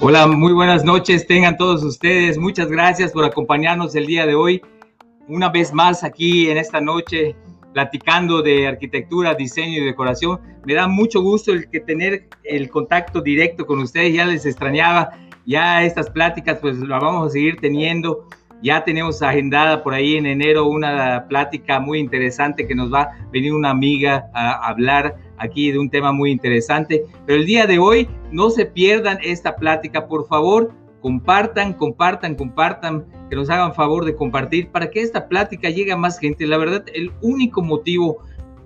Hola, 0.00 0.28
muy 0.28 0.52
buenas 0.52 0.84
noches, 0.84 1.26
tengan 1.26 1.56
todos 1.56 1.82
ustedes. 1.82 2.38
Muchas 2.38 2.68
gracias 2.68 3.10
por 3.10 3.24
acompañarnos 3.24 3.96
el 3.96 4.06
día 4.06 4.26
de 4.26 4.36
hoy. 4.36 4.62
Una 5.26 5.48
vez 5.48 5.72
más 5.74 6.04
aquí 6.04 6.48
en 6.48 6.56
esta 6.56 6.80
noche 6.80 7.34
platicando 7.72 8.40
de 8.40 8.68
arquitectura, 8.68 9.34
diseño 9.34 9.82
y 9.82 9.84
decoración. 9.84 10.38
Me 10.64 10.74
da 10.74 10.86
mucho 10.86 11.20
gusto 11.20 11.52
el 11.52 11.68
que 11.68 11.80
tener 11.80 12.28
el 12.44 12.70
contacto 12.70 13.20
directo 13.20 13.66
con 13.66 13.80
ustedes. 13.80 14.14
Ya 14.14 14.24
les 14.24 14.46
extrañaba. 14.46 15.10
Ya 15.46 15.82
estas 15.82 16.08
pláticas 16.10 16.58
pues 16.60 16.78
las 16.78 17.02
vamos 17.02 17.26
a 17.26 17.30
seguir 17.30 17.56
teniendo. 17.60 18.28
Ya 18.62 18.84
tenemos 18.84 19.20
agendada 19.20 19.82
por 19.82 19.94
ahí 19.94 20.14
en 20.14 20.26
enero 20.26 20.68
una 20.68 21.26
plática 21.28 21.80
muy 21.80 21.98
interesante 21.98 22.68
que 22.68 22.74
nos 22.76 22.92
va 22.94 23.02
a 23.02 23.28
venir 23.32 23.52
una 23.52 23.70
amiga 23.70 24.30
a 24.32 24.68
hablar 24.68 25.16
aquí 25.38 25.70
de 25.70 25.78
un 25.78 25.90
tema 25.90 26.12
muy 26.12 26.30
interesante. 26.30 27.04
Pero 27.26 27.40
el 27.40 27.46
día 27.46 27.66
de 27.66 27.78
hoy 27.78 28.08
no 28.32 28.50
se 28.50 28.66
pierdan 28.66 29.18
esta 29.22 29.56
plática, 29.56 30.06
por 30.06 30.26
favor, 30.26 30.72
compartan, 31.00 31.72
compartan, 31.72 32.34
compartan, 32.34 33.06
que 33.30 33.36
nos 33.36 33.50
hagan 33.50 33.74
favor 33.74 34.04
de 34.04 34.14
compartir 34.14 34.70
para 34.70 34.90
que 34.90 35.00
esta 35.00 35.28
plática 35.28 35.70
llegue 35.70 35.92
a 35.92 35.96
más 35.96 36.18
gente. 36.18 36.46
La 36.46 36.56
verdad, 36.56 36.84
el 36.94 37.12
único 37.20 37.62
motivo 37.62 38.18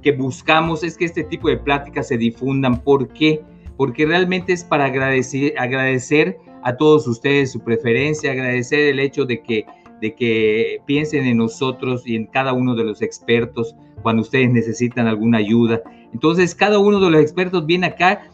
que 0.02 0.12
buscamos 0.12 0.84
es 0.84 0.96
que 0.96 1.04
este 1.04 1.24
tipo 1.24 1.48
de 1.48 1.56
pláticas 1.56 2.08
se 2.08 2.16
difundan. 2.16 2.82
¿Por 2.82 3.08
qué? 3.08 3.42
Porque 3.76 4.06
realmente 4.06 4.52
es 4.52 4.64
para 4.64 4.86
agradecer, 4.86 5.54
agradecer 5.58 6.38
a 6.62 6.76
todos 6.76 7.06
ustedes 7.06 7.52
su 7.52 7.60
preferencia, 7.60 8.32
agradecer 8.32 8.80
el 8.80 9.00
hecho 9.00 9.24
de 9.24 9.42
que, 9.42 9.64
de 10.00 10.14
que 10.14 10.78
piensen 10.86 11.26
en 11.26 11.38
nosotros 11.38 12.06
y 12.06 12.16
en 12.16 12.26
cada 12.26 12.52
uno 12.52 12.74
de 12.74 12.84
los 12.84 13.02
expertos 13.02 13.74
cuando 14.02 14.22
ustedes 14.22 14.50
necesitan 14.50 15.06
alguna 15.06 15.38
ayuda. 15.38 15.82
Entonces, 16.12 16.54
cada 16.54 16.78
uno 16.78 17.00
de 17.00 17.10
los 17.10 17.20
expertos 17.20 17.66
viene 17.66 17.86
acá, 17.86 18.30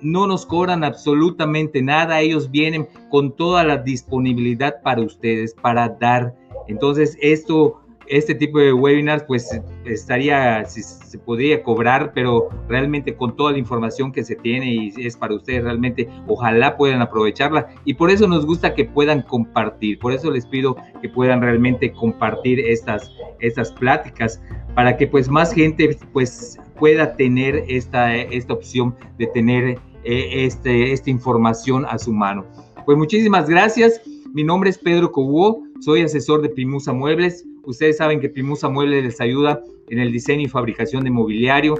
no 0.00 0.26
nos 0.26 0.44
cobran 0.44 0.82
absolutamente 0.82 1.80
nada, 1.82 2.20
ellos 2.20 2.50
vienen 2.50 2.88
con 3.10 3.34
toda 3.36 3.64
la 3.64 3.78
disponibilidad 3.78 4.82
para 4.82 5.02
ustedes, 5.02 5.54
para 5.54 5.88
dar. 5.88 6.34
Entonces, 6.66 7.16
esto, 7.20 7.81
este 8.12 8.34
tipo 8.34 8.58
de 8.58 8.74
webinars, 8.74 9.24
pues 9.24 9.48
estaría, 9.86 10.62
se 10.66 11.18
podría 11.18 11.62
cobrar, 11.62 12.12
pero 12.14 12.50
realmente 12.68 13.16
con 13.16 13.34
toda 13.36 13.52
la 13.52 13.58
información 13.58 14.12
que 14.12 14.22
se 14.22 14.36
tiene 14.36 14.74
y 14.74 14.92
es 14.98 15.16
para 15.16 15.34
ustedes, 15.34 15.64
realmente, 15.64 16.06
ojalá 16.28 16.76
puedan 16.76 17.00
aprovecharla. 17.00 17.68
Y 17.86 17.94
por 17.94 18.10
eso 18.10 18.28
nos 18.28 18.44
gusta 18.44 18.74
que 18.74 18.84
puedan 18.84 19.22
compartir, 19.22 19.98
por 19.98 20.12
eso 20.12 20.30
les 20.30 20.44
pido 20.44 20.76
que 21.00 21.08
puedan 21.08 21.40
realmente 21.40 21.90
compartir 21.92 22.60
estas, 22.60 23.10
estas 23.40 23.72
pláticas 23.72 24.42
para 24.74 24.94
que 24.98 25.06
pues 25.06 25.30
más 25.30 25.54
gente 25.54 25.96
pues 26.12 26.58
pueda 26.78 27.16
tener 27.16 27.64
esta, 27.66 28.14
esta 28.14 28.52
opción 28.52 28.94
de 29.18 29.26
tener 29.28 29.78
eh, 30.04 30.44
este, 30.44 30.92
esta 30.92 31.08
información 31.08 31.86
a 31.88 31.98
su 31.98 32.12
mano. 32.12 32.44
Pues 32.84 32.98
muchísimas 32.98 33.48
gracias. 33.48 34.02
Mi 34.34 34.44
nombre 34.44 34.68
es 34.68 34.76
Pedro 34.76 35.12
Cobuo, 35.12 35.62
soy 35.80 36.02
asesor 36.02 36.42
de 36.42 36.50
Pimusa 36.50 36.92
Muebles. 36.92 37.46
Ustedes 37.64 37.96
saben 37.96 38.20
que 38.20 38.28
Pimusa 38.28 38.68
Muebles 38.68 39.04
les 39.04 39.20
ayuda 39.20 39.62
en 39.88 39.98
el 39.98 40.10
diseño 40.10 40.42
y 40.42 40.48
fabricación 40.48 41.04
de 41.04 41.10
mobiliario. 41.10 41.74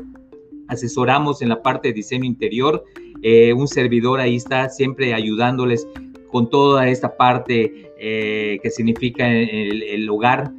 Asesoramos 0.69 1.43
en 1.43 1.49
la 1.49 1.63
parte 1.63 1.89
de 1.89 1.95
diseño 1.95 2.25
interior. 2.25 2.85
Eh, 3.23 3.53
un 3.53 3.69
servidor 3.69 4.21
ahí 4.21 4.37
está 4.37 4.69
siempre 4.69 5.13
ayudándoles 5.15 5.87
con 6.31 6.49
toda 6.49 6.89
esta 6.89 7.17
parte 7.17 7.93
eh, 7.99 8.59
que 8.63 8.71
significa 8.71 9.29
el, 9.29 9.83
el 9.83 10.09
hogar 10.09 10.53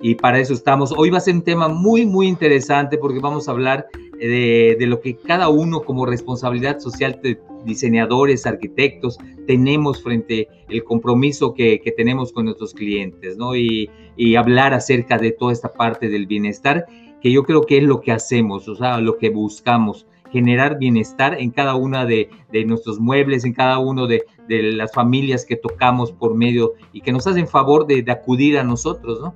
y 0.00 0.14
para 0.14 0.38
eso 0.38 0.54
estamos. 0.54 0.92
Hoy 0.96 1.10
va 1.10 1.18
a 1.18 1.20
ser 1.20 1.34
un 1.34 1.42
tema 1.42 1.68
muy, 1.68 2.06
muy 2.06 2.26
interesante 2.26 2.96
porque 2.96 3.20
vamos 3.20 3.48
a 3.48 3.52
hablar 3.52 3.86
de, 4.28 4.86
lo 4.86 5.00
que 5.00 5.16
cada 5.16 5.48
uno 5.48 5.80
como 5.80 6.06
responsabilidad 6.06 6.78
social 6.78 7.20
de 7.22 7.40
diseñadores, 7.64 8.46
arquitectos, 8.46 9.18
tenemos 9.46 10.02
frente 10.02 10.48
al 10.68 10.84
compromiso 10.84 11.54
que, 11.54 11.80
tenemos 11.96 12.32
con 12.32 12.44
nuestros 12.44 12.74
clientes, 12.74 13.36
¿no? 13.36 13.56
Y, 13.56 13.90
y, 14.16 14.36
hablar 14.36 14.74
acerca 14.74 15.18
de 15.18 15.32
toda 15.32 15.52
esta 15.52 15.72
parte 15.72 16.08
del 16.08 16.26
bienestar, 16.26 16.86
que 17.20 17.32
yo 17.32 17.44
creo 17.44 17.62
que 17.62 17.78
es 17.78 17.84
lo 17.84 18.00
que 18.00 18.12
hacemos, 18.12 18.68
o 18.68 18.76
sea, 18.76 19.00
lo 19.00 19.18
que 19.18 19.30
buscamos, 19.30 20.06
generar 20.32 20.78
bienestar 20.78 21.36
en 21.38 21.50
cada 21.50 21.74
una 21.74 22.06
de, 22.06 22.30
de 22.52 22.64
nuestros 22.64 23.00
muebles, 23.00 23.44
en 23.44 23.52
cada 23.52 23.78
uno 23.78 24.06
de, 24.06 24.24
de, 24.48 24.62
las 24.62 24.92
familias 24.92 25.44
que 25.44 25.56
tocamos 25.56 26.12
por 26.12 26.34
medio 26.34 26.74
y 26.92 27.00
que 27.00 27.12
nos 27.12 27.26
hacen 27.26 27.48
favor 27.48 27.86
de, 27.86 28.04
acudir 28.10 28.58
a 28.58 28.64
nosotros, 28.64 29.20
¿no? 29.20 29.34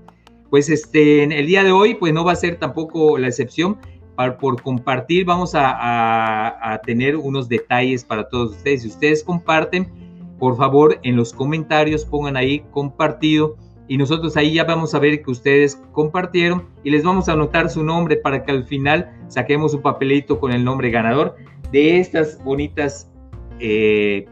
pues 0.54 0.68
este, 0.68 1.24
el 1.24 1.46
día 1.46 1.64
de 1.64 1.72
hoy, 1.72 1.94
pues 1.94 2.14
no 2.14 2.24
va 2.24 2.30
a 2.30 2.36
ser 2.36 2.60
tampoco 2.60 3.18
la 3.18 3.26
excepción. 3.26 3.76
Por 4.38 4.62
compartir, 4.62 5.24
vamos 5.24 5.52
a, 5.54 6.80
tener 6.84 7.16
unos 7.16 7.48
detalles 7.48 8.04
para 8.04 8.28
todos 8.28 8.52
ustedes. 8.52 8.82
Si 8.82 8.88
ustedes 8.88 9.24
comparten, 9.24 9.88
por 10.38 10.56
favor, 10.56 10.98
en 11.02 11.16
los 11.16 11.32
comentarios 11.32 12.04
pongan 12.04 12.36
ahí 12.36 12.60
compartido 12.70 13.56
y 13.86 13.96
nosotros 13.96 14.36
ahí 14.36 14.54
ya 14.54 14.64
vamos 14.64 14.94
a 14.94 14.98
ver 14.98 15.22
que 15.22 15.30
ustedes 15.30 15.80
compartieron 15.92 16.66
y 16.82 16.90
les 16.90 17.04
vamos 17.04 17.28
a 17.28 17.32
anotar 17.32 17.68
su 17.68 17.84
nombre 17.84 18.16
para 18.16 18.44
que 18.44 18.52
al 18.52 18.64
final 18.64 19.10
saquemos 19.28 19.74
un 19.74 19.82
papelito 19.82 20.40
con 20.40 20.52
el 20.52 20.64
nombre 20.64 20.90
ganador 20.90 21.36
de 21.70 21.98
estas 21.98 22.42
bonitas 22.42 23.10
eh, 23.60 24.26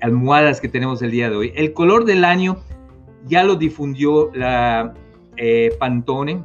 almohadas 0.00 0.60
que 0.60 0.68
tenemos 0.68 1.02
el 1.02 1.10
día 1.10 1.30
de 1.30 1.36
hoy. 1.36 1.52
El 1.54 1.72
color 1.72 2.04
del 2.04 2.24
año 2.24 2.58
ya 3.26 3.44
lo 3.44 3.56
difundió 3.56 4.30
la 4.34 4.94
eh, 5.36 5.70
Pantone, 5.78 6.42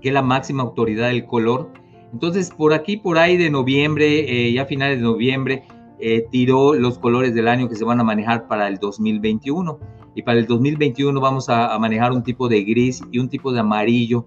que 0.00 0.08
es 0.08 0.14
la 0.14 0.22
máxima 0.22 0.62
autoridad 0.62 1.08
del 1.08 1.26
color. 1.26 1.70
Entonces, 2.12 2.50
por 2.50 2.72
aquí, 2.72 2.96
por 2.96 3.18
ahí 3.18 3.36
de 3.36 3.50
noviembre, 3.50 4.48
eh, 4.48 4.52
ya 4.52 4.66
finales 4.66 4.98
de 4.98 5.04
noviembre, 5.04 5.64
eh, 5.98 6.26
tiró 6.30 6.74
los 6.74 6.98
colores 6.98 7.34
del 7.34 7.48
año 7.48 7.68
que 7.68 7.76
se 7.76 7.84
van 7.84 8.00
a 8.00 8.04
manejar 8.04 8.46
para 8.48 8.68
el 8.68 8.78
2021. 8.78 9.78
Y 10.14 10.22
para 10.22 10.38
el 10.38 10.46
2021 10.46 11.20
vamos 11.20 11.48
a, 11.48 11.78
manejar 11.78 12.12
un 12.12 12.22
tipo 12.22 12.48
de 12.48 12.64
gris 12.64 13.02
y 13.10 13.18
un 13.18 13.28
tipo 13.28 13.52
de 13.52 13.60
amarillo. 13.60 14.26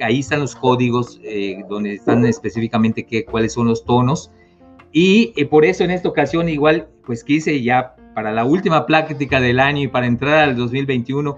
ahí 0.00 0.20
están 0.20 0.40
los 0.40 0.56
códigos 0.56 1.20
donde 1.68 1.94
están 1.94 2.24
específicamente 2.24 3.04
qué, 3.04 3.26
cuáles 3.26 3.52
son 3.52 3.66
los 3.66 3.84
tonos. 3.84 4.30
Y 4.92 5.44
por 5.50 5.66
eso 5.66 5.84
en 5.84 5.90
esta 5.90 6.08
ocasión 6.08 6.48
igual, 6.48 6.88
pues 7.04 7.22
quise 7.22 7.62
ya 7.62 7.96
para 8.14 8.32
la 8.32 8.44
última 8.44 8.86
práctica 8.86 9.40
del 9.40 9.60
año 9.60 9.82
y 9.82 9.88
para 9.88 10.06
entrar 10.06 10.48
al 10.48 10.56
2021, 10.56 11.36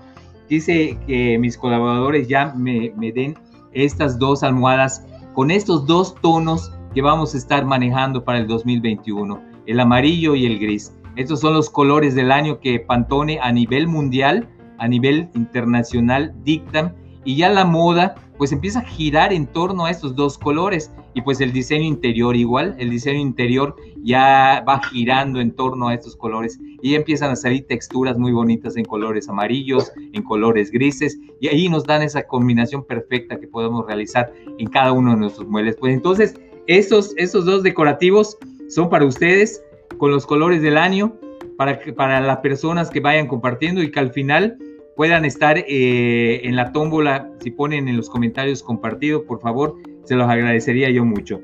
dice 0.48 0.98
que 1.06 1.38
mis 1.38 1.56
colaboradores 1.56 2.28
ya 2.28 2.52
me, 2.54 2.92
den 3.12 3.36
estas 3.72 4.18
dos 4.18 4.42
almohadas 4.42 5.06
con 5.34 5.50
estos 5.50 5.86
dos 5.86 6.14
tonos 6.20 6.72
que 6.94 7.02
vamos 7.02 7.34
a 7.34 7.38
estar 7.38 7.64
manejando 7.64 8.24
para 8.24 8.38
el 8.38 8.46
2021, 8.46 9.40
el 9.66 9.80
amarillo 9.80 10.34
y 10.34 10.46
el 10.46 10.58
gris. 10.58 10.94
Estos 11.16 11.40
son 11.40 11.54
los 11.54 11.70
colores 11.70 12.14
del 12.14 12.32
año 12.32 12.60
que 12.60 12.80
Pantone 12.80 13.38
a 13.40 13.52
nivel 13.52 13.86
mundial, 13.86 14.48
a 14.78 14.88
nivel 14.88 15.30
internacional 15.34 16.34
dictan 16.42 16.94
y 17.24 17.36
ya 17.36 17.48
la 17.48 17.64
moda 17.64 18.14
pues 18.38 18.50
empieza 18.50 18.80
a 18.80 18.84
girar 18.84 19.32
en 19.32 19.46
torno 19.46 19.84
a 19.84 19.90
estos 19.90 20.16
dos 20.16 20.36
colores 20.36 20.90
y 21.14 21.22
pues 21.22 21.40
el 21.40 21.52
diseño 21.52 21.84
interior 21.84 22.34
igual, 22.34 22.74
el 22.78 22.90
diseño 22.90 23.20
interior 23.20 23.76
ya 24.02 24.64
va 24.66 24.82
girando 24.82 25.40
en 25.40 25.52
torno 25.52 25.88
a 25.88 25.94
estos 25.94 26.16
colores 26.16 26.58
y 26.82 26.94
empiezan 26.94 27.30
a 27.30 27.36
salir 27.36 27.66
texturas 27.68 28.18
muy 28.18 28.32
bonitas 28.32 28.76
en 28.76 28.84
colores 28.84 29.28
amarillos, 29.28 29.92
en 30.12 30.22
colores 30.22 30.72
grises 30.72 31.20
y 31.40 31.48
ahí 31.48 31.68
nos 31.68 31.84
dan 31.84 32.02
esa 32.02 32.26
combinación 32.26 32.84
perfecta 32.84 33.38
que 33.38 33.46
podemos 33.46 33.86
realizar 33.86 34.32
en 34.58 34.68
cada 34.68 34.92
uno 34.92 35.12
de 35.12 35.18
nuestros 35.18 35.46
muebles. 35.46 35.76
Pues 35.78 35.94
entonces, 35.94 36.34
estos, 36.66 37.14
estos 37.16 37.44
dos 37.44 37.62
decorativos 37.62 38.38
son 38.68 38.88
para 38.88 39.04
ustedes 39.04 39.62
con 39.98 40.10
los 40.10 40.26
colores 40.26 40.62
del 40.62 40.78
año, 40.78 41.14
para, 41.56 41.78
para 41.94 42.20
las 42.20 42.38
personas 42.38 42.90
que 42.90 43.00
vayan 43.00 43.28
compartiendo 43.28 43.82
y 43.82 43.90
que 43.90 44.00
al 44.00 44.12
final 44.12 44.58
puedan 44.96 45.24
estar 45.24 45.58
eh, 45.58 46.40
en 46.44 46.56
la 46.56 46.72
tómbola, 46.72 47.30
si 47.40 47.50
ponen 47.50 47.88
en 47.88 47.96
los 47.96 48.10
comentarios 48.10 48.62
compartido, 48.62 49.24
por 49.24 49.40
favor, 49.40 49.76
se 50.04 50.14
los 50.14 50.28
agradecería 50.28 50.90
yo 50.90 51.04
mucho. 51.04 51.40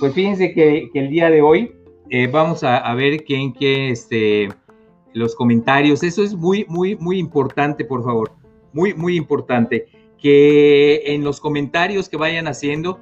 Pues 0.00 0.12
fíjense 0.14 0.52
que, 0.52 0.90
el 0.94 1.10
día 1.10 1.30
de 1.30 1.42
hoy 1.42 1.72
eh, 2.10 2.26
vamos 2.26 2.64
a, 2.64 2.92
ver 2.94 3.24
quién 3.24 3.52
que 3.52 3.90
este, 3.90 4.48
los 5.12 5.34
comentarios, 5.34 6.02
eso 6.02 6.22
es 6.22 6.34
muy, 6.34 6.66
muy, 6.68 6.96
muy 6.96 7.18
importante, 7.18 7.84
por 7.84 8.04
favor, 8.04 8.32
muy, 8.72 8.94
muy 8.94 9.16
importante, 9.16 9.86
que 10.18 11.02
en 11.06 11.22
los 11.22 11.40
comentarios 11.40 12.08
que 12.08 12.16
vayan 12.16 12.48
haciendo, 12.48 13.00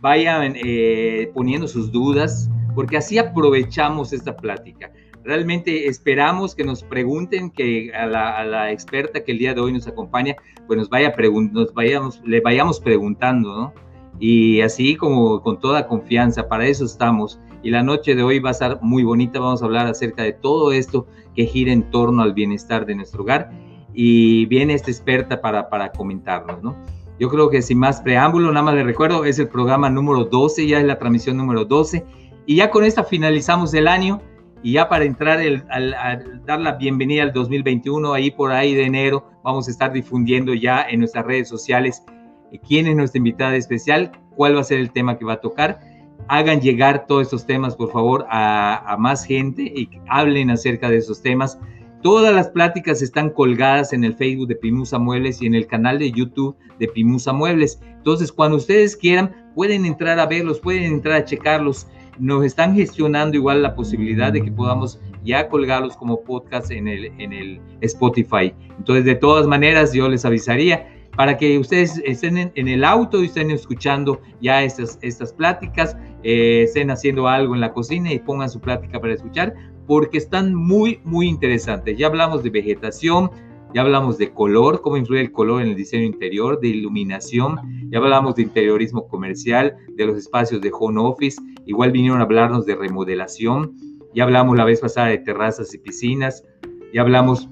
vayan 0.00 0.54
eh, 0.56 1.30
poniendo 1.34 1.68
sus 1.68 1.92
dudas, 1.92 2.50
porque 2.74 2.96
así 2.96 3.18
aprovechamos 3.18 4.12
esta 4.12 4.36
plática 4.36 4.90
realmente 5.24 5.88
esperamos 5.88 6.54
que 6.54 6.64
nos 6.64 6.82
pregunten, 6.82 7.50
que 7.50 7.92
a 7.94 8.06
la, 8.06 8.70
experta 8.70 9.24
que 9.24 9.32
el 9.32 9.38
día 9.38 9.54
de 9.54 9.60
hoy 9.60 9.72
nos 9.72 9.86
acompaña, 9.86 10.36
pues 10.66 10.78
nos, 10.78 10.88
vaya 10.88 11.14
nos 11.52 11.74
vayamos, 11.74 12.20
le 12.24 12.40
vayamos 12.40 12.80
preguntando, 12.80 13.56
¿no? 13.56 13.74
Y 14.20 14.60
así 14.60 14.96
como 14.96 15.42
con 15.42 15.58
toda 15.58 15.88
confianza, 15.88 16.46
para 16.46 16.66
eso 16.66 16.84
estamos. 16.84 17.40
Y 17.62 17.70
la 17.70 17.82
noche 17.82 18.14
de 18.14 18.22
hoy 18.22 18.38
va 18.38 18.50
a 18.50 18.52
estar 18.52 18.78
muy 18.82 19.02
bonita, 19.02 19.40
vamos 19.40 19.62
a 19.62 19.64
hablar 19.64 19.86
acerca 19.86 20.22
de 20.22 20.32
todo 20.32 20.70
esto 20.72 21.06
que 21.34 21.46
gira 21.46 21.72
en 21.72 21.90
torno 21.90 22.22
al 22.22 22.34
bienestar 22.34 22.86
de 22.86 22.94
nuestro 22.94 23.22
hogar. 23.22 23.50
Y 23.94 24.46
viene 24.46 24.74
esta 24.74 24.90
experta 24.90 25.40
para, 25.40 25.68
para 25.68 25.90
comentarnos, 25.90 26.62
¿no? 26.62 26.76
Yo 27.18 27.28
creo 27.28 27.48
que 27.48 27.62
sin 27.62 27.78
más 27.78 28.00
preámbulo, 28.00 28.50
nada 28.50 28.64
más 28.64 28.74
le 28.74 28.82
recuerdo, 28.82 29.24
es 29.24 29.38
el 29.38 29.48
programa 29.48 29.88
número 29.88 30.24
12, 30.24 30.66
ya 30.66 30.80
es 30.80 30.84
la 30.84 30.98
transmisión 30.98 31.36
número 31.36 31.64
12. 31.64 32.04
Y 32.46 32.56
ya 32.56 32.70
con 32.70 32.84
esta 32.84 33.04
finalizamos 33.04 33.72
el 33.72 33.88
año 33.88 34.20
Y 34.64 34.72
ya 34.72 34.88
para 34.88 35.04
entrar, 35.04 35.40
a 35.40 36.18
dar 36.46 36.58
la 36.58 36.72
bienvenida 36.72 37.22
al 37.22 37.34
2021, 37.34 38.14
ahí 38.14 38.30
por 38.30 38.50
ahí 38.50 38.74
de 38.74 38.86
enero, 38.86 39.30
vamos 39.42 39.68
a 39.68 39.70
estar 39.70 39.92
difundiendo 39.92 40.54
ya 40.54 40.82
en 40.88 41.00
nuestras 41.00 41.26
redes 41.26 41.48
sociales 41.50 42.02
eh, 42.50 42.58
quién 42.66 42.86
es 42.86 42.96
nuestra 42.96 43.18
invitada 43.18 43.56
especial, 43.56 44.10
cuál 44.34 44.56
va 44.56 44.62
a 44.62 44.64
ser 44.64 44.80
el 44.80 44.90
tema 44.90 45.18
que 45.18 45.26
va 45.26 45.34
a 45.34 45.40
tocar. 45.42 45.80
Hagan 46.28 46.62
llegar 46.62 47.06
todos 47.06 47.24
estos 47.24 47.44
temas, 47.44 47.76
por 47.76 47.92
favor, 47.92 48.26
a, 48.30 48.96
más 48.98 49.26
gente 49.26 49.62
y 49.62 49.90
hablen 50.08 50.50
acerca 50.50 50.88
de 50.88 50.96
esos 50.96 51.20
temas 51.20 51.58
Todas 52.04 52.34
las 52.34 52.48
pláticas 52.48 53.00
están 53.00 53.30
colgadas 53.30 53.94
en 53.94 54.04
el 54.04 54.14
Facebook 54.14 54.46
de 54.46 54.56
Pimusa 54.56 54.98
Muebles 54.98 55.40
y 55.40 55.46
en 55.46 55.54
el 55.54 55.66
canal 55.66 55.98
de 55.98 56.12
YouTube 56.12 56.54
de 56.78 56.86
Pimusa 56.86 57.32
Muebles. 57.32 57.80
Entonces, 57.82 58.30
cuando 58.30 58.58
ustedes 58.58 58.94
quieran, 58.94 59.34
pueden 59.54 59.86
entrar 59.86 60.18
a 60.18 60.26
verlos, 60.26 60.60
pueden 60.60 60.82
entrar 60.82 61.16
a 61.16 61.24
checarlos. 61.24 61.86
Nos 62.18 62.44
están 62.44 62.74
gestionando 62.74 63.36
igual 63.36 63.62
la 63.62 63.74
posibilidad 63.74 64.32
de 64.32 64.42
que 64.42 64.52
podamos 64.52 65.00
ya 65.24 65.48
colgarlos 65.48 65.96
como 65.96 66.20
podcast 66.22 66.70
en 66.70 66.88
el, 66.88 67.06
en 67.18 67.32
el 67.32 67.60
Spotify. 67.80 68.54
Entonces, 68.78 69.04
de 69.04 69.14
todas 69.14 69.46
maneras, 69.46 69.92
yo 69.92 70.08
les 70.08 70.24
avisaría 70.24 70.88
para 71.16 71.36
que 71.36 71.58
ustedes 71.58 72.02
estén 72.04 72.52
en, 72.54 72.68
el 72.68 72.84
auto 72.84 73.22
y 73.22 73.26
estén 73.26 73.50
escuchando 73.50 74.20
ya 74.40 74.62
estas, 74.62 74.98
estas 75.02 75.32
pláticas, 75.32 75.96
eh, 76.22 76.62
estén 76.64 76.90
haciendo 76.90 77.28
algo 77.28 77.54
en 77.54 77.60
la 77.60 77.72
cocina 77.72 78.12
y 78.12 78.18
pongan 78.18 78.50
su 78.50 78.60
plática 78.60 79.00
para 79.00 79.14
escuchar, 79.14 79.54
porque 79.86 80.18
están 80.18 80.54
muy, 80.54 81.00
muy 81.04 81.28
interesantes. 81.28 81.96
Ya 81.98 82.06
hablamos 82.06 82.42
de 82.42 82.50
vegetación, 82.50 83.30
ya 83.74 83.82
hablamos 83.82 84.18
de 84.18 84.32
color, 84.32 84.80
cómo 84.80 84.96
influye 84.96 85.20
el 85.20 85.32
color 85.32 85.60
en 85.60 85.68
el 85.68 85.74
diseño 85.74 86.04
interior, 86.04 86.60
de 86.60 86.68
iluminación, 86.68 87.58
ya 87.90 87.98
hablamos 87.98 88.36
de 88.36 88.42
interiorismo 88.42 89.08
comercial, 89.08 89.76
de 89.96 90.06
los 90.06 90.16
espacios 90.16 90.60
de 90.60 90.70
home 90.72 91.00
office, 91.00 91.40
igual 91.66 91.90
vinieron 91.90 92.20
a 92.20 92.22
hablarnos 92.22 92.66
de 92.66 92.76
remodelación, 92.76 93.74
ya 94.14 94.22
hablamos 94.22 94.56
la 94.56 94.64
vez 94.64 94.80
pasada 94.80 95.08
de 95.08 95.18
terrazas 95.18 95.74
y 95.74 95.78
piscinas, 95.78 96.44
ya 96.92 97.02
hablamos 97.02 97.48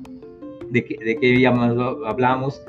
de, 0.71 0.81
de 1.05 1.17
qué 1.21 1.41
ya 1.41 1.51
hablamos, 2.07 2.63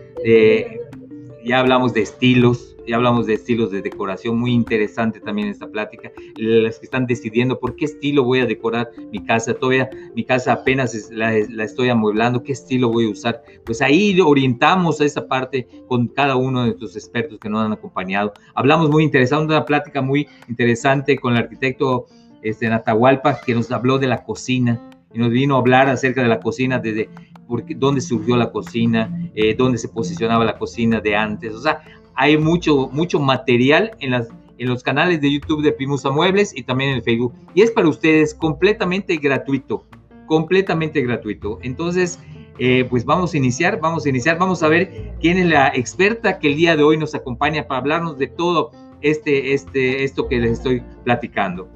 ya 1.46 1.60
hablamos 1.60 1.94
de 1.94 2.02
estilos, 2.02 2.73
ya 2.88 2.96
hablamos 2.96 3.26
de 3.28 3.36
estilos 3.36 3.72
de 3.72 3.82
decoración, 3.82 4.38
muy 4.38 4.52
interesante 4.52 5.20
también 5.20 5.48
esta 5.48 5.68
plática. 5.68 6.12
Las 6.36 6.80
que 6.80 6.86
están 6.86 7.06
decidiendo 7.06 7.60
por 7.60 7.76
qué 7.76 7.86
estilo 7.86 8.24
voy 8.24 8.40
a 8.40 8.46
decorar 8.46 8.90
mi 9.12 9.24
casa, 9.24 9.54
todavía 9.54 9.90
mi 10.16 10.24
casa 10.24 10.54
apenas 10.54 11.10
la, 11.12 11.36
estoy 11.36 11.90
amueblando, 11.90 12.44
qué 12.44 12.52
estilo 12.52 12.90
voy 12.90 13.08
a 13.08 13.12
usar. 13.12 13.44
Pues 13.66 13.82
ahí 13.82 14.20
orientamos 14.20 15.00
a 15.02 15.06
esa 15.06 15.28
parte 15.28 15.68
con 15.88 16.08
cada 16.08 16.36
uno 16.36 16.62
de 16.62 16.68
nuestros 16.68 16.96
expertos 16.96 17.40
que 17.40 17.50
nos 17.50 17.66
han 17.66 17.74
acompañado. 17.74 18.34
Hablamos 18.56 18.90
muy 18.90 19.04
interesante, 19.04 19.54
una 19.54 19.66
plática 19.66 20.02
muy 20.02 20.28
interesante 20.50 21.18
con 21.18 21.34
el 21.34 21.40
arquitecto 21.40 22.08
este, 22.42 22.68
Natahualpa, 22.68 23.40
que 23.42 23.56
nos 23.56 23.72
habló 23.72 23.98
de 23.98 24.08
la 24.08 24.24
cocina 24.24 24.90
y 25.14 25.20
nos 25.20 25.30
vino 25.30 25.56
a 25.56 25.60
hablar 25.60 25.88
acerca 25.90 26.22
de 26.22 26.28
la 26.28 26.40
cocina 26.40 26.80
desde 26.80 27.10
porque, 27.48 27.76
dónde 27.76 28.02
surgió 28.02 28.36
la 28.36 28.52
cocina, 28.52 29.30
eh, 29.36 29.56
dónde 29.56 29.78
se 29.78 29.90
posicionaba 29.90 30.44
la 30.44 30.58
cocina 30.58 31.00
de 31.02 31.16
antes. 31.16 31.54
O 31.54 31.62
sea, 31.62 31.82
hay 32.16 32.38
mucho, 32.38 32.90
mucho 32.92 33.20
material 33.20 33.92
en, 34.00 34.12
las, 34.12 34.30
en 34.58 34.70
los 34.70 34.84
canales 34.84 35.22
de 35.22 35.32
YouTube 35.32 35.64
de 35.64 35.72
Pimusa 35.72 36.12
Muebles 36.12 36.56
y 36.56 36.64
también 36.64 36.92
en 36.92 37.04
Facebook. 37.04 37.34
Y 37.54 37.62
es 37.62 37.72
para 37.72 37.88
ustedes 37.88 38.34
completamente 38.34 39.18
gratuito, 39.18 39.86
completamente 40.28 41.02
gratuito. 41.02 41.60
Entonces, 41.62 42.20
eh, 42.60 42.86
pues 42.90 43.04
vamos 43.04 43.34
a 43.34 43.38
iniciar, 43.38 43.80
vamos 43.80 44.06
a 44.06 44.10
iniciar, 44.10 44.38
vamos 44.38 44.62
a 44.62 44.68
ver 44.68 45.16
quién 45.20 45.38
es 45.38 45.48
la 45.48 45.70
experta 45.70 46.40
que 46.40 46.50
el 46.50 46.56
día 46.56 46.76
de 46.76 46.84
hoy 46.84 46.98
nos 46.98 47.16
acompaña 47.16 47.68
para 47.68 47.80
hablarnos 47.80 48.18
de 48.18 48.28
todo 48.28 48.72
este, 49.02 49.54
este, 49.54 50.04
esto 50.04 50.28
que 50.28 50.40
les 50.40 50.52
estoy 50.52 50.84
platicando. 51.04 51.68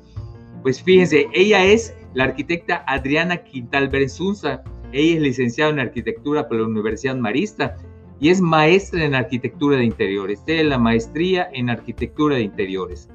Pues 0.61 0.81
fíjense, 0.81 1.27
ella 1.33 1.65
es 1.65 1.95
la 2.13 2.25
arquitecta 2.25 2.83
Adriana 2.87 3.37
Quintal 3.37 3.89
Berzunza. 3.89 4.63
Ella 4.91 5.15
es 5.15 5.21
licenciada 5.21 5.71
en 5.71 5.79
arquitectura 5.79 6.47
por 6.47 6.57
la 6.57 6.67
Universidad 6.67 7.15
Marista 7.15 7.75
y 8.19 8.29
es 8.29 8.41
maestra 8.41 9.03
en 9.03 9.15
arquitectura 9.15 9.77
de 9.77 9.85
interiores. 9.85 10.43
Tiene 10.45 10.65
la 10.65 10.77
maestría 10.77 11.47
en 11.53 11.69
arquitectura 11.69 12.35
de 12.35 12.43
interiores. 12.43 13.09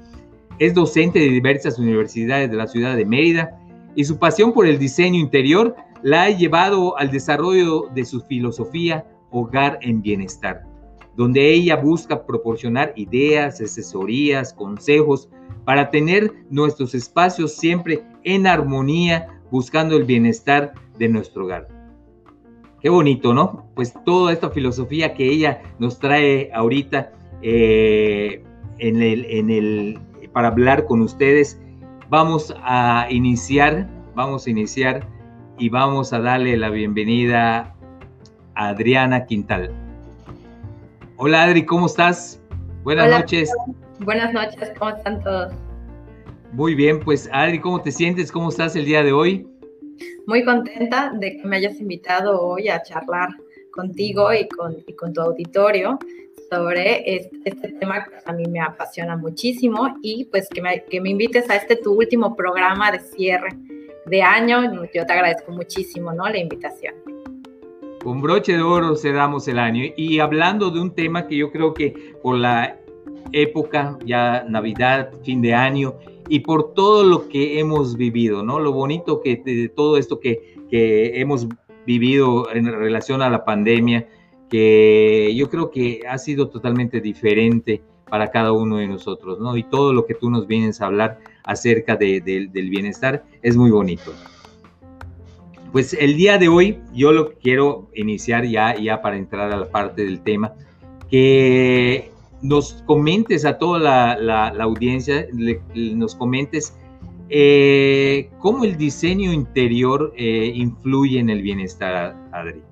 Es 0.59 0.75
docente 0.75 1.19
de 1.19 1.29
diversas 1.29 1.79
universidades 1.79 2.51
de 2.51 2.57
la 2.57 2.67
ciudad 2.67 2.97
de 2.97 3.05
Mérida 3.05 3.59
y 3.95 4.05
su 4.05 4.19
pasión 4.19 4.53
por 4.53 4.67
el 4.67 4.79
diseño 4.79 5.19
interior 5.19 5.75
la 6.03 6.25
ha 6.25 6.31
llevado 6.31 6.97
al 6.99 7.11
desarrollo 7.11 7.89
de 7.95 8.05
su 8.05 8.21
filosofía 8.23 9.07
Hogar 9.31 9.79
en 9.83 10.03
Bienestar, 10.03 10.63
donde 11.17 11.53
ella 11.53 11.77
busca 11.77 12.27
proporcionar 12.27 12.93
ideas, 12.97 13.61
asesorías, 13.61 14.53
consejos 14.53 15.29
para 15.65 15.91
tener 15.91 16.33
nuestros 16.51 16.95
espacios 16.95 17.55
siempre 17.55 18.03
en 18.25 18.47
armonía, 18.47 19.29
buscando 19.51 19.97
el 19.97 20.05
bienestar 20.05 20.73
de 20.99 21.09
nuestro 21.09 21.45
hogar. 21.45 21.82
Qué 22.83 22.89
bonito, 22.89 23.33
¿no? 23.33 23.65
Pues 23.77 23.95
toda 24.05 24.33
esta 24.33 24.51
filosofía 24.51 25.15
que 25.15 25.31
ella 25.31 25.63
nos 25.79 26.01
trae 26.01 26.51
ahorita 26.53 27.13
eh, 27.41 28.43
en 28.79 29.01
el, 29.01 29.25
en 29.27 29.51
el, 29.51 30.01
para 30.33 30.49
hablar 30.49 30.85
con 30.87 31.01
ustedes, 31.01 31.61
vamos 32.09 32.53
a 32.65 33.07
iniciar, 33.09 33.89
vamos 34.17 34.49
a 34.49 34.51
iniciar 34.51 35.07
y 35.59 35.69
vamos 35.69 36.13
a 36.13 36.19
darle 36.19 36.57
la 36.57 36.71
bienvenida 36.71 37.73
a 38.57 38.69
Adriana 38.71 39.27
Quintal. 39.27 39.71
Hola 41.19 41.45
Adri, 41.45 41.65
¿cómo 41.65 41.87
estás? 41.87 42.43
Buenas 42.83 43.09
noches. 43.11 43.49
Buenas 44.01 44.33
noches, 44.33 44.73
¿cómo 44.77 44.91
están 44.91 45.23
todos? 45.23 45.55
Muy 46.53 46.75
bien, 46.75 46.99
pues 46.99 47.31
Adri, 47.33 47.61
¿cómo 47.61 47.81
te 47.81 47.93
sientes? 47.93 48.33
¿Cómo 48.33 48.49
estás 48.49 48.75
el 48.75 48.87
día 48.87 49.05
de 49.05 49.13
hoy? 49.13 49.52
Muy 50.27 50.45
contenta 50.45 51.13
de 51.15 51.37
que 51.37 51.47
me 51.47 51.57
hayas 51.57 51.81
invitado 51.81 52.41
hoy 52.41 52.69
a 52.69 52.83
charlar 52.83 53.31
contigo 53.71 54.33
y 54.33 54.49
con, 54.49 54.77
con 54.97 55.13
tu 55.13 55.21
auditorio 55.21 55.99
sobre 56.51 57.17
este, 57.17 57.73
tema 57.81 58.05
que 58.05 58.11
a 58.27 58.33
mí 58.33 58.45
me 58.47 58.61
apasiona 58.61 59.17
muchísimo 59.17 59.97
y 60.03 60.27
pues 60.27 60.49
que 60.51 60.61
me, 60.61 60.85
que 60.85 61.01
me 61.01 61.09
invites 61.09 61.49
a 61.49 61.57
este 61.57 61.77
tu 61.77 61.95
último 61.95 62.37
programa 62.37 62.93
de 62.93 63.01
cierre 63.01 63.51
de 64.07 64.23
año. 64.23 64.85
Yo 64.93 65.07
te 65.07 65.13
agradezco 65.13 65.51
muchísimo, 65.53 66.13
¿no? 66.13 66.29
La 66.29 66.39
invitación. 66.39 66.95
Con 68.03 68.21
broche 68.21 68.53
de 68.53 68.63
oro 68.63 68.97
cerramos 68.97 69.49
el 69.49 69.59
año 69.59 69.85
y 69.97 70.19
hablando 70.19 70.71
de 70.71 70.81
un 70.81 70.95
tema 70.95 71.27
que 71.27 71.37
yo 71.37 71.51
creo 71.51 71.73
que 71.73 72.15
por 72.23 72.37
la 72.37 72.79
época, 73.33 73.99
ya 74.05 74.45
Navidad, 74.47 75.11
fin 75.25 75.41
de 75.41 75.55
año, 75.55 75.95
y 76.33 76.41
por 76.41 76.73
todo 76.73 77.05
lo 77.05 77.29
que 77.29 77.61
hemos 77.61 77.99
vivido, 77.99 78.43
¿no? 78.43 78.59
Lo 78.59 78.73
bonito 78.73 79.21
que 79.21 79.37
de 79.45 79.69
todo 79.69 79.99
esto 79.99 80.19
que, 80.19 80.57
que 80.71 81.21
hemos 81.21 81.47
vivido 81.85 82.51
en 82.51 82.73
relación 82.73 83.21
a 83.21 83.29
la 83.29 83.45
pandemia, 83.45 84.09
que 84.49 85.35
yo 85.37 85.51
creo 85.51 85.71
que 85.71 86.01
ha 86.09 86.17
sido 86.17 86.49
totalmente 86.49 87.03
diferente 87.03 87.83
para 88.09 88.31
cada 88.31 88.53
uno 88.53 88.79
de 88.79 88.89
nosotros, 88.89 89.41
¿no? 89.41 89.59
Y 89.59 89.65
todo 89.65 89.93
lo 89.93 90.07
que 90.07 90.15
tú 90.15 90.31
nos 90.31 90.47
vienes 90.47 90.81
a 90.81 90.87
hablar 90.87 91.19
acerca 91.45 91.97
de, 91.97 92.23
del 92.23 92.71
bienestar 92.71 93.25
es 93.43 93.55
muy 93.55 93.71
bonito. 93.71 94.11
Pues 95.71 95.93
el 95.93 96.17
día 96.17 96.39
de 96.39 96.49
hoy 96.49 96.79
yo 96.95 97.13
lo 97.13 97.35
quiero 97.35 97.91
iniciar 97.95 98.47
ya, 98.47 98.75
ya 98.75 99.03
para 99.03 99.19
entrar 99.19 99.53
a 99.53 99.57
la 99.59 99.69
parte 99.69 100.07
del 100.07 100.23
tema, 100.23 100.55
que 101.11 102.11
nos 102.43 102.83
comentes 102.87 103.45
a 103.45 103.59
toda 103.59 103.79
la, 104.17 104.49
audiencia, 104.61 105.27
nos 105.75 106.15
comentes 106.15 106.77
eh, 107.29 108.31
cómo 108.41 108.65
el 108.65 108.77
diseño 108.77 109.33
interior 109.33 110.13
eh, 110.17 110.53
influye 110.55 111.19
en 111.19 111.31
el 111.31 111.41
bienestar, 111.41 112.15
Adri. 112.33 112.63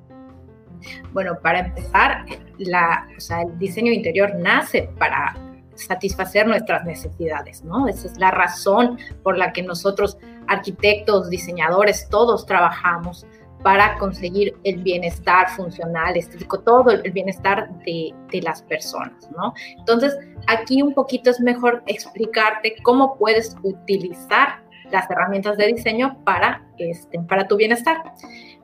Bueno, 1.12 1.38
para 1.42 1.60
empezar, 1.60 2.26
la, 2.58 3.06
el 3.42 3.58
diseño 3.58 3.92
interior 3.92 4.34
nace 4.38 4.90
para 4.98 5.36
satisfacer 5.74 6.46
nuestras 6.46 6.84
necesidades, 6.84 7.64
¿no? 7.64 7.88
Esa 7.88 8.08
es 8.08 8.18
la 8.18 8.30
razón 8.30 8.98
por 9.22 9.38
la 9.38 9.52
que 9.52 9.62
nosotros, 9.62 10.18
arquitectos, 10.46 11.30
diseñadores, 11.30 12.08
todos 12.10 12.44
trabajamos 12.44 13.26
para 13.62 13.98
conseguir 13.98 14.56
el 14.64 14.82
bienestar 14.82 15.50
funcional, 15.50 16.16
estético, 16.16 16.60
todo 16.60 16.90
el 16.90 17.12
bienestar 17.12 17.70
de, 17.84 18.14
de, 18.30 18.42
las 18.42 18.62
personas, 18.62 19.30
¿no? 19.36 19.52
Entonces, 19.78 20.16
aquí 20.46 20.82
un 20.82 20.94
poquito 20.94 21.30
es 21.30 21.40
mejor 21.40 21.82
explicarte 21.86 22.76
cómo 22.82 23.16
puedes 23.18 23.56
utilizar 23.62 24.62
las 24.90 25.10
herramientas 25.10 25.56
de 25.56 25.66
diseño 25.66 26.18
para, 26.24 26.66
este, 26.78 27.18
para 27.20 27.46
tu 27.46 27.56
bienestar. 27.56 27.98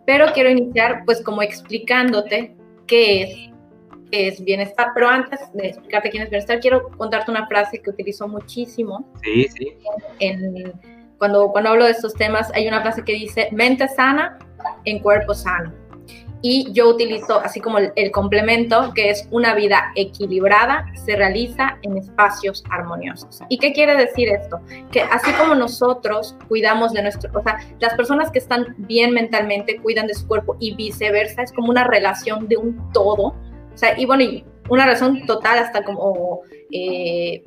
Pero 0.04 0.32
quiero 0.32 0.50
iniciar 0.50 1.02
pues 1.04 1.22
como 1.22 1.42
explicándote 1.42 2.56
qué 2.86 3.22
es, 3.22 3.52
qué 4.10 4.28
es 4.28 4.44
bienestar. 4.44 4.88
Pero 4.94 5.08
antes 5.08 5.40
de 5.52 5.68
explicarte 5.68 6.10
quién 6.10 6.22
es 6.22 6.30
bienestar, 6.30 6.60
quiero 6.60 6.90
contarte 6.96 7.30
una 7.30 7.46
frase 7.46 7.80
que 7.80 7.90
utilizo 7.90 8.28
muchísimo. 8.28 9.08
Sí, 9.22 9.46
sí. 9.48 9.76
En, 10.20 10.72
cuando, 11.18 11.48
cuando 11.48 11.70
hablo 11.70 11.84
de 11.84 11.92
estos 11.92 12.14
temas, 12.14 12.52
hay 12.54 12.68
una 12.68 12.82
frase 12.82 13.02
que 13.02 13.12
dice, 13.12 13.48
mente 13.52 13.88
sana 13.88 14.38
en 14.87 15.00
cuerpo 15.00 15.35
sano. 15.35 15.73
y 16.43 16.71
yo 16.73 16.88
utilizo 16.90 17.40
así 17.40 17.61
como 17.61 17.78
el, 17.78 18.11
complemento, 18.12 18.93
que 18.95 19.11
es 19.11 19.26
una 19.31 19.55
vida 19.55 19.90
equilibrada, 19.97 20.87
se 21.05 21.16
realiza 21.16 21.78
en 21.83 21.97
espacios 21.97 22.62
armoniosos. 22.71 23.40
¿Y 23.49 23.59
qué 23.59 23.73
quiere 23.73 23.97
decir 23.97 24.28
esto? 24.28 24.61
Que 24.93 25.00
así 25.00 25.33
como 25.33 25.55
nosotros 25.55 26.37
cuidamos 26.47 26.93
de 26.93 27.02
nuestro, 27.02 27.31
o 27.37 27.43
sea, 27.43 27.59
las 27.81 27.95
personas 27.95 28.31
que 28.31 28.38
están 28.38 28.75
bien 28.78 29.12
mentalmente 29.12 29.78
cuidan 29.78 30.07
de 30.07 30.14
su 30.14 30.28
cuerpo 30.28 30.57
y 30.61 30.76
viceversa, 30.76 31.43
es 31.43 31.52
como 31.52 31.71
una 31.71 31.85
relación 31.85 32.47
de 32.47 32.59
un 32.59 32.93
todo. 32.93 33.35
O 33.75 33.76
sea, 33.76 33.99
y 33.99 34.05
bueno, 34.05 34.25
una 34.69 34.87
razón 34.87 35.26
total 35.26 35.59
hasta 35.59 35.83
como 35.85 36.43
eh, 36.71 37.43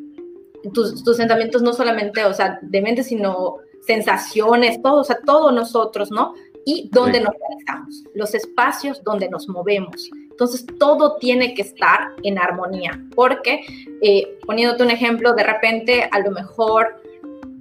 tus, 0.74 1.04
tus 1.04 1.16
sentimientos 1.16 1.62
no 1.62 1.74
solamente, 1.74 2.26
o 2.26 2.34
sea, 2.34 2.60
de 2.62 2.82
mente, 2.82 3.04
sino 3.04 3.58
sensaciones, 3.82 4.82
todo, 4.82 5.02
o 5.02 5.04
sea, 5.04 5.20
todos 5.26 5.54
nosotros, 5.54 6.12
¿no? 6.12 6.34
Y 6.66 6.90
dónde 6.92 7.22
nos 7.22 7.34
realizamos, 7.34 8.04
los 8.14 8.34
espacios 8.34 9.04
donde 9.04 9.30
nos 9.30 9.48
movemos. 9.48 10.10
Entonces, 10.30 10.66
todo 10.80 11.18
tiene 11.18 11.54
que 11.54 11.64
estar 11.64 12.12
en 12.24 12.40
armonía, 12.40 13.04
porque, 13.16 13.62
eh, 14.02 14.38
poniéndote 14.46 14.84
un 14.84 14.92
ejemplo, 14.92 15.34
de 15.34 15.44
repente, 15.44 16.08
a 16.12 16.20
lo 16.20 16.32
mejor, 16.32 17.02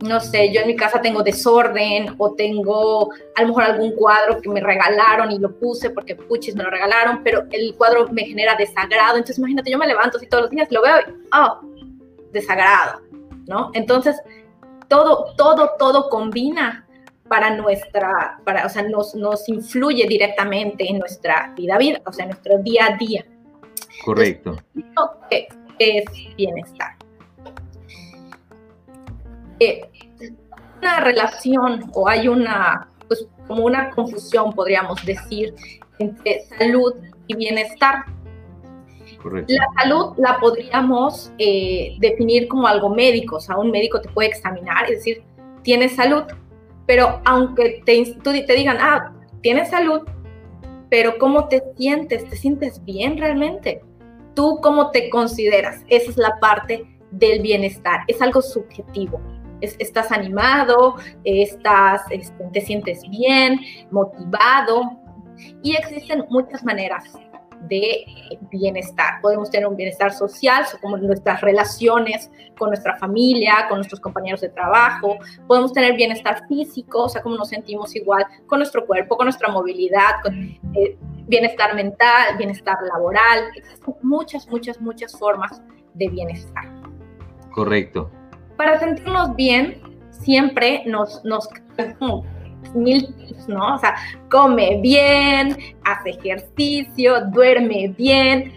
no 0.02 0.20
sé, 0.20 0.52
yo 0.52 0.60
en 0.60 0.68
mi 0.68 0.76
casa 0.76 1.00
tengo 1.00 1.22
desorden 1.22 2.14
o 2.18 2.34
tengo 2.34 3.10
a 3.34 3.42
lo 3.42 3.48
mejor 3.48 3.64
algún 3.64 3.92
cuadro 3.96 4.40
que 4.40 4.48
me 4.48 4.60
regalaron 4.60 5.32
y 5.32 5.38
lo 5.38 5.58
puse 5.58 5.90
porque 5.90 6.14
puchis 6.14 6.54
me 6.54 6.62
lo 6.62 6.70
regalaron, 6.70 7.22
pero 7.24 7.44
el 7.50 7.74
cuadro 7.74 8.06
me 8.12 8.24
genera 8.24 8.54
desagrado. 8.54 9.16
Entonces, 9.16 9.38
imagínate, 9.38 9.72
yo 9.72 9.78
me 9.78 9.86
levanto 9.86 10.18
así 10.18 10.26
todos 10.28 10.42
los 10.42 10.50
días, 10.50 10.70
lo 10.70 10.82
veo 10.82 11.00
y, 11.00 11.12
oh, 11.34 11.60
desagrado, 12.32 13.00
¿no? 13.48 13.70
Entonces, 13.74 14.16
todo, 14.86 15.34
todo, 15.36 15.72
todo 15.78 16.08
combina 16.08 16.87
para 17.28 17.54
nuestra, 17.54 18.40
para, 18.44 18.66
o 18.66 18.68
sea, 18.68 18.82
nos, 18.82 19.14
nos 19.14 19.48
influye 19.48 20.06
directamente 20.08 20.88
en 20.88 20.98
nuestra 20.98 21.52
vida, 21.56 21.78
vida, 21.78 22.00
o 22.06 22.12
sea, 22.12 22.24
en 22.24 22.30
nuestro 22.30 22.58
día 22.58 22.86
a 22.86 22.96
día. 22.96 23.24
Correcto. 24.04 24.56
¿Qué 25.30 25.48
es 25.78 26.04
bienestar? 26.36 26.96
Eh, 29.60 29.88
una 30.80 31.00
relación 31.00 31.90
o 31.92 32.08
hay 32.08 32.28
una, 32.28 32.88
pues 33.06 33.26
como 33.46 33.64
una 33.64 33.90
confusión, 33.90 34.52
podríamos 34.52 35.04
decir, 35.04 35.54
entre 35.98 36.44
salud 36.58 36.94
y 37.26 37.36
bienestar. 37.36 38.04
Correcto. 39.22 39.52
La 39.52 39.82
salud 39.82 40.14
la 40.16 40.38
podríamos 40.38 41.32
eh, 41.38 41.96
definir 41.98 42.46
como 42.46 42.66
algo 42.66 42.88
médico, 42.90 43.36
o 43.36 43.40
sea, 43.40 43.56
un 43.56 43.70
médico 43.70 44.00
te 44.00 44.08
puede 44.08 44.28
examinar 44.28 44.88
y 44.88 44.94
decir, 44.94 45.22
tienes 45.62 45.96
salud, 45.96 46.22
pero 46.88 47.20
aunque 47.26 47.82
te, 47.84 48.02
te 48.22 48.52
digan, 48.54 48.78
ah, 48.80 49.12
tienes 49.42 49.68
salud, 49.68 50.00
pero 50.88 51.18
¿cómo 51.18 51.46
te 51.46 51.62
sientes? 51.76 52.26
¿Te 52.26 52.34
sientes 52.34 52.82
bien 52.82 53.18
realmente? 53.18 53.82
¿Tú 54.34 54.58
cómo 54.62 54.90
te 54.90 55.10
consideras? 55.10 55.84
Esa 55.88 56.10
es 56.10 56.16
la 56.16 56.40
parte 56.40 56.86
del 57.10 57.42
bienestar, 57.42 58.00
es 58.08 58.22
algo 58.22 58.40
subjetivo. 58.40 59.20
estás 59.60 60.10
animado, 60.12 60.96
estás, 61.24 62.00
este, 62.10 62.44
te 62.54 62.60
sientes 62.62 63.02
bien, 63.10 63.60
motivado, 63.90 64.98
y 65.62 65.76
existen 65.76 66.24
muchas 66.30 66.64
maneras 66.64 67.04
de 67.62 68.04
bienestar. 68.50 69.20
Podemos 69.20 69.50
tener 69.50 69.66
un 69.66 69.76
bienestar 69.76 70.12
social, 70.12 70.64
como 70.80 70.96
nuestras 70.96 71.40
relaciones 71.40 72.30
con 72.56 72.68
nuestra 72.68 72.96
familia, 72.96 73.66
con 73.68 73.78
nuestros 73.78 74.00
compañeros 74.00 74.40
de 74.40 74.48
trabajo. 74.48 75.16
Podemos 75.46 75.72
tener 75.72 75.94
bienestar 75.96 76.46
físico, 76.48 77.04
o 77.04 77.08
sea, 77.08 77.22
como 77.22 77.36
nos 77.36 77.48
sentimos 77.48 77.94
igual 77.96 78.24
con 78.46 78.58
nuestro 78.60 78.86
cuerpo, 78.86 79.16
con 79.16 79.26
nuestra 79.26 79.48
movilidad, 79.48 80.20
con 80.22 80.34
eh, 80.74 80.96
bienestar 81.26 81.74
mental, 81.74 82.36
bienestar 82.38 82.76
laboral. 82.92 83.50
Existen 83.54 83.94
muchas, 84.02 84.48
muchas, 84.48 84.80
muchas 84.80 85.18
formas 85.18 85.62
de 85.94 86.08
bienestar. 86.08 86.64
Correcto. 87.50 88.10
Para 88.56 88.78
sentirnos 88.78 89.34
bien, 89.36 89.80
siempre 90.10 90.82
nos, 90.86 91.24
nos 91.24 91.48
mil 92.74 93.14
¿no? 93.48 93.74
O 93.74 93.78
sea, 93.78 93.94
come 94.30 94.80
bien, 94.82 95.56
hace 95.84 96.10
ejercicio, 96.10 97.24
duerme 97.32 97.94
bien, 97.96 98.52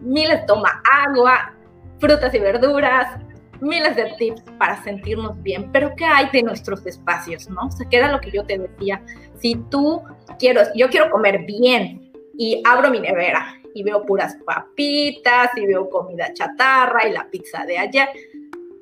miles 0.00 0.44
toma 0.46 0.82
agua, 1.06 1.54
frutas 1.98 2.34
y 2.34 2.38
verduras, 2.38 3.18
miles 3.60 3.96
de 3.96 4.12
tips 4.18 4.42
para 4.58 4.82
sentirnos 4.82 5.42
bien. 5.42 5.70
Pero 5.72 5.94
¿qué 5.96 6.04
hay 6.04 6.28
de 6.30 6.42
nuestros 6.42 6.84
espacios, 6.86 7.48
no? 7.48 7.66
O 7.66 7.70
sea, 7.70 7.88
¿qué 7.88 7.96
era 7.96 8.12
lo 8.12 8.20
que 8.20 8.30
yo 8.30 8.44
te 8.44 8.58
decía? 8.58 9.02
Si 9.40 9.56
tú 9.70 10.02
quiero, 10.38 10.62
yo 10.74 10.88
quiero 10.88 11.10
comer 11.10 11.44
bien 11.46 12.12
y 12.36 12.62
abro 12.64 12.90
mi 12.90 13.00
nevera 13.00 13.54
y 13.74 13.82
veo 13.82 14.04
puras 14.04 14.36
papitas 14.44 15.50
y 15.56 15.66
veo 15.66 15.88
comida 15.88 16.32
chatarra 16.32 17.08
y 17.08 17.12
la 17.12 17.28
pizza 17.28 17.64
de 17.64 17.78
ayer, 17.78 18.08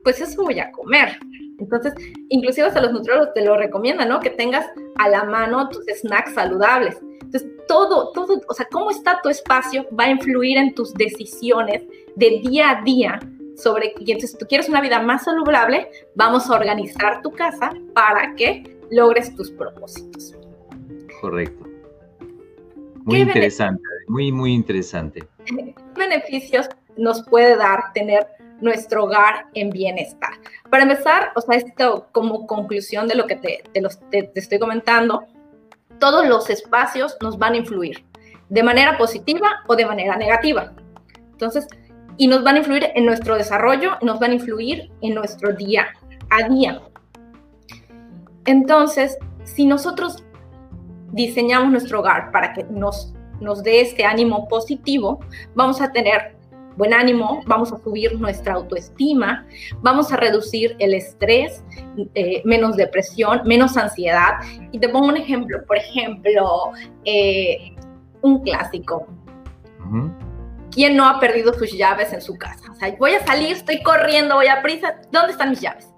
pues 0.03 0.21
eso 0.21 0.43
voy 0.43 0.59
a 0.61 0.71
comer. 0.73 1.19
Entonces, 1.59 1.95
inclusive 2.29 2.67
hasta 2.67 2.81
los 2.81 2.93
nutriólogos 2.93 3.35
te 3.35 3.45
lo 3.45 3.57
recomiendan, 3.57 4.09
¿no? 4.09 4.21
Que 4.21 4.31
tengas 4.31 4.67
a 4.97 5.09
la 5.09 5.25
mano 5.25 5.69
tus 5.69 5.85
snacks 6.01 6.35
saludables. 6.35 6.99
Entonces, 7.21 7.49
todo, 7.69 8.11
todo, 8.13 8.41
o 8.49 8.55
sea, 8.55 8.67
cómo 8.71 8.91
está 8.91 9.21
tu 9.23 9.29
espacio 9.29 9.87
va 9.99 10.05
a 10.05 10.11
influir 10.11 10.59
en 10.59 10.75
tus 10.75 10.93
decisiones 10.95 11.85
de 12.17 12.41
día 12.41 12.71
a 12.71 12.83
día 12.83 13.21
sobre, 13.57 13.95
y 13.99 14.11
entonces 14.11 14.33
si 14.33 14.39
tú 14.39 14.47
quieres 14.47 14.69
una 14.69 14.81
vida 14.81 15.01
más 15.01 15.25
saludable, 15.25 15.89
vamos 16.15 16.51
a 16.51 16.55
organizar 16.55 17.23
tu 17.23 17.31
casa 17.31 17.71
para 17.95 18.35
que 18.35 18.79
logres 18.91 19.35
tus 19.35 19.51
propósitos. 19.51 20.35
Correcto. 21.21 21.65
Muy 23.05 23.21
interesante, 23.21 23.83
muy, 24.09 24.33
muy 24.33 24.53
interesante. 24.53 25.25
¿Qué 25.45 25.75
beneficios 25.97 26.69
nos 26.97 27.23
puede 27.25 27.57
dar 27.57 27.93
tener 27.95 28.27
nuestro 28.63 29.05
hogar 29.05 29.47
en 29.55 29.71
bienestar. 29.71 30.31
Para 30.71 30.85
empezar, 30.85 31.33
o 31.35 31.41
sea, 31.41 31.57
esto 31.57 32.09
como 32.13 32.47
conclusión 32.47 33.09
de 33.09 33.17
lo 33.17 33.27
que 33.27 33.37
te, 33.37 33.63
te, 34.11 34.33
estoy 34.35 34.59
comentando, 34.59 35.25
todos 35.99 36.27
los 36.27 36.49
espacios 36.49 37.17
nos 37.21 37.39
van 37.39 37.55
a 37.55 37.57
influir 37.59 38.05
de 38.49 38.63
manera 38.63 38.97
positiva 38.97 39.63
o 39.67 39.77
de 39.77 39.85
manera 39.85 40.17
negativa. 40.17 40.73
Entonces, 41.33 41.67
y 42.17 42.29
nos 42.29 42.45
van 42.45 42.55
a 42.55 42.59
influir 42.59 42.89
en 42.95 43.05
nuestro 43.05 43.37
desarrollo, 43.37 43.93
nos 44.01 44.21
van 44.21 44.31
a 44.31 44.35
influir 44.35 44.91
en 45.01 45.15
nuestro 45.15 45.53
día 45.53 45.89
a 46.31 46.49
día. 46.49 46.81
Entonces, 48.45 49.19
si 49.45 49.67
nosotros 49.67 50.25
diseñamos 51.11 51.73
nuestro 51.73 52.01
hogar 52.01 52.31
para 52.31 52.53
que 52.53 52.65
nos, 52.65 53.13
nos 53.41 53.63
dé 53.63 53.81
este 53.81 54.05
ánimo 54.05 54.47
positivo, 54.47 55.19
vamos 55.55 55.81
a 55.81 55.91
tener 55.91 56.37
buen 56.77 56.93
ánimo, 56.95 57.43
vamos 57.47 57.73
a 57.73 57.79
subir 57.79 58.19
nuestra 58.19 58.55
autoestima, 58.55 59.47
vamos 59.81 60.13
a 60.13 60.17
reducir 60.17 60.77
el 60.79 60.95
estrés, 60.95 61.65
eh, 62.15 62.43
menos 62.45 62.77
depresión, 62.77 63.43
menos 63.45 63.77
ansiedad. 63.77 64.35
Y 64.71 64.79
te 64.79 64.89
pongo 64.89 65.09
un 65.09 65.17
ejemplo, 65.17 65.65
por 65.67 65.77
ejemplo, 65.77 66.73
eh, 67.05 67.75
un 68.23 68.43
clásico. 68.43 69.07
¿Quién 70.71 70.97
no 70.97 71.07
ha 71.07 71.21
perdido 71.21 71.53
sus 71.53 71.73
llaves 71.73 72.13
en 72.13 72.23
su 72.23 72.39
casa? 72.39 72.71
O 72.71 72.75
sea, 72.75 72.95
voy 72.99 73.13
a 73.13 73.27
salir, 73.27 73.53
estoy 73.53 73.83
corriendo, 73.83 74.37
voy 74.37 74.47
a 74.47 74.63
prisa, 74.63 74.97
¿dónde 75.11 75.33
están 75.33 75.51
mis 75.51 75.61
llaves? 75.61 75.93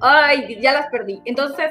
Ay, 0.00 0.58
ya 0.60 0.72
las 0.72 0.86
perdí. 0.88 1.20
Entonces, 1.24 1.70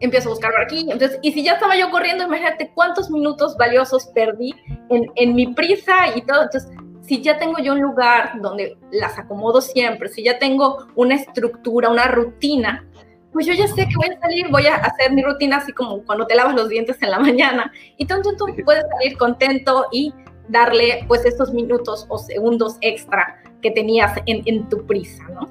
empiezo 0.00 0.28
a 0.28 0.32
buscar 0.32 0.52
por 0.52 0.62
aquí. 0.62 0.86
Entonces, 0.90 1.18
y 1.22 1.32
si 1.32 1.44
ya 1.44 1.54
estaba 1.54 1.76
yo 1.76 1.90
corriendo, 1.90 2.24
imagínate 2.24 2.70
cuántos 2.74 3.10
minutos 3.10 3.56
valiosos 3.56 4.06
perdí 4.14 4.54
en, 4.90 5.04
en 5.14 5.34
mi 5.34 5.52
prisa 5.54 6.08
y 6.14 6.22
todo. 6.22 6.42
Entonces, 6.42 6.70
si 7.02 7.20
ya 7.20 7.38
tengo 7.38 7.58
yo 7.58 7.72
un 7.72 7.80
lugar 7.80 8.40
donde 8.40 8.76
las 8.90 9.18
acomodo 9.18 9.60
siempre, 9.60 10.08
si 10.08 10.22
ya 10.22 10.38
tengo 10.38 10.86
una 10.94 11.16
estructura, 11.16 11.88
una 11.88 12.06
rutina, 12.06 12.86
pues 13.32 13.46
yo 13.46 13.54
ya 13.54 13.66
sé 13.66 13.88
que 13.88 13.96
voy 13.96 14.14
a 14.14 14.20
salir, 14.20 14.48
voy 14.50 14.66
a 14.66 14.76
hacer 14.76 15.12
mi 15.12 15.22
rutina 15.22 15.56
así 15.56 15.72
como 15.72 16.02
cuando 16.04 16.26
te 16.26 16.34
lavas 16.34 16.54
los 16.54 16.68
dientes 16.68 16.96
en 17.02 17.10
la 17.10 17.18
mañana. 17.20 17.72
Y 17.96 18.06
tú, 18.06 18.14
tú, 18.22 18.46
puedes 18.64 18.84
salir 18.88 19.16
contento 19.16 19.86
y 19.90 20.12
darle 20.48 21.04
pues 21.08 21.24
estos 21.24 21.52
minutos 21.52 22.06
o 22.08 22.18
segundos 22.18 22.76
extra 22.82 23.42
que 23.62 23.70
tenías 23.70 24.12
en, 24.26 24.42
en 24.46 24.68
tu 24.68 24.86
prisa, 24.86 25.24
¿no? 25.32 25.48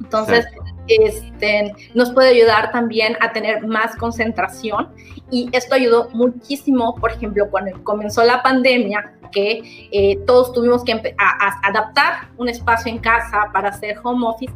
Entonces, 0.00 0.46
este, 0.88 1.72
nos 1.94 2.10
puede 2.12 2.30
ayudar 2.30 2.72
también 2.72 3.16
a 3.20 3.32
tener 3.32 3.66
más 3.66 3.96
concentración. 3.96 4.88
Y 5.30 5.48
esto 5.52 5.74
ayudó 5.74 6.08
muchísimo, 6.12 6.94
por 6.94 7.12
ejemplo, 7.12 7.48
cuando 7.50 7.82
comenzó 7.84 8.24
la 8.24 8.42
pandemia, 8.42 9.14
que 9.30 9.88
eh, 9.92 10.18
todos 10.26 10.52
tuvimos 10.52 10.82
que 10.84 11.14
adaptar 11.62 12.30
un 12.38 12.48
espacio 12.48 12.90
en 12.90 12.98
casa 12.98 13.50
para 13.52 13.68
hacer 13.68 13.98
home 14.02 14.26
office 14.26 14.54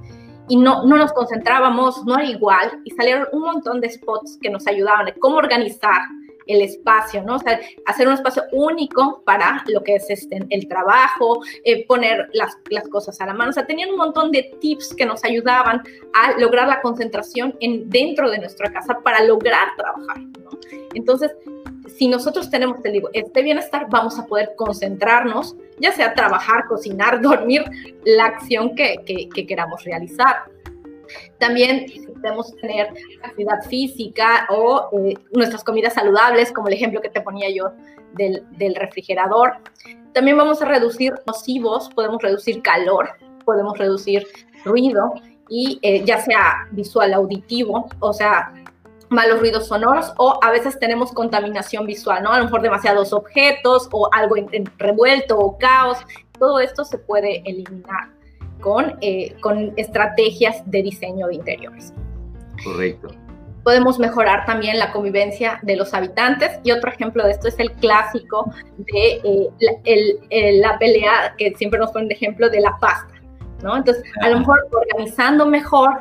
y 0.49 0.57
no, 0.57 0.85
no 0.85 0.97
nos 0.97 1.13
concentrábamos, 1.13 2.05
no 2.05 2.15
era 2.15 2.25
igual. 2.25 2.81
Y 2.85 2.91
salieron 2.91 3.27
un 3.33 3.43
montón 3.43 3.81
de 3.81 3.91
spots 3.91 4.39
que 4.41 4.51
nos 4.51 4.67
ayudaban 4.67 5.07
de 5.07 5.15
cómo 5.15 5.37
organizar 5.37 6.01
el 6.47 6.63
espacio, 6.63 7.23
¿no? 7.23 7.37
O 7.37 7.39
sea, 7.39 7.61
hacer 7.87 8.09
un 8.09 8.15
espacio 8.15 8.45
único 8.53 9.23
para 9.25 9.65
lo 9.67 9.83
que 9.83 9.97
es 9.97 10.09
este, 10.11 10.41
el 10.51 10.69
trabajo, 10.69 11.41
eh, 11.65 11.87
poner 11.87 12.31
las, 12.33 12.57
cosas 12.89 13.21
a 13.21 13.27
la 13.27 13.35
mano. 13.35 13.51
O 13.51 13.53
sea, 13.53 13.67
tenían 13.67 13.91
un 13.91 13.97
montón 13.97 14.31
de 14.31 14.55
tips 14.61 14.95
que 14.95 15.07
nos 15.07 15.25
ayudaban 15.25 15.83
a 16.15 16.39
lograr 16.39 16.69
la 16.69 16.81
concentración 16.81 17.57
en, 17.61 17.89
dentro 17.89 18.31
de 18.31 18.39
nuestra 18.39 18.73
casa 18.73 18.99
para 19.03 19.23
lograr 19.25 19.69
trabajar. 19.77 20.19
Entonces, 20.95 21.33
si 21.97 22.09
nosotros 22.09 22.51
tenemos 22.51 22.79
este 23.13 23.43
bienestar, 23.43 23.87
vamos 23.89 24.19
a 24.19 24.27
poder 24.27 24.53
concentrarnos, 24.57 25.57
ya 25.79 25.93
sea 25.93 26.15
trabajar, 26.15 26.67
cocinar, 26.69 27.21
dormir, 27.23 27.65
la 28.05 28.27
acción 28.27 28.75
que, 28.75 29.29
queramos 29.47 29.85
realizar. 29.85 30.45
También 31.39 31.87
podemos 32.21 32.55
tener 32.57 32.89
actividad 33.23 33.63
física 33.69 34.47
o 34.51 34.89
eh, 34.99 35.15
nuestras 35.33 35.65
comidas 35.65 35.95
saludables, 35.95 36.53
como 36.53 36.69
el 36.69 36.75
ejemplo 36.75 37.01
que 37.01 37.11
te 37.11 37.21
ponía 37.21 37.51
yo 37.51 37.73
del, 38.15 38.75
refrigerador. 38.77 39.55
También 40.13 40.37
vamos 40.37 40.63
a 40.63 40.67
reducir 40.67 41.15
nocivos, 41.27 41.89
podemos 41.95 42.23
reducir 42.23 42.63
calor, 42.63 43.11
podemos 43.45 43.79
reducir 43.79 44.27
ruido 44.65 45.15
y 45.49 45.79
eh, 45.83 46.05
ya 46.05 46.21
sea 46.21 46.69
visual, 46.71 47.13
auditivo, 47.15 47.89
o 48.01 48.13
sea, 48.13 48.53
malos 49.09 49.41
ruidos 49.41 49.67
sonoros 49.67 50.13
o 50.17 50.39
a 50.43 50.51
veces 50.51 50.79
tenemos 50.79 51.13
contaminación 51.13 51.87
visual, 51.87 52.23
¿no? 52.23 52.33
A 52.33 52.39
lo 52.39 52.45
mejor 52.45 52.63
demasiados 52.63 53.13
objetos 53.13 53.89
o 53.93 54.09
algo 54.13 54.37
revuelto 54.79 55.39
o 55.39 55.59
caos. 55.59 55.99
Todo 56.39 56.61
esto 56.61 56.85
se 56.85 56.99
puede 56.99 57.43
eliminar 57.45 58.22
con, 58.63 58.97
eh, 59.03 59.35
con 59.41 59.75
estrategias 59.77 60.63
de 60.65 60.83
diseño 60.83 61.27
de 61.27 61.35
interiores. 61.35 61.93
Correcto. 62.65 63.09
Podemos 63.63 63.99
mejorar 63.99 64.47
también 64.47 64.79
la 64.79 64.91
convivencia 64.91 65.61
de 65.63 65.77
los 65.77 65.93
habitantes 65.93 66.59
y 66.65 66.73
otro 66.73 66.91
ejemplo 66.91 67.25
de 67.25 67.33
esto 67.33 67.49
es 67.49 67.59
el 67.59 67.71
clásico 67.73 68.51
de 68.79 69.21
eh, 69.23 70.61
la, 70.61 70.71
la 70.71 70.79
pelea 70.79 71.35
que 71.37 71.53
siempre 71.57 71.79
nos 71.79 71.91
ponen 71.91 72.09
de 72.09 72.15
ejemplo 72.15 72.49
de 72.49 72.61
la 72.61 72.77
pasta, 72.81 73.13
¿no? 73.63 73.77
Entonces, 73.77 74.03
a 74.23 74.31
lo 74.31 74.39
mejor 74.39 74.67
organizando 74.73 75.47
mejor 75.47 76.01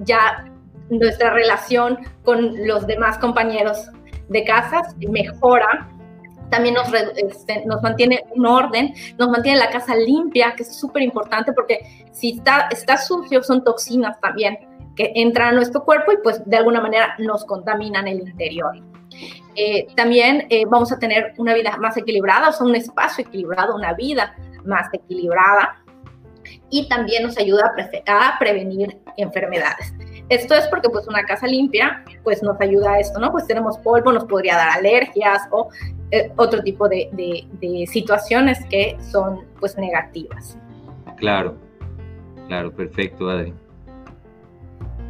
ya 0.00 0.44
nuestra 0.90 1.30
relación 1.30 1.98
con 2.24 2.66
los 2.66 2.86
demás 2.86 3.18
compañeros 3.18 3.88
de 4.28 4.44
casas 4.44 4.94
mejora. 4.98 5.88
También 6.52 6.74
nos, 6.74 6.92
este, 6.92 7.64
nos 7.64 7.80
mantiene 7.82 8.24
un 8.36 8.44
orden, 8.44 8.92
nos 9.18 9.30
mantiene 9.30 9.58
la 9.58 9.70
casa 9.70 9.96
limpia, 9.96 10.54
que 10.54 10.64
es 10.64 10.76
súper 10.76 11.02
importante 11.02 11.54
porque 11.54 12.06
si 12.12 12.32
está, 12.32 12.68
está 12.70 12.98
sucio 12.98 13.42
son 13.42 13.64
toxinas 13.64 14.20
también 14.20 14.58
que 14.94 15.12
entran 15.14 15.48
a 15.48 15.52
nuestro 15.52 15.82
cuerpo 15.82 16.12
y 16.12 16.18
pues 16.22 16.42
de 16.44 16.58
alguna 16.58 16.82
manera 16.82 17.14
nos 17.18 17.46
contaminan 17.46 18.06
el 18.06 18.20
interior. 18.20 18.74
Eh, 19.56 19.86
también 19.96 20.46
eh, 20.50 20.64
vamos 20.66 20.92
a 20.92 20.98
tener 20.98 21.32
una 21.38 21.54
vida 21.54 21.74
más 21.78 21.96
equilibrada, 21.96 22.50
o 22.50 22.52
sea, 22.52 22.66
un 22.66 22.76
espacio 22.76 23.24
equilibrado, 23.24 23.74
una 23.74 23.94
vida 23.94 24.36
más 24.66 24.92
equilibrada 24.92 25.82
y 26.68 26.86
también 26.88 27.22
nos 27.22 27.38
ayuda 27.38 27.72
a, 28.06 28.38
prevenir 28.38 28.98
enfermedades. 29.16 29.94
Esto 30.28 30.54
es 30.54 30.66
porque 30.68 30.90
pues 30.90 31.06
una 31.08 31.22
casa 31.24 31.46
limpia 31.46 32.04
pues 32.24 32.42
nos 32.42 32.60
ayuda 32.60 32.92
a 32.92 33.00
esto, 33.00 33.18
¿no? 33.18 33.32
Pues 33.32 33.46
tenemos 33.46 33.78
polvo, 33.78 34.12
nos 34.12 34.24
podría 34.24 34.56
dar 34.56 34.68
alergias 34.70 35.42
o 35.50 35.70
eh, 36.12 36.30
otro 36.36 36.62
tipo 36.62 36.88
de, 36.88 37.08
de, 37.12 37.86
situaciones 37.86 38.58
que 38.66 38.98
son 39.10 39.46
pues 39.58 39.78
negativas. 39.78 40.58
Claro, 41.16 41.56
claro, 42.48 42.70
perfecto, 42.70 43.30
Adri. 43.30 43.54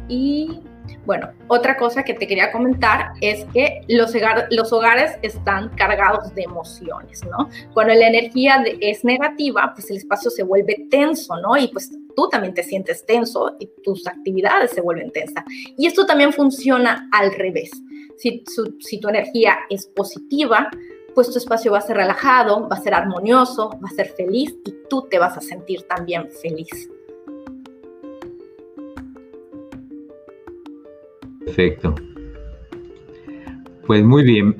Y 0.07 0.61
bueno, 1.05 1.29
otra 1.49 1.75
cosa 1.75 2.03
que 2.03 2.13
te 2.13 2.25
quería 2.25 2.53
comentar 2.53 3.11
es 3.19 3.43
que 3.53 3.81
los, 3.89 4.13
los 4.51 4.71
hogares 4.71 5.11
están 5.21 5.69
cargados 5.75 6.33
de 6.35 6.43
emociones, 6.43 7.21
¿no? 7.25 7.49
Cuando 7.73 7.93
la 7.93 8.07
energía 8.07 8.63
es 8.79 9.03
negativa, 9.03 9.73
pues 9.73 9.91
el 9.91 9.97
espacio 9.97 10.31
se 10.31 10.43
vuelve 10.43 10.87
tenso, 10.89 11.35
¿no? 11.41 11.57
Y 11.57 11.67
pues 11.67 11.91
tú 12.15 12.29
también 12.29 12.53
te 12.53 12.63
sientes 12.63 13.05
tenso 13.05 13.57
y 13.59 13.69
tus 13.83 14.07
actividades 14.07 14.71
se 14.71 14.79
vuelven 14.79 15.11
tensas. 15.11 15.43
Y 15.77 15.85
esto 15.85 16.05
también 16.05 16.31
funciona 16.31 17.09
al 17.11 17.33
revés. 17.33 17.71
Si, 18.17 18.43
si 18.79 18.99
tu 19.01 19.09
energía 19.09 19.57
es 19.69 19.87
positiva, 19.87 20.69
pues 21.15 21.31
tu 21.31 21.37
espacio 21.37 21.71
va 21.71 21.79
a 21.79 21.81
ser 21.81 21.97
relajado, 21.97 22.67
va 22.67 22.75
a 22.75 22.81
ser 22.81 22.93
armonioso, 22.93 23.69
va 23.83 23.89
a 23.89 23.95
ser 23.95 24.07
feliz 24.07 24.55
y 24.65 24.73
tú 24.89 25.07
te 25.09 25.19
vas 25.19 25.37
a 25.37 25.41
sentir 25.41 25.83
también 25.83 26.29
feliz. 26.41 26.89
Perfecto. 31.45 31.93
Pues 33.85 34.03
muy 34.03 34.23
bien. 34.23 34.55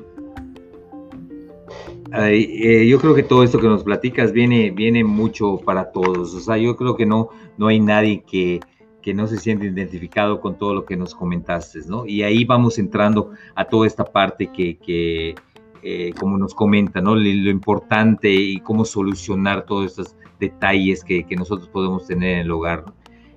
Eh, 2.16 2.86
yo 2.88 3.00
creo 3.00 3.16
que 3.16 3.24
todo 3.24 3.44
esto 3.44 3.60
que 3.60 3.68
nos 3.68 3.84
platicas 3.84 4.32
viene, 4.32 4.70
viene 4.70 5.04
mucho 5.04 5.58
para 5.58 5.92
todos. 5.92 6.34
O 6.36 6.40
sea, 6.40 6.58
yo 6.58 6.76
creo 6.76 6.96
que 6.96 7.06
no, 7.06 7.30
no 7.58 7.68
hay 7.68 7.80
nadie 7.80 8.24
que, 8.24 8.60
no 9.14 9.28
se 9.28 9.38
siente 9.38 9.66
identificado 9.66 10.40
con 10.40 10.58
todo 10.58 10.74
lo 10.74 10.86
que 10.86 10.96
nos 10.96 11.16
comentaste, 11.16 11.80
¿no? 11.88 12.06
Y 12.06 12.24
ahí 12.24 12.46
vamos 12.46 12.78
entrando 12.78 13.32
a 13.56 13.66
toda 13.66 13.88
esta 13.88 14.06
parte 14.06 14.52
que, 14.52 15.36
eh, 15.84 16.14
como 16.18 16.38
nos 16.38 16.54
comenta, 16.54 17.02
¿no? 17.02 17.16
Lo, 17.16 17.50
importante 17.50 18.32
y 18.32 18.60
cómo 18.60 18.86
solucionar 18.86 19.66
todos 19.66 19.92
estos 19.92 20.16
detalles 20.40 21.04
que, 21.04 21.26
que 21.26 21.36
nosotros 21.36 21.68
podemos 21.70 22.08
tener 22.08 22.36
en 22.36 22.40
el 22.40 22.52
hogar. 22.52 22.86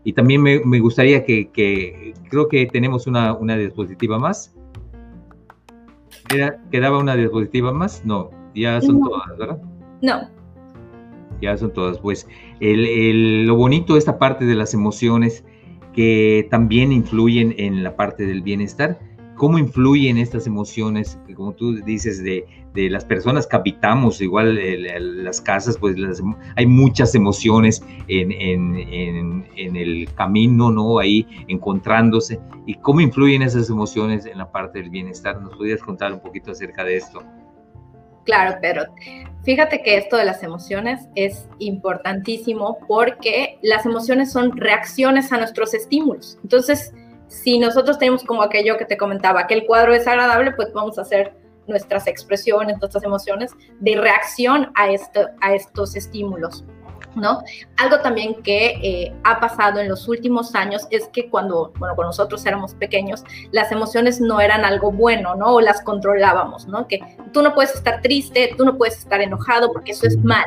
Y 0.04 0.12
también 0.12 0.40
me, 0.40 0.78
gustaría 0.78 1.24
que, 1.24 1.50
creo 2.30 2.48
que 2.48 2.66
tenemos 2.66 3.08
una, 3.08 3.32
una 3.32 3.56
diapositiva 3.56 4.20
más. 4.20 4.54
¿Quedaba 6.70 6.98
una 6.98 7.16
diapositiva 7.16 7.72
más? 7.72 8.04
No, 8.04 8.30
ya 8.54 8.80
son 8.80 9.00
todas, 9.02 9.36
¿verdad? 9.36 9.58
No. 10.00 10.30
Ya 11.42 11.56
son 11.56 11.72
todas. 11.72 11.98
Pues 11.98 12.28
lo 12.60 13.56
bonito 13.56 13.94
de 13.94 13.98
esta 13.98 14.16
parte 14.16 14.44
de 14.44 14.54
las 14.54 14.74
emociones 14.74 15.44
que 15.92 16.46
también 16.52 16.92
influyen 16.92 17.56
en 17.58 17.82
la 17.82 17.96
parte 17.96 18.26
del 18.26 18.42
bienestar 18.42 19.00
cómo 19.36 19.58
influyen 19.58 20.18
estas 20.18 20.46
emociones, 20.46 21.18
como 21.34 21.52
tú 21.52 21.76
dices, 21.84 22.22
de, 22.24 22.46
las 22.74 23.06
personas 23.06 23.46
que 23.46 23.56
habitamos, 23.56 24.20
igual 24.20 24.58
las 25.24 25.40
casas, 25.40 25.78
pues 25.78 25.96
hay 26.56 26.66
muchas 26.66 27.14
emociones 27.14 27.82
en, 28.08 28.32
el 29.56 30.08
camino, 30.14 30.70
¿no? 30.70 30.98
Ahí 30.98 31.26
encontrándose. 31.48 32.38
¿Y 32.66 32.74
cómo 32.74 33.00
influyen 33.00 33.42
esas 33.42 33.70
emociones 33.70 34.26
en 34.26 34.36
la 34.38 34.50
parte 34.50 34.80
del 34.80 34.90
bienestar? 34.90 35.40
¿Nos 35.40 35.56
podrías 35.56 35.80
contar 35.80 36.12
un 36.12 36.20
poquito 36.20 36.50
acerca 36.50 36.84
de 36.84 36.96
esto? 36.96 37.22
Claro, 38.24 38.58
pero 38.60 38.82
fíjate 39.44 39.82
que 39.82 39.96
esto 39.96 40.16
de 40.16 40.24
las 40.24 40.42
emociones 40.42 41.08
es 41.14 41.48
importantísimo 41.60 42.76
porque 42.88 43.58
las 43.62 43.86
emociones 43.86 44.32
son 44.32 44.56
reacciones 44.56 45.32
a 45.32 45.38
nuestros 45.38 45.72
estímulos. 45.72 46.36
Entonces, 46.42 46.92
si 47.42 47.58
nosotros 47.58 47.98
tenemos 47.98 48.24
como 48.24 48.42
aquello 48.42 48.78
que 48.78 48.84
te 48.84 48.96
comentaba, 48.96 49.46
que 49.46 49.54
el 49.54 49.66
cuadro 49.66 49.94
es 49.94 50.06
agradable, 50.06 50.52
pues 50.52 50.72
vamos 50.72 50.98
a 50.98 51.02
hacer 51.02 51.34
nuestras 51.66 52.06
expresiones, 52.06 52.78
nuestras 52.78 53.04
emociones 53.04 53.52
de 53.80 53.96
reacción 53.96 54.72
a, 54.74 54.90
esto, 54.90 55.28
a 55.40 55.54
estos 55.54 55.96
estímulos. 55.96 56.64
¿No? 57.14 57.42
Algo 57.78 58.00
también 58.00 58.42
que 58.42 58.78
eh, 58.82 59.14
ha 59.24 59.40
pasado 59.40 59.80
en 59.80 59.88
los 59.88 60.06
últimos 60.06 60.54
años 60.54 60.86
es 60.90 61.08
que 61.08 61.30
cuando, 61.30 61.72
bueno, 61.78 61.94
cuando 61.94 62.10
nosotros 62.10 62.44
éramos 62.44 62.74
pequeños, 62.74 63.24
las 63.52 63.72
emociones 63.72 64.20
no 64.20 64.38
eran 64.38 64.66
algo 64.66 64.92
bueno, 64.92 65.34
¿no? 65.34 65.54
O 65.54 65.60
las 65.62 65.80
controlábamos, 65.80 66.66
¿no? 66.66 66.86
Que 66.86 67.00
tú 67.32 67.40
no 67.40 67.54
puedes 67.54 67.74
estar 67.74 68.02
triste, 68.02 68.54
tú 68.58 68.66
no 68.66 68.76
puedes 68.76 68.98
estar 68.98 69.22
enojado 69.22 69.72
porque 69.72 69.92
eso 69.92 70.06
es 70.06 70.22
mal, 70.22 70.44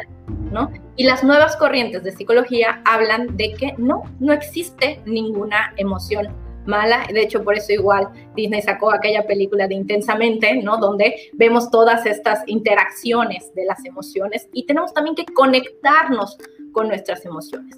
¿no? 0.51 0.71
Y 0.95 1.05
las 1.05 1.23
nuevas 1.23 1.57
corrientes 1.57 2.03
de 2.03 2.11
psicología 2.11 2.83
hablan 2.85 3.35
de 3.35 3.53
que 3.53 3.73
no, 3.79 4.03
no 4.19 4.31
existe 4.31 5.01
ninguna 5.07 5.73
emoción 5.75 6.27
mala. 6.65 7.07
De 7.11 7.21
hecho, 7.21 7.43
por 7.43 7.55
eso 7.55 7.73
igual 7.73 8.09
Disney 8.35 8.61
sacó 8.61 8.91
aquella 8.91 9.25
película 9.25 9.67
de 9.67 9.75
Intensamente, 9.75 10.61
¿no? 10.61 10.77
Donde 10.77 11.29
vemos 11.33 11.69
todas 11.71 12.05
estas 12.05 12.39
interacciones 12.47 13.53
de 13.55 13.65
las 13.65 13.83
emociones 13.85 14.47
y 14.53 14.65
tenemos 14.65 14.93
también 14.93 15.15
que 15.15 15.25
conectarnos 15.25 16.37
con 16.71 16.87
nuestras 16.87 17.25
emociones. 17.25 17.77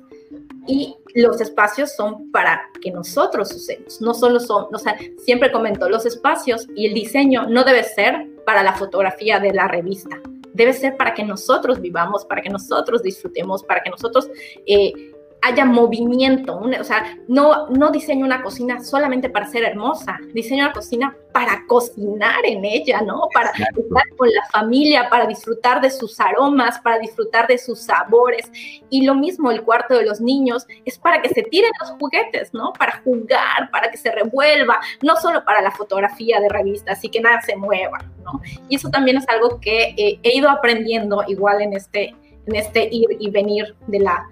Y 0.67 0.96
los 1.15 1.41
espacios 1.41 1.96
son 1.96 2.32
para 2.32 2.62
que 2.82 2.91
nosotros 2.91 3.54
usemos, 3.54 4.00
no 4.02 4.13
solo 4.13 4.39
son, 4.39 4.74
o 4.74 4.78
sea, 4.78 4.96
siempre 5.17 5.52
comento, 5.52 5.89
los 5.89 6.06
espacios 6.06 6.67
y 6.76 6.86
el 6.86 6.94
diseño 6.94 7.48
no 7.48 7.63
debe 7.63 7.84
ser 7.84 8.28
para 8.46 8.63
la 8.63 8.74
fotografía 8.74 9.39
de 9.39 9.54
la 9.54 9.67
revista, 9.67 10.22
debe 10.54 10.74
ser 10.74 10.98
para 10.98 11.13
que 11.13 11.24
nosotros 11.24 11.82
vivamos, 11.82 12.26
para 12.26 12.41
que 12.41 12.50
nosotros 12.50 13.02
disfrutemos, 13.02 13.63
para 13.63 13.82
que 13.82 13.89
nosotros 13.89 14.30
eh, 14.65 15.11
haya 15.42 15.66
movimiento, 15.66 16.60
o 16.60 16.84
sea, 16.84 17.18
no, 17.28 17.68
no 17.70 17.90
diseño 17.90 18.26
una 18.26 18.44
cocina 18.44 18.84
solamente 18.84 19.30
para 19.30 19.48
ser 19.48 19.64
hermosa, 19.64 20.20
diseño 20.34 20.66
una 20.66 20.74
cocina 20.74 21.16
para 21.34 21.66
cocinar 21.66 22.46
en 22.46 22.64
ella, 22.64 23.02
¿no? 23.02 23.28
Para 23.34 23.50
estar 23.52 24.16
con 24.18 24.30
la 24.30 24.46
familia, 24.52 25.10
para 25.10 25.26
disfrutar 25.26 25.82
de 25.82 25.90
sus 25.90 26.20
aromas, 26.20 26.80
para 26.80 27.00
disfrutar 27.00 27.48
de 27.48 27.58
sus 27.58 27.80
sabores. 27.80 28.52
Y 28.90 29.06
lo 29.06 29.16
mismo 29.16 29.50
el 29.50 29.64
cuarto 29.64 29.96
de 29.96 30.06
los 30.06 30.22
niños 30.22 30.68
es 30.86 31.00
para 31.00 31.22
que 31.22 31.30
se 31.30 31.42
tiren 31.44 31.72
los 31.80 31.92
juguetes, 31.92 32.54
¿no? 32.54 32.74
Para 32.74 33.02
jugar, 33.04 33.72
para 33.72 33.90
que 33.90 33.98
se 33.98 34.12
revuelva, 34.12 34.80
no 35.02 35.16
solo 35.16 35.44
para 35.44 35.62
la 35.62 35.72
fotografía 35.72 36.40
de 36.40 36.50
revista, 36.50 36.92
así 36.92 37.10
que 37.10 37.22
nada 37.22 37.42
se 37.42 37.56
mueva, 37.56 37.98
¿no? 38.24 38.42
Y 38.70 38.76
eso 38.76 38.90
también 38.90 39.18
es 39.18 39.28
algo 39.30 39.60
que 39.60 39.96
eh, 39.98 40.20
he 40.22 40.38
ido 40.38 40.50
aprendiendo 40.50 41.24
igual 41.28 41.62
en 41.62 41.74
este, 41.74 42.16
en 42.46 42.56
este 42.56 42.90
ir 42.92 43.08
y 43.20 43.30
venir 43.30 43.76
de 43.88 44.00
la 44.00 44.28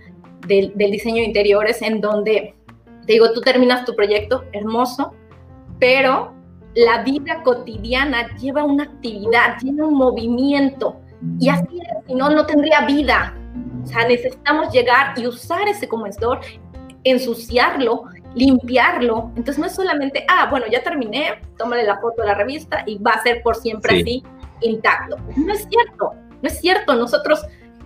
del, 0.47 0.73
diseño 0.75 1.17
de 1.17 1.25
interiores 1.25 1.82
en 1.82 2.02
donde, 2.02 2.56
te 3.06 3.13
digo, 3.13 3.32
tú 3.34 3.41
terminas 3.41 3.86
tu 3.86 3.95
proyecto 3.95 4.45
hermoso, 4.54 5.13
pero 5.80 6.34
la 6.75 7.04
vida 7.04 7.41
cotidiana 7.43 8.36
lleva 8.38 8.63
una 8.63 8.84
actividad, 8.84 9.58
tiene 9.60 9.84
un 9.84 9.95
movimiento. 9.95 10.99
Y 11.39 11.49
así 11.49 11.80
es, 11.82 12.06
si 12.08 12.15
no, 12.15 12.30
no 12.30 12.45
tendría 12.45 12.86
vida. 12.86 13.36
O 13.84 13.88
sea, 13.88 14.08
necesitamos 14.08 14.71
llegar 14.71 15.17
y 15.17 15.28
usar 15.28 15.67
ese 15.67 15.88
comedor, 15.88 16.39
ensuciarlo, 17.04 18.06
limpiarlo. 18.36 19.32
Entonces 19.36 19.60
no 19.60 19.65
es 19.65 19.75
solamente, 19.75 20.25
ah, 20.30 20.47
bueno, 20.49 20.67
ya 20.71 20.84
terminé, 20.84 21.41
tómale 21.58 21.84
la 21.84 21.99
foto 21.99 22.21
de 22.21 22.28
la 22.28 22.36
revista 22.36 22.84
y 22.86 22.97
va 22.99 23.12
a 23.12 23.23
ser 23.23 23.41
por 23.41 23.56
siempre 23.56 24.02
así, 24.02 24.23
intacto. 24.62 25.17
No 25.36 25.54
es 25.54 25.67
cierto, 25.69 26.13
no 26.41 26.47
es 26.47 26.60
cierto. 26.60 26.95
Nosotros, 26.95 27.41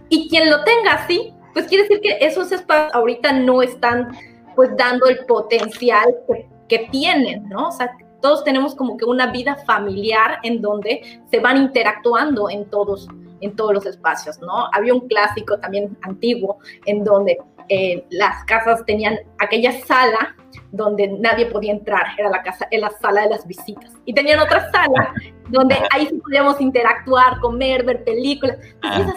y 0.10 0.30
quien 0.30 0.50
lo 0.50 0.64
tenga 0.64 0.94
así, 0.94 1.34
pues 1.54 1.68
quiere 1.68 1.84
decir 1.84 2.02
que 2.02 2.18
esos 2.26 2.52
espacios 2.52 2.94
ahorita 2.94 3.32
no 3.34 3.62
están 3.62 4.18
pues 4.56 4.70
dando 4.78 5.08
el 5.08 5.26
potencial 5.26 6.16
que, 6.28 6.48
que 6.68 6.88
tienen, 6.90 7.48
¿no? 7.50 7.70
O 7.70 7.72
sea, 7.72 7.96
todos 8.24 8.44
tenemos 8.46 8.74
como 8.74 8.96
que 8.96 9.04
una 9.04 9.32
vida 9.32 9.58
familiar 9.68 10.40
en 10.44 10.62
donde 10.62 11.22
se 11.30 11.40
van 11.40 11.58
interactuando 11.58 12.50
en 12.50 12.70
todos, 12.70 13.08
en 13.42 13.54
todos 13.54 13.74
los 13.74 13.86
espacios, 13.86 14.40
¿no? 14.40 14.70
Había 14.72 14.94
un 14.94 15.08
clásico 15.10 15.60
también 15.60 15.98
antiguo 16.04 16.58
en 16.86 17.04
donde 17.04 17.38
eh, 17.68 18.06
las 18.10 18.46
casas 18.46 18.86
tenían 18.86 19.18
aquella 19.40 19.74
sala 19.84 20.36
donde 20.72 21.08
nadie 21.08 21.48
podía 21.48 21.74
entrar, 21.74 22.08
era 22.18 22.30
la 22.30 22.42
casa, 22.42 22.66
era 22.72 22.90
la 22.90 22.98
sala 22.98 23.24
de 23.24 23.30
las 23.32 23.46
visitas. 23.46 23.92
Y 24.06 24.14
tenían 24.14 24.40
otra 24.40 24.72
sala 24.72 25.14
donde 25.50 25.76
ahí 25.92 26.08
sí 26.08 26.16
podíamos 26.16 26.62
interactuar, 26.62 27.42
comer, 27.42 27.84
ver 27.84 28.06
películas. 28.06 28.58
Ah. 28.82 29.14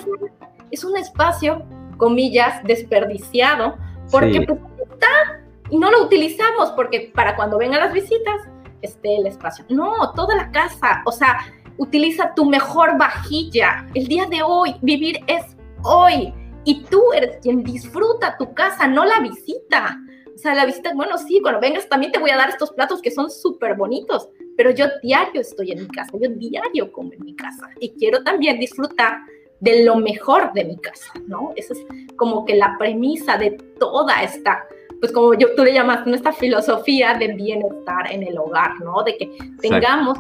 es 0.73 0.85
un 0.85 0.97
espacio, 0.97 1.65
comillas, 1.97 2.63
desperdiciado, 2.65 3.77
porque 4.11 4.43
pues, 4.43 4.59
está 4.91 5.43
y 5.71 5.79
no 5.79 5.91
lo 5.91 6.05
utilizamos 6.05 6.71
porque 6.73 7.11
para 7.15 7.35
cuando 7.37 7.59
vengan 7.59 7.81
las 7.81 7.93
visitas 7.93 8.43
esté 8.83 9.17
el 9.17 9.27
espacio. 9.27 9.65
No, 9.69 10.13
toda 10.15 10.37
la 10.37 10.51
casa, 10.53 11.03
o 11.05 11.13
sea, 11.13 11.39
utiliza 11.79 12.35
tu 12.35 12.45
mejor 12.45 12.97
vajilla. 12.99 13.87
El 13.95 14.07
día 14.07 14.27
de 14.27 14.43
hoy, 14.43 14.77
vivir 14.83 15.19
es 15.27 15.45
hoy. 15.83 16.33
Y 16.65 16.85
tú 16.85 17.13
eres 17.13 17.39
quien 17.43 17.63
disfruta 17.63 18.37
tu 18.39 18.53
casa, 18.55 18.87
no 18.87 19.05
la 19.05 19.21
visita. 19.21 19.99
O 20.35 20.39
sea, 20.39 20.55
la 20.55 20.67
visita, 20.67 20.93
bueno, 20.95 21.17
sí, 21.17 21.41
cuando 21.41 21.61
vengas 21.61 21.89
también 21.89 22.13
te 22.13 22.19
voy 22.19 22.31
a 22.31 22.37
dar 22.37 22.51
estos 22.51 22.71
platos 22.73 23.01
que 23.01 23.11
son 23.11 23.31
súper 23.31 23.75
bonitos, 23.75 24.29
pero 24.57 24.71
yo 24.71 24.87
diario 25.03 25.41
estoy 25.41 25.73
en 25.73 25.83
mi 25.83 25.89
casa, 25.89 26.13
yo 26.21 26.29
diario 26.29 26.93
como 26.93 27.13
en 27.13 27.25
mi 27.25 27.35
casa 27.35 27.71
y 27.81 27.91
quiero 27.95 28.23
también 28.23 28.59
disfrutar 28.61 29.19
de 29.61 29.85
lo 29.85 29.97
mejor 29.97 30.53
de 30.53 30.65
mi 30.65 30.77
casa, 30.77 31.13
¿no? 31.27 31.53
Esa 31.57 31.75
es 31.75 31.81
como 32.17 32.45
que 32.45 32.57
la 32.57 32.77
premisa 32.79 33.37
de 33.37 33.53
toda 33.79 34.23
esta 34.23 34.67
pues 35.01 35.13
como 35.13 35.35
yo, 35.35 35.55
tú 35.55 35.65
le 35.65 35.75
llamas, 35.75 36.07
nuestra 36.07 36.33
filosofía 36.33 37.15
de 37.15 37.35
bienestar 37.35 38.11
en 38.11 38.23
el 38.23 38.39
hogar, 38.39 38.81
¿no? 38.81 39.03
De 39.03 39.17
que 39.17 39.37
tengamos 39.61 40.19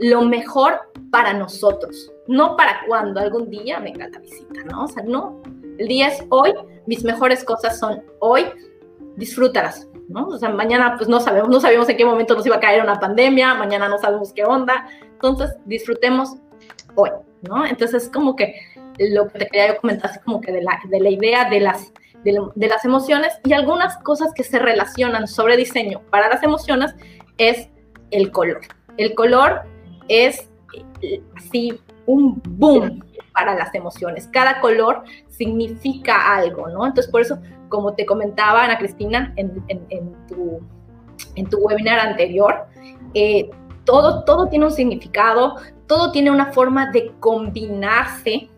lo 0.00 0.22
mejor 0.22 0.80
para 1.10 1.32
nosotros, 1.32 2.12
no 2.26 2.56
para 2.56 2.80
cuando 2.86 3.20
algún 3.20 3.48
día 3.50 3.78
venga 3.78 4.08
la 4.08 4.18
visita, 4.18 4.62
¿no? 4.64 4.84
O 4.84 4.88
sea, 4.88 5.02
no, 5.04 5.40
el 5.78 5.88
día 5.88 6.08
es 6.08 6.24
hoy, 6.28 6.52
mis 6.86 7.04
mejores 7.04 7.44
cosas 7.44 7.78
son 7.78 8.02
hoy, 8.18 8.46
disfrútalas, 9.16 9.88
¿no? 10.08 10.26
O 10.26 10.38
sea, 10.38 10.50
mañana 10.50 10.96
pues 10.96 11.08
no 11.08 11.20
sabemos, 11.20 11.48
no 11.48 11.60
sabemos 11.60 11.88
en 11.88 11.96
qué 11.96 12.04
momento 12.04 12.34
nos 12.34 12.44
iba 12.46 12.56
a 12.56 12.60
caer 12.60 12.82
una 12.82 12.98
pandemia, 12.98 13.54
mañana 13.54 13.88
no 13.88 13.98
sabemos 13.98 14.32
qué 14.32 14.44
onda, 14.44 14.88
entonces 15.12 15.56
disfrutemos 15.64 16.34
hoy, 16.94 17.10
¿no? 17.42 17.64
Entonces 17.64 18.10
como 18.12 18.34
que 18.36 18.54
lo 18.98 19.28
que 19.28 19.38
te 19.40 19.46
quería 19.48 19.76
comentar 19.76 20.10
es 20.10 20.18
como 20.24 20.40
que 20.40 20.52
de 20.52 20.62
la, 20.62 20.80
de 20.88 21.00
la 21.00 21.10
idea 21.10 21.48
de 21.48 21.60
las 21.60 21.92
de, 22.24 22.68
las 22.68 22.84
emociones 22.84 23.38
y 23.44 23.52
algunas 23.52 23.96
cosas 23.98 24.32
que 24.34 24.42
se 24.42 24.58
relacionan 24.58 25.28
sobre 25.28 25.56
diseño 25.56 26.02
para 26.10 26.28
las 26.28 26.42
emociones 26.42 26.94
es 27.38 27.68
el 28.10 28.30
color. 28.32 28.60
El 28.96 29.14
color 29.14 29.62
es 30.08 30.48
así 31.36 31.80
un 32.06 32.40
boom 32.44 33.04
para 33.32 33.54
las 33.54 33.74
emociones. 33.74 34.28
Cada 34.32 34.60
color 34.60 35.04
significa 35.28 36.34
algo, 36.34 36.68
¿no? 36.68 36.86
Entonces, 36.86 37.10
por 37.10 37.20
eso, 37.20 37.38
como 37.68 37.94
te 37.94 38.06
comentaba 38.06 38.64
Ana 38.64 38.78
Cristina 38.78 39.32
en, 39.36 39.52
tu, 40.26 40.60
en 41.34 41.46
tu 41.48 41.58
webinar 41.58 41.98
anterior, 41.98 42.66
eh, 43.14 43.50
todo, 43.84 44.24
todo 44.24 44.48
tiene 44.48 44.64
un 44.64 44.72
significado, 44.72 45.56
todo 45.86 46.10
tiene 46.10 46.30
una 46.30 46.52
forma 46.52 46.90
de 46.90 47.12
combinarse. 47.20 48.50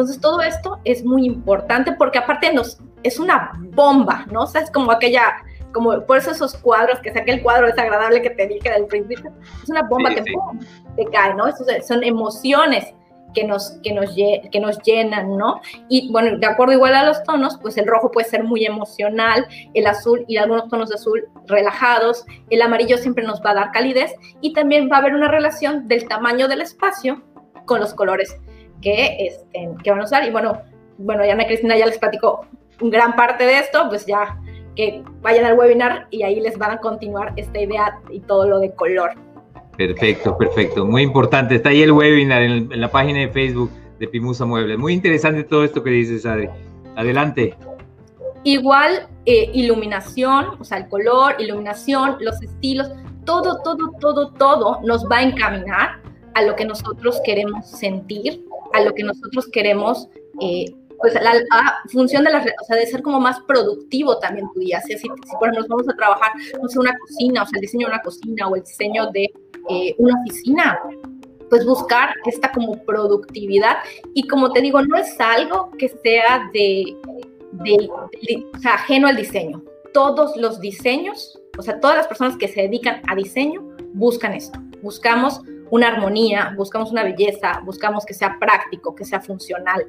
Entonces, 0.00 0.18
todo 0.22 0.40
esto 0.40 0.80
es 0.84 1.04
muy 1.04 1.26
importante 1.26 1.92
porque 1.92 2.16
aparte 2.16 2.50
nos, 2.54 2.78
es 3.02 3.18
una 3.18 3.52
bomba, 3.74 4.24
¿no? 4.30 4.44
O 4.44 4.46
sea, 4.46 4.62
es 4.62 4.70
como 4.70 4.90
aquella, 4.90 5.36
como 5.74 6.06
por 6.06 6.16
eso 6.16 6.30
esos 6.30 6.56
cuadros, 6.56 7.00
que 7.00 7.12
sea 7.12 7.20
aquel 7.20 7.42
cuadro 7.42 7.66
desagradable 7.66 8.22
que 8.22 8.30
te 8.30 8.46
dije 8.46 8.70
del 8.70 8.86
principio, 8.86 9.30
es 9.62 9.68
una 9.68 9.82
bomba 9.82 10.14
que 10.14 10.22
te 10.22 11.04
cae, 11.12 11.34
¿no? 11.34 11.44
son 11.86 12.02
emociones 12.02 12.94
que 13.34 13.44
nos, 13.44 13.72
que, 13.82 13.92
nos, 13.92 14.14
que 14.14 14.58
nos 14.58 14.78
llenan, 14.78 15.36
¿no? 15.36 15.60
Y 15.90 16.10
bueno, 16.10 16.38
de 16.38 16.46
acuerdo 16.46 16.72
igual 16.72 16.94
a 16.94 17.04
los 17.04 17.22
tonos, 17.24 17.58
pues 17.60 17.76
el 17.76 17.86
rojo 17.86 18.10
puede 18.10 18.26
ser 18.26 18.42
muy 18.42 18.64
emocional, 18.64 19.46
el 19.74 19.86
azul 19.86 20.24
y 20.28 20.38
algunos 20.38 20.70
tonos 20.70 20.88
de 20.88 20.94
azul 20.94 21.28
relajados, 21.46 22.24
el 22.48 22.62
amarillo 22.62 22.96
siempre 22.96 23.22
nos 23.22 23.42
va 23.44 23.50
a 23.50 23.54
dar 23.54 23.72
calidez 23.72 24.14
y 24.40 24.54
también 24.54 24.88
va 24.90 24.96
a 24.96 25.00
haber 25.00 25.14
una 25.14 25.28
relación 25.28 25.88
del 25.88 26.08
tamaño 26.08 26.48
del 26.48 26.62
espacio 26.62 27.22
con 27.66 27.80
los 27.80 27.92
colores 27.92 28.34
que, 28.80 29.16
este, 29.26 29.70
que 29.82 29.90
van 29.90 30.00
a 30.00 30.04
usar. 30.04 30.26
Y 30.26 30.30
bueno, 30.30 30.60
bueno, 30.98 31.24
ya 31.24 31.32
Ana 31.32 31.46
Cristina 31.46 31.76
ya 31.76 31.86
les 31.86 31.98
platicó 31.98 32.46
gran 32.80 33.14
parte 33.14 33.44
de 33.44 33.58
esto, 33.58 33.86
pues 33.88 34.06
ya 34.06 34.38
que 34.76 35.02
vayan 35.20 35.44
al 35.44 35.58
webinar 35.58 36.06
y 36.10 36.22
ahí 36.22 36.40
les 36.40 36.56
van 36.56 36.72
a 36.72 36.78
continuar 36.78 37.32
esta 37.36 37.60
idea 37.60 37.98
y 38.10 38.20
todo 38.20 38.48
lo 38.48 38.60
de 38.60 38.72
color. 38.74 39.10
Perfecto, 39.76 40.36
perfecto. 40.36 40.84
Muy 40.86 41.02
importante. 41.02 41.56
Está 41.56 41.70
ahí 41.70 41.82
el 41.82 41.92
webinar 41.92 42.42
en, 42.42 42.80
la 42.80 42.90
página 42.90 43.20
de 43.20 43.28
Facebook 43.28 43.70
de 43.98 44.08
Pimusa 44.08 44.44
Muebles. 44.44 44.78
Muy 44.78 44.92
interesante 44.92 45.44
todo 45.44 45.64
esto 45.64 45.82
que 45.82 45.90
dices, 45.90 46.26
Adri. 46.26 46.48
Adelante. 46.96 47.56
Igual, 48.44 49.08
eh, 49.26 49.50
iluminación, 49.52 50.56
o 50.58 50.64
sea, 50.64 50.78
el 50.78 50.88
color, 50.88 51.36
iluminación, 51.38 52.16
los 52.20 52.40
estilos, 52.42 52.90
todo, 53.24 53.60
todo, 53.62 53.92
todo, 54.00 54.32
todo 54.32 54.80
nos 54.82 55.04
va 55.06 55.18
a 55.18 55.22
encaminar 55.22 56.00
a 56.34 56.42
lo 56.42 56.56
que 56.56 56.64
nosotros 56.64 57.20
queremos 57.24 57.66
sentir, 57.66 58.44
a 58.72 58.82
lo 58.82 58.94
que 58.94 59.02
nosotros 59.02 59.48
queremos 59.48 60.08
eh, 60.40 60.74
pues 61.00 61.14
la, 61.14 61.32
función 61.90 62.24
de 62.24 62.30
la, 62.30 62.38
o 62.38 62.64
sea, 62.64 62.76
de 62.76 62.86
ser 62.86 63.02
como 63.02 63.20
más 63.20 63.40
productivo 63.46 64.18
también 64.18 64.46
tu 64.52 64.60
día. 64.60 64.80
Si, 64.82 64.96
si, 64.98 65.08
por 65.08 65.48
ejemplo 65.48 65.60
nos 65.60 65.68
vamos 65.68 65.88
a 65.88 65.96
trabajar, 65.96 66.32
no 66.60 66.68
sé, 66.68 66.78
una 66.78 66.96
cocina, 66.98 67.42
o 67.42 67.46
sea, 67.46 67.56
el 67.56 67.62
diseño 67.62 67.86
de 67.86 67.94
una 67.94 68.02
cocina 68.02 68.48
o 68.48 68.56
el 68.56 68.62
diseño 68.62 69.10
de 69.10 69.32
eh, 69.70 69.94
una 69.98 70.20
oficina, 70.20 70.78
pues 71.48 71.64
buscar 71.64 72.14
esta 72.26 72.52
como 72.52 72.82
productividad. 72.84 73.78
Y 74.14 74.28
como 74.28 74.52
te 74.52 74.60
digo, 74.60 74.82
no 74.82 74.96
es 74.96 75.18
algo 75.20 75.70
que 75.78 75.88
sea 75.88 76.50
de, 76.52 76.96
de, 77.52 77.88
o 78.54 78.58
sea, 78.58 78.74
ajeno 78.74 79.08
al 79.08 79.16
diseño. 79.16 79.62
Todos 79.94 80.36
los 80.36 80.60
diseños, 80.60 81.40
o 81.58 81.62
sea, 81.62 81.80
todas 81.80 81.96
las 81.96 82.06
personas 82.06 82.36
que 82.36 82.46
se 82.46 82.62
dedican 82.62 83.00
a 83.08 83.14
diseño 83.14 83.62
buscan 83.94 84.34
esto. 84.34 84.58
Buscamos 84.82 85.40
una 85.70 85.88
armonía, 85.88 86.52
buscamos 86.56 86.90
una 86.90 87.04
belleza, 87.04 87.60
buscamos 87.64 88.04
que 88.04 88.14
sea 88.14 88.36
práctico, 88.38 88.94
que 88.94 89.04
sea 89.04 89.20
funcional 89.20 89.86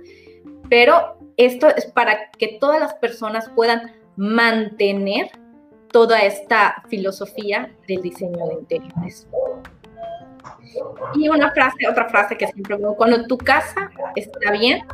pero 0.71 1.17
esto 1.35 1.67
es 1.67 1.85
para 1.87 2.31
que 2.31 2.57
todas 2.57 2.79
las 2.79 2.93
personas 2.93 3.51
puedan 3.53 3.91
mantener 4.15 5.29
toda 5.91 6.21
esta 6.21 6.81
filosofía 6.87 7.75
del 7.89 8.01
diseño 8.01 8.47
de 8.47 8.53
interiores. 8.53 9.27
Y 11.13 11.27
una 11.27 11.51
frase, 11.51 11.85
otra 11.89 12.07
frase 12.07 12.37
que 12.37 12.47
siempre 12.47 12.77
digo, 12.77 12.95
cuando 12.95 13.27
tu 13.27 13.37
casa 13.37 13.91
está 14.15 14.51
bien, 14.53 14.87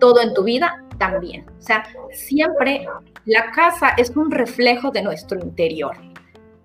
todo 0.00 0.20
en 0.20 0.34
tu 0.34 0.42
vida 0.42 0.84
también. 0.98 1.48
O 1.56 1.62
sea, 1.62 1.84
siempre 2.10 2.84
la 3.24 3.52
casa 3.52 3.90
es 3.96 4.10
un 4.16 4.28
reflejo 4.28 4.90
de 4.90 5.02
nuestro 5.02 5.38
interior. 5.38 5.96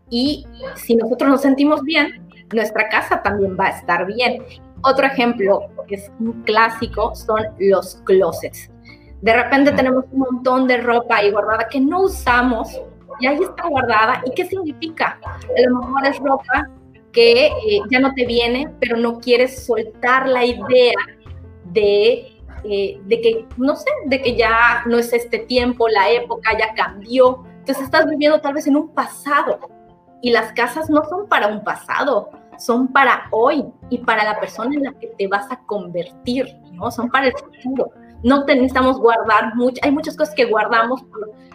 Y 0.10 0.48
si 0.74 0.96
nosotros 0.96 1.30
nos 1.30 1.42
sentimos 1.42 1.84
bien, 1.84 2.27
nuestra 2.54 2.90
casa 2.90 3.22
también 3.22 3.58
va 3.60 3.68
a 3.68 3.70
estar 3.70 4.06
bien. 4.06 4.44
Otro 4.84 5.06
ejemplo 5.06 5.70
que 5.88 5.96
es 5.96 6.12
un 6.20 6.44
clásico 6.44 7.16
son 7.16 7.42
los 7.60 7.96
closets. 8.06 8.70
De 9.22 9.34
repente 9.34 9.72
tenemos 9.72 10.06
un 10.12 10.20
montón 10.20 10.68
de 10.68 10.78
ropa 10.78 11.18
ahí 11.18 11.32
guardada 11.32 11.68
que 11.68 11.80
no 11.80 12.04
usamos 12.04 12.80
y 13.20 13.28
ahí 13.28 13.40
está 13.42 13.68
guardada. 13.68 14.22
¿Y 14.26 14.32
qué 14.32 14.46
significa? 14.46 15.20
A 15.24 15.70
lo 15.70 15.80
mejor 15.80 16.06
es 16.06 16.20
ropa 16.20 16.70
que 17.12 17.48
eh, 17.48 17.82
ya 17.90 18.00
no 18.00 18.14
te 18.14 18.26
viene, 18.26 18.70
pero 18.80 18.96
no 18.98 19.20
quieres 19.20 19.66
soltar 19.66 20.28
la 20.28 20.46
idea 20.46 20.94
de, 21.66 22.38
eh, 22.64 23.02
de 23.06 23.22
que, 23.22 23.46
no 23.58 23.76
sé, 23.76 23.90
de 24.06 24.22
que 24.22 24.36
ya 24.36 24.84
no 24.86 25.00
es 25.00 25.12
este 25.14 25.40
tiempo, 25.40 25.88
la 25.88 26.12
época 26.12 26.52
ya 26.58 26.76
cambió. 26.76 27.44
Entonces 27.60 27.86
estás 27.86 28.08
viviendo 28.08 28.40
tal 28.40 28.54
vez 28.54 28.68
en 28.68 28.76
un 28.76 28.94
pasado 28.94 29.60
y 30.22 30.32
las 30.32 30.52
casas 30.54 30.90
no 30.90 31.04
son 31.06 31.28
para 31.28 31.48
un 31.48 31.64
pasado, 31.64 32.30
son 32.58 32.88
para 32.88 33.28
hoy 33.32 33.66
y 33.90 34.00
para 34.00 34.24
la 34.24 34.40
persona 34.40 34.76
en 34.76 34.84
la 34.84 34.94
que 34.94 35.08
te 35.18 35.28
vas 35.28 35.52
a 35.52 35.60
convertir, 35.66 36.58
¿no? 36.72 36.90
Son 36.92 37.10
para 37.10 37.28
el 37.28 37.34
futuro. 37.34 37.92
No 38.24 38.44
necesitamos 38.46 39.00
guardar 39.00 39.56
mucho, 39.56 39.80
hay 39.84 39.92
muchas 39.92 40.18
cosas 40.18 40.34
que 40.34 40.46
guardamos 40.46 41.02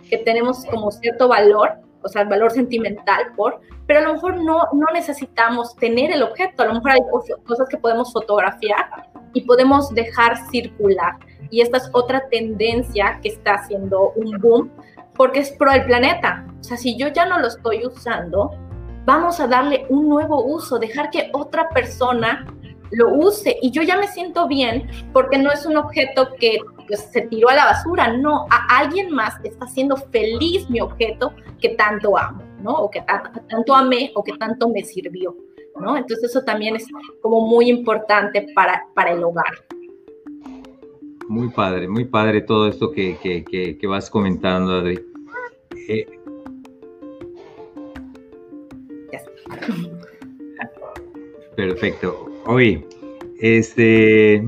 que 0.09 0.19
tenemos 0.19 0.65
como 0.67 0.91
cierto 0.93 1.29
valor, 1.29 1.79
o 2.03 2.09
sea, 2.09 2.23
el 2.23 2.29
valor 2.29 2.51
sentimental 2.51 3.33
por, 3.37 3.61
pero 3.87 4.01
a 4.01 4.03
lo 4.03 4.15
mejor 4.15 4.37
no, 4.43 4.69
no 4.73 4.87
necesitamos 4.93 5.75
tener 5.77 6.13
el 6.13 6.23
objeto, 6.23 6.63
a 6.63 6.67
lo 6.67 6.75
mejor 6.75 6.93
hay 6.93 7.01
cosas 7.45 7.69
que 7.69 7.79
podemos 7.79 8.13
fotografiar 8.13 9.11
y 9.33 9.43
podemos 9.43 9.91
dejar 9.95 10.37
circular. 10.51 11.17
Y 11.51 11.61
esta 11.61 11.79
es 11.79 11.91
otra 11.93 12.29
tendencia 12.29 13.19
que 13.23 13.29
está 13.29 13.55
haciendo 13.55 14.13
un 14.17 14.39
boom, 14.39 14.71
porque 15.23 15.39
es 15.39 15.53
pro 15.53 15.71
el 15.71 15.85
planeta. 15.85 16.45
O 16.59 16.65
sea, 16.65 16.77
si 16.77 16.99
yo 16.99 17.07
ya 17.07 17.25
no 17.27 17.39
lo 17.39 17.47
estoy 17.47 17.87
usando, 17.87 18.51
vamos 19.05 19.39
a 19.39 19.47
darle 19.47 19.87
un 19.89 20.09
nuevo 20.09 20.45
uso, 20.45 20.81
dejar 20.81 21.11
que 21.11 21.31
otra 21.33 21.69
persona 21.69 22.45
lo 22.91 23.15
use 23.15 23.57
y 23.63 23.71
yo 23.71 23.83
ya 23.83 23.97
me 23.97 24.09
siento 24.09 24.49
bien 24.49 24.91
porque 25.13 25.39
no 25.39 25.53
es 25.53 25.65
un 25.65 25.77
objeto 25.77 26.31
que 26.41 26.59
pues, 26.89 27.09
se 27.13 27.21
tiró 27.21 27.51
a 27.51 27.55
la 27.55 27.67
basura, 27.67 28.17
no, 28.17 28.47
a 28.51 28.79
alguien 28.81 29.13
más 29.13 29.37
está 29.45 29.67
haciendo 29.67 29.97
feliz 29.97 30.69
mi 30.69 30.81
objeto 30.81 31.33
que 31.61 31.69
tanto 31.69 32.19
amo, 32.19 32.43
¿no? 32.61 32.73
O 32.73 32.91
que 32.91 33.05
tanto 33.49 33.77
amé 33.77 34.11
o 34.17 34.25
que 34.25 34.33
tanto 34.33 34.71
me 34.71 34.83
sirvió, 34.83 35.37
¿no? 35.79 35.97
Entonces 35.97 36.31
eso 36.31 36.43
también 36.43 36.75
es 36.75 36.89
como 37.21 37.47
muy 37.47 37.71
importante 37.71 38.49
para, 38.57 38.89
para 38.93 39.13
el 39.13 39.23
hogar. 39.23 39.55
Muy 41.29 41.51
padre, 41.51 41.87
muy 41.87 42.07
padre 42.07 42.41
todo 42.41 42.67
esto 42.67 42.91
que, 42.91 43.17
que, 43.23 43.45
que, 43.79 43.87
vas 43.87 44.11
comentando, 44.11 44.73
Adri. 44.73 45.12
Eh, 45.89 46.07
Perfecto. 51.57 52.31
Oye, 52.47 52.85
este, 53.41 54.43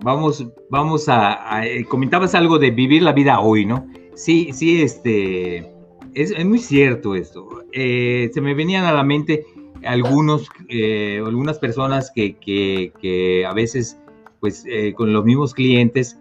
vamos, 0.00 0.46
vamos 0.68 1.08
a, 1.08 1.66
eh, 1.66 1.84
comentabas 1.84 2.34
algo 2.34 2.58
de 2.58 2.70
vivir 2.70 3.02
la 3.02 3.12
vida 3.12 3.40
hoy, 3.40 3.64
¿no? 3.64 3.86
Sí, 4.14 4.50
sí, 4.52 4.82
este, 4.82 5.70
es, 6.14 6.44
muy 6.44 6.58
cierto 6.58 7.14
esto. 7.14 7.64
Eh, 7.72 8.30
se 8.32 8.40
me 8.40 8.54
venían 8.54 8.84
a 8.84 8.92
la 8.92 9.02
mente 9.02 9.44
algunos, 9.84 10.48
eh, 10.68 11.22
algunas 11.24 11.58
personas 11.58 12.12
que, 12.14 12.36
que, 12.36 13.46
a 13.46 13.54
veces, 13.54 13.98
pues, 14.38 14.64
con 14.96 15.12
los 15.12 15.24
mismos 15.24 15.54
clientes 15.54 16.18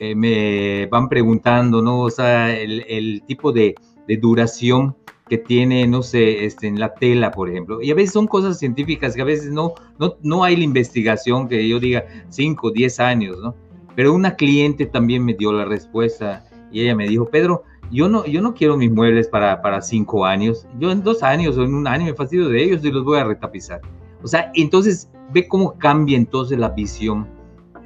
me 0.00 0.86
van 0.86 1.08
preguntando, 1.08 1.80
¿no? 1.82 2.00
O 2.00 2.10
sea, 2.10 2.56
el, 2.56 2.84
el 2.88 3.22
tipo 3.26 3.52
de, 3.52 3.74
de 4.06 4.16
duración 4.16 4.96
que 5.28 5.38
tiene, 5.38 5.86
no 5.86 6.02
sé, 6.02 6.44
este, 6.44 6.66
en 6.66 6.78
la 6.78 6.94
tela, 6.94 7.30
por 7.30 7.48
ejemplo. 7.48 7.80
Y 7.80 7.90
a 7.90 7.94
veces 7.94 8.12
son 8.12 8.26
cosas 8.26 8.58
científicas 8.58 9.14
que 9.14 9.22
a 9.22 9.24
veces 9.24 9.50
no, 9.50 9.74
no, 9.98 10.16
no 10.22 10.44
hay 10.44 10.56
la 10.56 10.64
investigación 10.64 11.48
que 11.48 11.66
yo 11.66 11.80
diga 11.80 12.04
5, 12.28 12.70
10 12.70 13.00
años, 13.00 13.38
¿no? 13.42 13.54
Pero 13.96 14.12
una 14.12 14.34
cliente 14.34 14.86
también 14.86 15.24
me 15.24 15.34
dio 15.34 15.52
la 15.52 15.64
respuesta 15.64 16.44
y 16.70 16.80
ella 16.80 16.94
me 16.94 17.08
dijo, 17.08 17.26
Pedro, 17.26 17.62
yo 17.90 18.08
no, 18.08 18.26
yo 18.26 18.42
no 18.42 18.54
quiero 18.54 18.76
mis 18.76 18.90
muebles 18.90 19.28
para, 19.28 19.62
para 19.62 19.80
cinco 19.80 20.26
años. 20.26 20.66
Yo 20.78 20.90
en 20.90 21.02
dos 21.02 21.22
años 21.22 21.56
o 21.56 21.62
en 21.62 21.74
un 21.74 21.86
año 21.86 22.06
me 22.06 22.14
fastidio 22.14 22.48
de 22.48 22.62
ellos 22.62 22.84
y 22.84 22.90
los 22.90 23.04
voy 23.04 23.18
a 23.18 23.24
retapizar. 23.24 23.80
O 24.22 24.26
sea, 24.26 24.50
entonces 24.54 25.08
ve 25.32 25.46
cómo 25.46 25.78
cambia 25.78 26.16
entonces 26.16 26.58
la 26.58 26.70
visión 26.70 27.28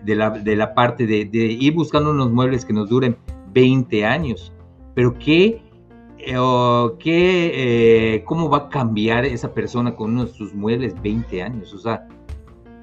de 0.05 0.17
la, 0.17 0.31
de 0.31 0.57
la 0.57 0.75
parte 0.75 1.07
de, 1.07 1.29
ir 1.33 1.75
buscando 1.75 2.11
unos 2.11 2.31
muebles 2.31 2.65
que 2.65 2.73
nos 2.73 2.89
duren 2.89 3.17
20 3.53 4.05
años. 4.05 4.53
Pero 4.95 5.19
qué 5.19 5.63
eh, 6.19 6.37
¿qué, 6.99 8.15
eh, 8.15 8.25
¿cómo 8.25 8.51
va 8.51 8.59
a 8.59 8.69
cambiar 8.69 9.25
esa 9.25 9.55
persona 9.55 9.95
con 9.95 10.13
uno 10.13 10.27
de 10.27 10.33
sus 10.33 10.55
muebles 10.55 11.01
20 11.01 11.43
años? 11.43 11.73
O 11.73 11.79
sea, 11.79 12.07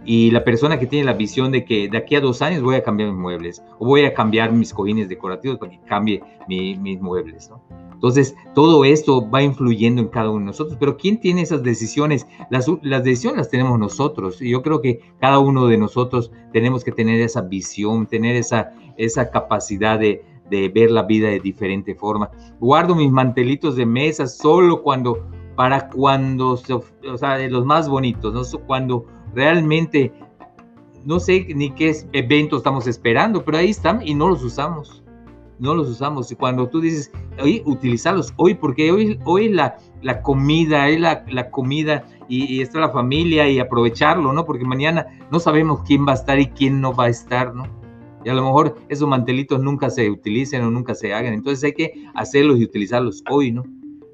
y 0.05 0.31
la 0.31 0.43
persona 0.43 0.79
que 0.79 0.85
tiene 0.85 1.05
la 1.05 1.13
visión 1.13 1.51
de 1.51 1.65
que 1.65 1.89
de 1.89 1.97
aquí 1.97 2.15
a 2.15 2.21
dos 2.21 2.41
años 2.41 2.61
voy 2.61 2.75
a 2.75 2.83
cambiar 2.83 3.09
mis 3.09 3.19
muebles 3.19 3.63
o 3.79 3.87
voy 3.87 4.05
a 4.05 4.13
cambiar 4.13 4.51
mis 4.51 4.73
cojines 4.73 5.09
decorativos 5.09 5.57
para 5.57 5.71
que 5.71 5.79
cambie 5.81 6.21
mis 6.47 7.01
muebles, 7.01 7.49
¿no? 7.49 7.61
Entonces, 7.95 8.35
todo 8.53 8.85
esto 8.85 9.27
va 9.29 9.41
influyendo 9.41 10.01
en 10.01 10.09
cada 10.09 10.29
uno 10.29 10.41
de 10.41 10.45
nosotros, 10.47 10.77
pero 10.79 10.97
¿quién 10.97 11.19
tiene 11.19 11.41
esas 11.41 11.63
decisiones? 11.63 12.27
Las, 12.51 12.67
las 12.83 13.03
decisiones 13.03 13.37
las 13.37 13.49
tenemos 13.49 13.79
nosotros 13.79 14.41
y 14.41 14.51
yo 14.51 14.61
creo 14.61 14.81
que 14.81 14.99
cada 15.19 15.39
uno 15.39 15.65
de 15.67 15.77
nosotros 15.77 16.31
tenemos 16.51 16.83
que 16.83 16.91
tener 16.91 17.21
esa 17.21 17.41
visión, 17.41 18.05
tener 18.05 18.35
esa, 18.35 18.73
esa 18.97 19.31
capacidad 19.31 19.97
de, 19.97 20.23
de 20.49 20.69
ver 20.69 20.91
la 20.91 21.03
vida 21.03 21.29
de 21.29 21.39
diferente 21.39 21.95
forma. 21.95 22.29
Guardo 22.59 22.95
mis 22.95 23.11
mantelitos 23.11 23.75
de 23.75 23.85
mesa 23.85 24.27
solo 24.27 24.83
cuando, 24.83 25.27
para 25.55 25.89
cuando, 25.89 26.51
o 26.51 27.17
sea, 27.17 27.37
los 27.47 27.65
más 27.65 27.89
bonitos, 27.89 28.33
¿no? 28.33 28.59
Cuando 28.67 29.05
realmente, 29.35 30.11
no 31.03 31.19
sé 31.19 31.45
ni 31.55 31.71
qué 31.71 31.95
evento 32.13 32.57
estamos 32.57 32.87
esperando, 32.87 33.43
pero 33.43 33.57
ahí 33.57 33.69
están 33.69 34.05
y 34.05 34.15
no 34.15 34.29
los 34.29 34.43
usamos. 34.43 35.03
No 35.57 35.73
los 35.73 35.87
usamos. 35.87 36.31
Y 36.31 36.35
cuando 36.35 36.67
tú 36.67 36.81
dices, 36.81 37.11
hoy 37.41 37.61
utilizarlos 37.65 38.33
hoy, 38.37 38.55
porque 38.55 38.91
hoy, 38.91 39.19
hoy 39.23 39.49
la, 39.49 39.77
la 40.01 40.21
comida, 40.21 40.85
hoy 40.85 40.97
la, 40.97 41.23
la 41.29 41.49
comida 41.49 42.03
y, 42.27 42.55
y, 42.55 42.61
está 42.61 42.79
la 42.79 42.89
familia 42.89 43.47
y 43.47 43.59
aprovecharlo, 43.59 44.33
¿no? 44.33 44.45
Porque 44.45 44.65
mañana 44.65 45.05
no 45.31 45.39
sabemos 45.39 45.81
quién 45.85 46.05
va 46.05 46.11
a 46.11 46.15
estar 46.15 46.39
y 46.39 46.47
quién 46.47 46.81
no 46.81 46.93
va 46.93 47.05
a 47.05 47.09
estar, 47.09 47.53
¿no? 47.53 47.63
y 48.25 48.29
a 48.29 48.33
lo 48.33 48.43
mejor 48.43 48.75
esos 48.89 49.07
mantelitos 49.07 49.61
nunca 49.61 49.91
se 49.91 50.09
utilicen 50.09 50.63
o 50.63 50.71
nunca 50.71 50.95
se 50.95 51.13
hagan. 51.13 51.33
Entonces 51.35 51.63
hay 51.63 51.73
que 51.73 51.93
hacerlos 52.15 52.59
y 52.59 52.63
utilizarlos 52.63 53.23
hoy, 53.29 53.51
¿no? 53.51 53.63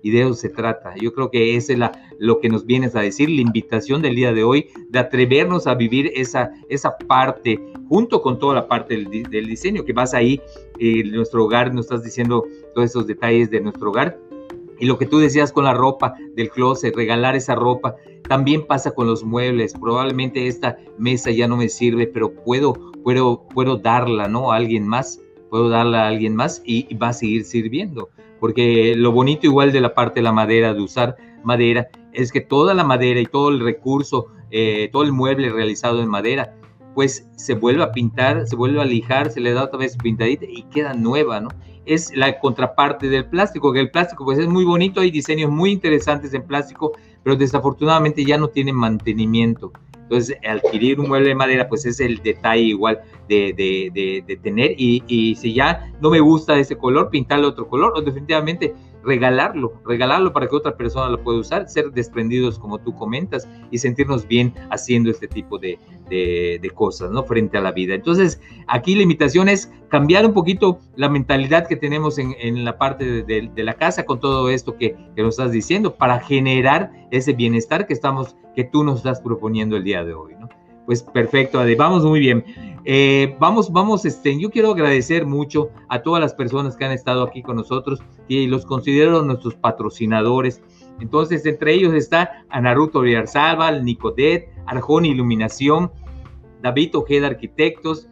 Y 0.03 0.11
de 0.11 0.21
eso 0.21 0.33
se 0.33 0.49
trata. 0.49 0.95
Yo 0.99 1.13
creo 1.13 1.29
que 1.29 1.55
ese 1.55 1.73
es 1.73 1.79
la, 1.79 1.91
lo 2.19 2.39
que 2.39 2.49
nos 2.49 2.65
vienes 2.65 2.95
a 2.95 3.01
decir, 3.01 3.29
la 3.29 3.41
invitación 3.41 4.01
del 4.01 4.15
día 4.15 4.33
de 4.33 4.43
hoy, 4.43 4.69
de 4.89 4.99
atrevernos 4.99 5.67
a 5.67 5.75
vivir 5.75 6.11
esa, 6.15 6.51
esa 6.69 6.97
parte, 6.97 7.59
junto 7.87 8.21
con 8.21 8.39
toda 8.39 8.55
la 8.55 8.67
parte 8.67 8.95
del, 8.97 9.47
diseño, 9.47 9.85
que 9.85 9.93
vas 9.93 10.13
ahí, 10.13 10.41
eh, 10.79 11.03
nuestro 11.05 11.45
hogar, 11.45 11.73
nos 11.73 11.85
estás 11.85 12.03
diciendo 12.03 12.45
todos 12.73 12.89
esos 12.89 13.07
detalles 13.07 13.49
de 13.51 13.61
nuestro 13.61 13.89
hogar. 13.89 14.19
Y 14.79 14.85
lo 14.85 14.97
que 14.97 15.05
tú 15.05 15.19
decías 15.19 15.51
con 15.51 15.65
la 15.65 15.75
ropa 15.75 16.15
del 16.35 16.49
closet, 16.49 16.95
regalar 16.95 17.35
esa 17.35 17.53
ropa, 17.53 17.95
también 18.27 18.65
pasa 18.65 18.91
con 18.91 19.05
los 19.05 19.23
muebles. 19.23 19.73
Probablemente 19.79 20.47
esta 20.47 20.77
mesa 20.97 21.29
ya 21.29 21.47
no 21.47 21.55
me 21.55 21.69
sirve, 21.69 22.07
pero 22.07 22.33
puedo 22.33 22.91
puedo, 23.03 23.47
puedo 23.53 23.77
darla, 23.77 24.27
¿no? 24.27 24.51
A 24.51 24.57
alguien 24.57 24.87
más, 24.87 25.21
puedo 25.49 25.69
darla 25.69 26.03
a 26.03 26.07
alguien 26.07 26.35
más 26.35 26.61
y, 26.65 26.93
va 26.95 27.09
a 27.09 27.13
seguir 27.13 27.43
sirviendo. 27.43 28.09
Porque 28.41 28.95
lo 28.97 29.11
bonito 29.11 29.45
igual 29.45 29.71
de 29.71 29.79
la 29.79 29.93
parte 29.93 30.19
de 30.19 30.23
la 30.23 30.31
madera, 30.31 30.73
de 30.73 30.81
usar 30.81 31.15
madera, 31.43 31.89
es 32.11 32.31
que 32.31 32.41
toda 32.41 32.73
la 32.73 32.83
madera 32.83 33.19
y 33.19 33.27
todo 33.27 33.49
el 33.49 33.59
recurso, 33.59 34.29
eh, 34.49 34.89
todo 34.91 35.03
el 35.03 35.11
mueble 35.11 35.51
realizado 35.51 36.01
en 36.01 36.09
madera, 36.09 36.55
pues 36.95 37.29
se 37.35 37.53
vuelve 37.53 37.83
a 37.83 37.91
pintar, 37.91 38.47
se 38.47 38.55
vuelve 38.55 38.81
a 38.81 38.85
lijar, 38.85 39.29
se 39.29 39.41
le 39.41 39.53
da 39.53 39.65
otra 39.65 39.77
vez 39.77 39.95
pintadita 39.95 40.45
y 40.45 40.63
queda 40.63 40.95
nueva, 40.95 41.39
¿no? 41.39 41.49
Es 41.85 42.15
la 42.15 42.39
contraparte 42.39 43.09
del 43.09 43.25
plástico, 43.25 43.71
que 43.73 43.79
el 43.79 43.91
plástico 43.91 44.25
pues 44.25 44.39
es 44.39 44.47
muy 44.47 44.65
bonito, 44.65 45.01
hay 45.01 45.11
diseños 45.11 45.51
muy 45.51 45.69
interesantes 45.69 46.33
en 46.33 46.41
plástico, 46.41 46.93
pero 47.23 47.35
desafortunadamente 47.35 48.25
ya 48.25 48.39
no 48.39 48.47
tienen 48.47 48.75
mantenimiento. 48.75 49.71
Entonces, 50.11 50.37
adquirir 50.45 50.99
un 50.99 51.07
mueble 51.07 51.29
de 51.29 51.35
madera, 51.35 51.69
pues 51.69 51.85
es 51.85 52.01
el 52.01 52.21
detalle 52.21 52.63
igual 52.63 52.99
de, 53.29 53.53
de, 53.55 54.37
tener. 54.43 54.75
Y, 54.77 55.01
y, 55.07 55.35
si 55.35 55.53
ya 55.53 55.89
no 56.01 56.09
me 56.09 56.19
gusta 56.19 56.59
ese 56.59 56.75
color, 56.75 57.09
pintarle 57.09 57.47
otro 57.47 57.69
color, 57.69 57.93
o 57.95 58.01
definitivamente 58.01 58.73
regalarlo, 59.03 59.73
regalarlo 59.85 60.33
para 60.33 60.47
que 60.47 60.55
otra 60.55 60.75
persona 60.75 61.09
lo 61.09 61.23
pueda 61.23 61.39
usar, 61.39 61.67
ser 61.67 61.91
desprendidos 61.91 62.59
como 62.59 62.77
tú 62.79 62.95
comentas 62.95 63.47
y 63.71 63.77
sentirnos 63.77 64.27
bien 64.27 64.53
haciendo 64.69 65.09
este 65.09 65.27
tipo 65.27 65.57
de, 65.57 65.79
de, 66.09 66.71
cosas, 66.73 67.11
¿no? 67.11 67.23
Frente 67.23 67.57
a 67.57 67.61
la 67.61 67.71
vida. 67.71 67.95
Entonces, 67.95 68.41
aquí 68.67 68.95
la 68.95 69.03
invitación 69.03 69.49
es 69.49 69.71
cambiar 69.89 70.25
un 70.25 70.33
poquito 70.33 70.79
la 70.95 71.09
mentalidad 71.09 71.67
que 71.67 71.75
tenemos 71.75 72.17
en, 72.17 72.35
en 72.39 72.63
la 72.63 72.77
parte 72.77 73.23
de, 73.23 73.51
la 73.55 73.73
casa 73.73 74.05
con 74.05 74.19
todo 74.19 74.49
esto 74.49 74.77
que, 74.77 74.95
que 75.15 75.21
nos 75.21 75.37
estás 75.37 75.51
diciendo 75.51 75.95
para 75.95 76.19
generar 76.19 76.91
ese 77.11 77.33
bienestar 77.33 77.87
que 77.87 77.93
estamos 77.93 78.35
que 78.55 78.63
tú 78.63 78.83
nos 78.83 78.97
estás 78.97 79.21
proponiendo 79.21 79.77
el 79.77 79.83
día 79.83 80.03
de 80.03 80.13
hoy, 80.13 80.35
¿no? 80.39 80.49
Pues 80.91 81.03
perfecto, 81.03 81.63
vamos 81.77 82.03
muy 82.03 82.19
bien. 82.19 82.43
Eh, 82.83 83.37
vamos, 83.39 83.71
vamos, 83.71 84.03
este, 84.03 84.37
yo 84.37 84.49
quiero 84.49 84.71
agradecer 84.71 85.25
mucho 85.25 85.69
a 85.87 86.01
todas 86.01 86.19
las 86.19 86.33
personas 86.33 86.75
que 86.75 86.83
han 86.83 86.91
estado 86.91 87.23
aquí 87.23 87.41
con 87.41 87.55
nosotros 87.55 88.01
y 88.27 88.45
los 88.47 88.65
considero 88.65 89.21
nuestros 89.21 89.55
patrocinadores. 89.55 90.61
Entonces, 90.99 91.45
entre 91.45 91.75
ellos 91.75 91.93
está 91.93 92.43
Anaruto 92.49 92.99
Villarzábal, 92.99 93.85
Nicodet, 93.85 94.49
Arjón 94.65 95.05
Iluminación, 95.05 95.93
David 96.61 96.93
Ojeda 96.97 97.27
Arquitectos, 97.27 98.09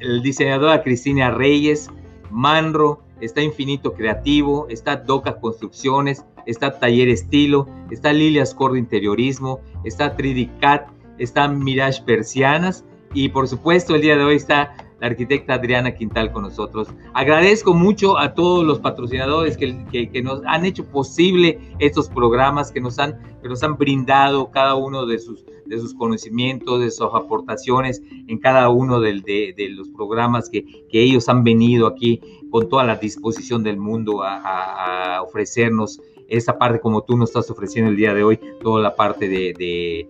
el 0.00 0.24
diseñador 0.24 0.82
Cristina 0.82 1.30
Reyes, 1.30 1.88
Manro, 2.32 3.04
está 3.20 3.42
Infinito 3.42 3.92
Creativo, 3.92 4.66
está 4.70 4.96
Doca 4.96 5.38
Construcciones, 5.38 6.24
está 6.46 6.80
Taller 6.80 7.08
Estilo, 7.08 7.68
está 7.92 8.12
Lilias 8.12 8.54
Cordo 8.54 8.74
Interiorismo, 8.74 9.60
está 9.84 10.16
3D 10.16 10.58
Cat, 10.58 10.91
está 11.18 11.48
Mirage 11.48 12.02
Persianas 12.02 12.84
y 13.14 13.28
por 13.28 13.48
supuesto 13.48 13.94
el 13.94 14.02
día 14.02 14.16
de 14.16 14.24
hoy 14.24 14.36
está 14.36 14.74
la 15.02 15.08
arquitecta 15.08 15.54
Adriana 15.54 15.96
Quintal 15.96 16.30
con 16.30 16.44
nosotros. 16.44 16.88
Agradezco 17.12 17.74
mucho 17.74 18.16
a 18.18 18.34
todos 18.34 18.64
los 18.64 18.78
patrocinadores 18.78 19.56
que, 19.56 20.08
que, 20.12 20.22
nos 20.22 20.42
han 20.46 20.64
hecho 20.64 20.84
posible 20.84 21.58
estos 21.80 22.08
programas, 22.08 22.70
que 22.70 22.80
nos 22.80 23.00
han, 23.00 23.18
que 23.42 23.48
nos 23.48 23.64
han 23.64 23.76
brindado 23.76 24.52
cada 24.52 24.76
uno 24.76 25.04
de 25.04 25.18
sus, 25.18 25.44
de 25.66 25.80
sus 25.80 25.92
conocimientos, 25.94 26.80
de 26.80 26.92
sus 26.92 27.08
aportaciones 27.12 28.00
en 28.28 28.38
cada 28.38 28.68
uno 28.68 29.00
de, 29.00 29.54
los 29.70 29.88
programas 29.88 30.48
que, 30.48 30.86
que, 30.88 31.02
ellos 31.02 31.28
han 31.28 31.42
venido 31.42 31.88
aquí 31.88 32.20
con 32.52 32.68
toda 32.68 32.84
la 32.84 32.94
disposición 32.94 33.64
del 33.64 33.78
mundo 33.78 34.22
a, 34.22 35.20
ofrecernos 35.22 36.00
esa 36.28 36.58
parte 36.58 36.78
como 36.80 37.02
tú 37.02 37.16
nos 37.16 37.30
estás 37.30 37.50
ofreciendo 37.50 37.90
el 37.90 37.96
día 37.96 38.14
de 38.14 38.22
hoy, 38.22 38.38
toda 38.62 38.80
la 38.80 38.94
parte 38.94 39.28
de, 39.28 40.06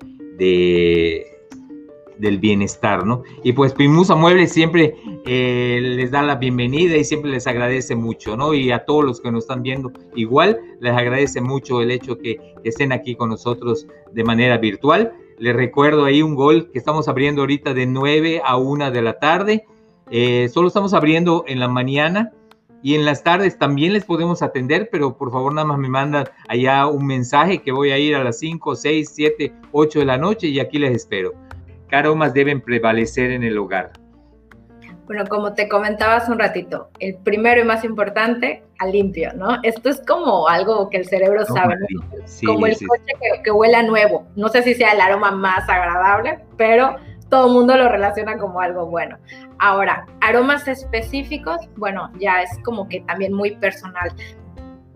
del 2.19 2.39
bienestar, 2.39 3.05
¿no? 3.05 3.23
Y 3.43 3.53
pues 3.53 3.73
Pimusa 3.75 4.15
Muebles 4.15 4.53
siempre 4.53 4.95
eh, 5.27 5.81
les 5.83 6.11
da 6.11 6.23
la 6.23 6.37
bienvenida 6.37 6.97
y 6.97 7.05
siempre 7.05 7.31
les 7.31 7.47
agradece 7.47 7.97
mucho, 7.97 8.37
¿no? 8.37 8.55
Y 8.55 8.71
a 8.71 8.85
todos 8.85 9.05
los 9.05 9.21
que 9.21 9.33
nos 9.33 9.45
están 9.45 9.63
viendo, 9.63 9.93
igual 10.15 10.61
les 10.81 10.93
agradece 10.93 11.41
mucho 11.41 11.83
el 11.83 11.91
hecho 11.91 12.19
que, 12.19 12.39
estén 12.65 12.93
aquí 12.93 13.17
con 13.17 13.31
nosotros 13.31 13.87
de 14.13 14.25
manera 14.25 14.57
virtual. 14.59 15.13
Les 15.39 15.55
recuerdo 15.57 16.05
ahí 16.05 16.23
un 16.23 16.37
gol 16.37 16.71
que 16.71 16.79
estamos 16.79 17.09
abriendo 17.09 17.43
ahorita 17.43 17.75
de 17.75 17.87
9 17.87 18.43
a 18.45 18.57
1 18.57 18.91
de 18.93 19.03
la 19.03 19.19
tarde. 19.19 19.65
Eh, 20.11 20.49
solo 20.53 20.69
estamos 20.69 20.95
abriendo 20.95 21.45
en 21.49 21.59
la 21.59 21.67
mañana 21.69 22.33
y 22.83 22.95
en 22.97 23.05
las 23.05 23.23
tardes 23.23 23.59
también 23.59 23.93
les 23.93 24.05
podemos 24.05 24.43
atender, 24.43 24.89
pero 24.91 25.17
por 25.17 25.31
favor 25.31 25.55
nada 25.55 25.67
más 25.67 25.79
me 25.79 25.89
mandan 25.89 26.29
allá 26.49 26.87
un 26.87 27.07
mensaje 27.07 27.63
que 27.63 27.73
voy 27.73 27.93
a 27.93 27.99
ir 27.99 28.17
a 28.17 28.25
las 28.25 28.39
5, 28.41 28.75
6, 28.75 29.11
7, 29.15 29.53
8 29.71 29.99
de 30.01 30.05
la 30.05 30.19
noche 30.19 30.49
y 30.49 30.59
aquí 30.59 30.79
les 30.79 30.97
espero. 30.97 31.33
¿Qué 31.89 31.97
aromas 31.97 32.35
deben 32.35 32.61
prevalecer 32.61 33.31
en 33.31 33.45
el 33.45 33.57
hogar? 33.57 33.93
Bueno, 35.07 35.25
como 35.29 35.53
te 35.53 35.69
comentaba 35.69 36.17
hace 36.17 36.33
un 36.33 36.39
ratito, 36.39 36.89
el 36.99 37.17
primero 37.17 37.61
y 37.61 37.65
más 37.65 37.85
importante, 37.85 38.63
al 38.79 38.93
limpio, 38.93 39.33
¿no? 39.35 39.59
Esto 39.63 39.91
es 39.91 40.01
como 40.07 40.49
algo 40.49 40.89
que 40.91 40.97
el 40.97 41.07
cerebro 41.07 41.45
sabe, 41.45 41.77
como 42.45 42.67
el 42.67 42.75
coche 42.75 43.13
que, 43.21 43.43
que 43.43 43.51
huela 43.51 43.83
nuevo. 43.83 44.27
No 44.37 44.49
sé 44.49 44.63
si 44.63 44.75
sea 44.75 44.93
el 44.93 45.01
aroma 45.01 45.31
más 45.31 45.69
agradable, 45.69 46.39
pero 46.57 46.97
todo 47.33 47.47
el 47.47 47.55
mundo 47.55 47.75
lo 47.79 47.89
relaciona 47.89 48.37
como 48.37 48.61
algo 48.61 48.85
bueno. 48.85 49.17
Ahora, 49.59 50.05
aromas 50.21 50.69
específicos, 50.69 51.57
bueno, 51.79 52.13
ya 52.21 52.43
es 52.43 52.51
como 52.63 52.87
que 52.87 53.01
también 53.01 53.33
muy 53.33 53.57
personal. 53.57 54.13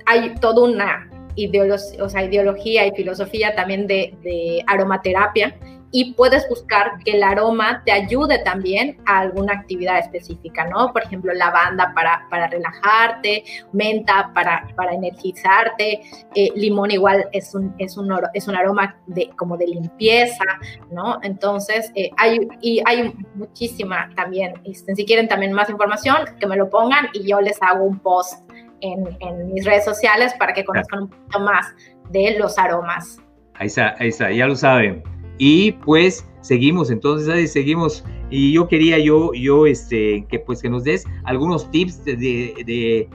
Hay 0.05 0.35
toda 0.35 0.69
una 0.69 1.11
ideología, 1.35 2.05
o 2.05 2.11
sea, 2.11 2.25
ideología 2.25 2.87
y 2.87 2.91
filosofía 2.93 3.55
también 3.55 3.87
de 3.87 4.63
aromaterapia 4.67 5.57
y 5.93 6.13
puedes 6.15 6.49
buscar 6.49 6.99
que 7.05 7.13
el 7.13 7.23
aroma 7.23 7.83
te 7.85 7.93
ayude 7.93 8.39
también 8.41 8.99
a 9.07 9.21
alguna 9.21 9.55
actividad 9.55 9.99
específica, 9.99 10.67
¿no? 10.67 10.93
Por 10.93 11.03
ejemplo, 11.03 11.33
lavanda 11.33 11.93
para, 11.95 12.27
para 12.29 12.49
relajarte, 12.49 13.45
menta 13.73 14.31
para, 14.35 14.69
para 14.77 14.95
energizarte, 14.95 16.01
eh, 16.35 16.51
limón 16.55 16.91
igual 16.91 17.29
es 17.33 17.55
un, 17.55 17.75
es 17.79 17.97
un, 17.97 18.13
es 18.35 18.49
un 18.49 18.57
aroma 18.57 18.97
de, 19.07 19.31
como 19.37 19.57
de 19.57 19.67
limpieza, 19.69 20.45
¿no? 20.91 21.19
Entonces, 21.23 21.91
eh, 21.95 22.11
hay, 22.17 22.47
y 22.61 22.83
hay 22.85 23.15
muchísima 23.35 24.11
también, 24.17 24.55
este, 24.65 24.95
si 24.95 25.05
quieren 25.05 25.29
también 25.29 25.53
más 25.53 25.71
información, 25.71 26.17
que 26.39 26.47
me 26.47 26.57
lo 26.57 26.69
pongan 26.69 27.09
y 27.13 27.29
yo 27.29 27.41
les 27.41 27.61
hago 27.63 27.85
un 27.85 27.99
post 28.01 28.51
en, 28.81 29.17
en 29.21 29.53
mis 29.53 29.65
redes 29.65 29.85
sociales 29.85 30.35
para 30.39 30.53
que 30.53 30.65
conozcan 30.65 31.05
un 31.05 31.09
poquito 31.09 31.41
más 31.41 31.67
de 32.11 32.37
los 32.39 32.59
aromas. 32.59 33.19
Ahí 33.55 33.69
está, 33.69 33.95
ahí 33.99 34.09
está, 34.09 34.31
ya 34.31 34.47
lo 34.47 34.55
saben. 34.55 35.03
Y 35.39 35.73
pues 35.73 36.27
seguimos, 36.41 36.91
entonces 36.91 37.53
seguimos. 37.53 38.05
Y 38.31 38.53
yo 38.53 38.69
quería 38.69 38.99
yo, 38.99 39.33
yo 39.35 39.67
este, 39.67 40.27
que 40.29 40.39
pues 40.39 40.63
que 40.63 40.71
nos 40.71 40.85
des 40.85 41.05
algunos 41.25 41.71
tips 41.71 42.05
de, 42.05 42.17
de, 42.17 43.09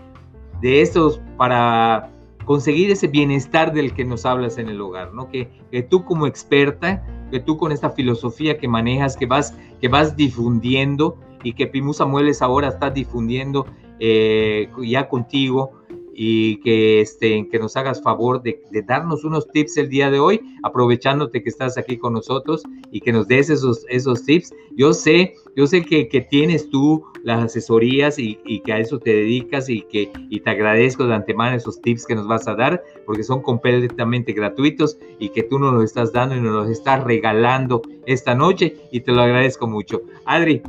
de, 0.61 0.81
estos 0.81 1.21
para 1.37 2.11
conseguir 2.45 2.91
ese 2.91 3.07
bienestar 3.07 3.73
del 3.73 3.93
que 3.93 4.05
nos 4.05 4.25
hablas 4.25 4.57
en 4.57 4.69
el 4.69 4.79
hogar, 4.79 5.13
¿no? 5.13 5.29
Que, 5.29 5.49
que, 5.71 5.83
tú 5.83 6.05
como 6.05 6.27
experta, 6.27 7.05
que 7.31 7.39
tú 7.39 7.57
con 7.57 7.71
esta 7.71 7.89
filosofía 7.89 8.57
que 8.57 8.67
manejas, 8.67 9.17
que 9.17 9.25
vas, 9.25 9.57
que 9.79 9.87
vas 9.87 10.15
difundiendo 10.15 11.17
y 11.43 11.53
que 11.53 11.67
Pimusa 11.67 12.05
Muebles 12.05 12.41
ahora 12.41 12.69
está 12.69 12.89
difundiendo 12.89 13.65
eh, 13.99 14.69
ya 14.83 15.07
contigo, 15.07 15.73
y 16.13 16.57
que, 16.61 17.01
este, 17.01 17.47
que 17.49 17.59
nos 17.59 17.75
hagas 17.77 18.01
favor 18.01 18.41
de, 18.41 18.61
darnos 18.87 19.23
unos 19.23 19.47
tips 19.49 19.77
el 19.77 19.89
día 19.89 20.11
de 20.11 20.19
hoy, 20.19 20.41
aprovechándote 20.63 21.43
que 21.43 21.49
estás 21.49 21.77
aquí 21.77 21.97
con 21.97 22.13
nosotros 22.13 22.63
y 22.91 22.99
que 23.01 23.11
nos 23.11 23.27
des 23.27 23.49
esos, 23.49 23.85
esos 23.89 24.23
tips. 24.23 24.53
Yo 24.75 24.93
sé, 24.93 25.35
yo 25.55 25.67
sé 25.67 25.83
que, 25.83 26.07
que 26.07 26.21
tienes 26.21 26.69
tú 26.69 27.03
las 27.23 27.45
asesorías 27.45 28.17
y, 28.17 28.39
y, 28.45 28.61
que 28.61 28.73
a 28.73 28.79
eso 28.79 28.99
te 28.99 29.11
dedicas 29.13 29.69
y 29.69 29.81
que 29.83 30.11
y 30.29 30.39
te 30.39 30.49
agradezco 30.49 31.05
de 31.05 31.13
antemano 31.13 31.55
esos 31.55 31.79
tips 31.81 32.05
que 32.07 32.15
nos 32.15 32.27
vas 32.27 32.47
a 32.47 32.55
dar 32.55 32.81
porque 33.05 33.23
son 33.23 33.41
completamente 33.41 34.33
gratuitos 34.33 34.97
y 35.19 35.29
que 35.29 35.43
tú 35.43 35.59
nos 35.59 35.73
los 35.73 35.83
estás 35.83 36.11
dando 36.11 36.35
y 36.35 36.41
nos 36.41 36.53
los 36.53 36.69
estás 36.69 37.03
regalando 37.03 37.81
esta 38.05 38.33
noche 38.33 38.75
y 38.91 39.01
te 39.01 39.11
lo 39.11 39.21
agradezco 39.21 39.67
mucho. 39.67 40.01
Adri, 40.25 40.61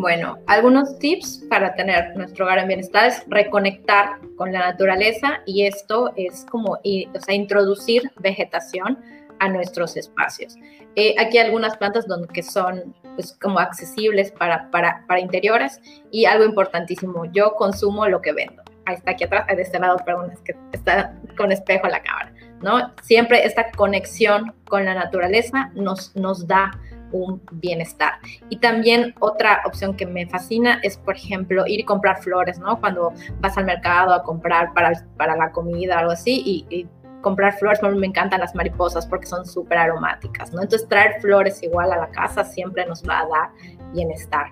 bueno, 0.00 0.38
algunos 0.46 0.98
tips 0.98 1.44
para 1.48 1.74
tener 1.74 2.16
nuestro 2.16 2.44
hogar 2.44 2.58
en 2.58 2.68
bienestar 2.68 3.06
es 3.06 3.22
reconectar 3.28 4.18
con 4.36 4.52
la 4.52 4.60
naturaleza 4.60 5.40
y 5.46 5.66
esto 5.66 6.12
es 6.16 6.44
como 6.50 6.72
o 6.72 7.20
sea, 7.20 7.34
introducir 7.34 8.02
vegetación 8.18 8.98
a 9.38 9.48
nuestros 9.48 9.96
espacios. 9.96 10.56
Eh, 10.96 11.14
aquí 11.18 11.38
algunas 11.38 11.76
plantas 11.76 12.06
donde, 12.06 12.28
que 12.28 12.42
son 12.42 12.94
pues, 13.14 13.36
como 13.40 13.58
accesibles 13.58 14.32
para, 14.32 14.70
para, 14.70 15.04
para, 15.06 15.20
interiores 15.20 15.80
y 16.10 16.24
algo 16.24 16.44
importantísimo, 16.44 17.24
yo 17.26 17.54
consumo 17.54 18.08
lo 18.08 18.20
que 18.20 18.32
vendo. 18.32 18.62
Ahí 18.86 18.96
está 18.96 19.12
aquí 19.12 19.24
atrás, 19.24 19.46
de 19.46 19.62
este 19.62 19.78
lado, 19.78 19.96
perdón, 20.04 20.30
es 20.32 20.40
que 20.40 20.54
está 20.72 21.14
con 21.36 21.52
espejo 21.52 21.86
la 21.88 22.02
cámara, 22.02 22.32
¿no? 22.60 22.92
Siempre 23.02 23.46
esta 23.46 23.70
conexión 23.70 24.52
con 24.68 24.84
la 24.84 24.94
naturaleza 24.94 25.70
nos, 25.74 26.14
nos 26.14 26.46
da 26.46 26.70
un 27.14 27.40
bienestar. 27.52 28.14
Y 28.50 28.56
también 28.56 29.14
otra 29.20 29.62
opción 29.64 29.96
que 29.96 30.04
me 30.04 30.26
fascina 30.26 30.80
es, 30.82 30.98
por 30.98 31.16
ejemplo, 31.16 31.64
ir 31.66 31.80
y 31.80 31.84
comprar 31.84 32.20
flores, 32.20 32.58
¿no? 32.58 32.80
Cuando 32.80 33.12
vas 33.40 33.56
al 33.56 33.64
mercado 33.64 34.12
a 34.12 34.22
comprar 34.22 34.74
para, 34.74 34.92
para 35.16 35.36
la 35.36 35.52
comida 35.52 35.96
o 35.96 35.98
algo 36.00 36.12
así 36.12 36.42
y, 36.68 36.86
comprar 37.22 37.54
flores, 37.54 37.82
a 37.82 37.88
mí 37.88 37.98
me 37.98 38.06
encantan 38.06 38.38
las 38.38 38.54
mariposas 38.54 39.06
porque 39.06 39.24
son 39.24 39.46
súper 39.46 39.78
aromáticas, 39.78 40.52
¿no? 40.52 40.60
Entonces 40.60 40.86
traer 40.86 41.22
flores 41.22 41.62
igual 41.62 41.90
a 41.90 41.96
la 41.96 42.08
casa 42.08 42.44
siempre 42.44 42.84
nos 42.84 43.02
va 43.02 43.20
a 43.20 43.26
dar 43.26 43.50
bienestar. 43.94 44.48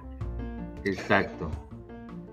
Exacto. 0.83 1.51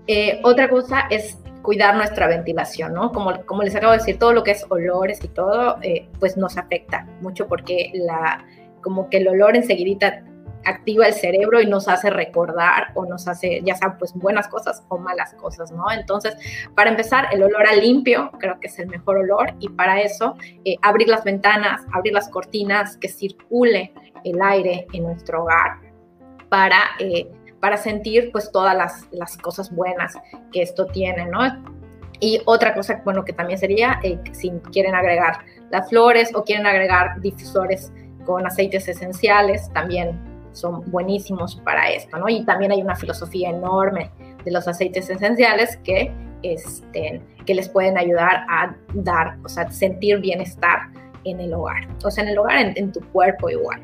Eh, 0.06 0.40
otra 0.42 0.70
cosa 0.70 1.00
es 1.10 1.36
cuidar 1.60 1.94
nuestra 1.94 2.26
ventilación, 2.26 2.94
¿no? 2.94 3.12
Como, 3.12 3.44
como 3.44 3.62
les 3.62 3.76
acabo 3.76 3.92
de 3.92 3.98
decir, 3.98 4.18
todo 4.18 4.32
lo 4.32 4.42
que 4.42 4.52
es 4.52 4.64
olores 4.70 5.22
y 5.22 5.28
todo, 5.28 5.76
eh, 5.82 6.08
pues 6.18 6.38
nos 6.38 6.56
afecta 6.56 7.06
mucho 7.20 7.46
porque 7.46 7.90
la, 7.92 8.42
como 8.82 9.08
que 9.08 9.18
el 9.18 9.28
olor 9.28 9.56
enseguidita 9.56 10.24
activa 10.64 11.06
el 11.06 11.14
cerebro 11.14 11.60
y 11.60 11.66
nos 11.66 11.88
hace 11.88 12.10
recordar 12.10 12.88
o 12.94 13.06
nos 13.06 13.26
hace, 13.28 13.60
ya 13.64 13.74
sea 13.74 13.96
pues 13.98 14.12
buenas 14.14 14.48
cosas 14.48 14.84
o 14.88 14.98
malas 14.98 15.34
cosas, 15.34 15.70
¿no? 15.72 15.90
Entonces, 15.90 16.36
para 16.74 16.90
empezar, 16.90 17.28
el 17.32 17.42
olor 17.42 17.66
a 17.66 17.74
limpio 17.74 18.30
creo 18.38 18.58
que 18.60 18.66
es 18.68 18.78
el 18.78 18.88
mejor 18.88 19.18
olor 19.18 19.54
y 19.58 19.68
para 19.68 20.00
eso 20.00 20.36
eh, 20.64 20.76
abrir 20.82 21.08
las 21.08 21.24
ventanas, 21.24 21.82
abrir 21.92 22.12
las 22.12 22.28
cortinas, 22.28 22.96
que 22.96 23.08
circule 23.08 23.92
el 24.24 24.40
aire 24.42 24.86
en 24.92 25.04
nuestro 25.04 25.44
hogar 25.44 25.78
para, 26.48 26.80
eh, 26.98 27.30
para 27.60 27.76
sentir 27.76 28.30
pues 28.32 28.50
todas 28.52 28.76
las, 28.76 29.08
las, 29.12 29.36
cosas 29.38 29.74
buenas 29.74 30.14
que 30.52 30.62
esto 30.62 30.86
tiene, 30.86 31.26
¿no? 31.26 31.40
Y 32.22 32.42
otra 32.44 32.74
cosa, 32.74 33.00
bueno, 33.02 33.24
que 33.24 33.32
también 33.32 33.58
sería, 33.58 33.98
eh, 34.02 34.18
si 34.32 34.50
quieren 34.72 34.94
agregar 34.94 35.38
las 35.70 35.88
flores 35.88 36.32
o 36.34 36.44
quieren 36.44 36.66
agregar 36.66 37.18
difusores 37.22 37.92
con 38.24 38.46
aceites 38.46 38.88
esenciales, 38.88 39.70
también 39.72 40.18
son 40.52 40.90
buenísimos 40.90 41.56
para 41.56 41.90
esto, 41.90 42.18
¿no? 42.18 42.28
Y 42.28 42.44
también 42.44 42.72
hay 42.72 42.82
una 42.82 42.96
filosofía 42.96 43.50
enorme 43.50 44.10
de 44.44 44.50
los 44.50 44.66
aceites 44.66 45.08
esenciales 45.08 45.76
que, 45.78 46.12
este, 46.42 47.20
que 47.46 47.54
les 47.54 47.68
pueden 47.68 47.96
ayudar 47.98 48.44
a 48.48 48.74
dar, 48.94 49.38
o 49.44 49.48
sea, 49.48 49.70
sentir 49.70 50.18
bienestar 50.20 50.90
en 51.24 51.40
el 51.40 51.52
hogar, 51.54 51.86
o 52.04 52.10
sea, 52.10 52.24
en 52.24 52.30
el 52.30 52.38
hogar, 52.38 52.72
en, 52.76 52.92
tu 52.92 53.00
cuerpo 53.12 53.50
igual. 53.50 53.80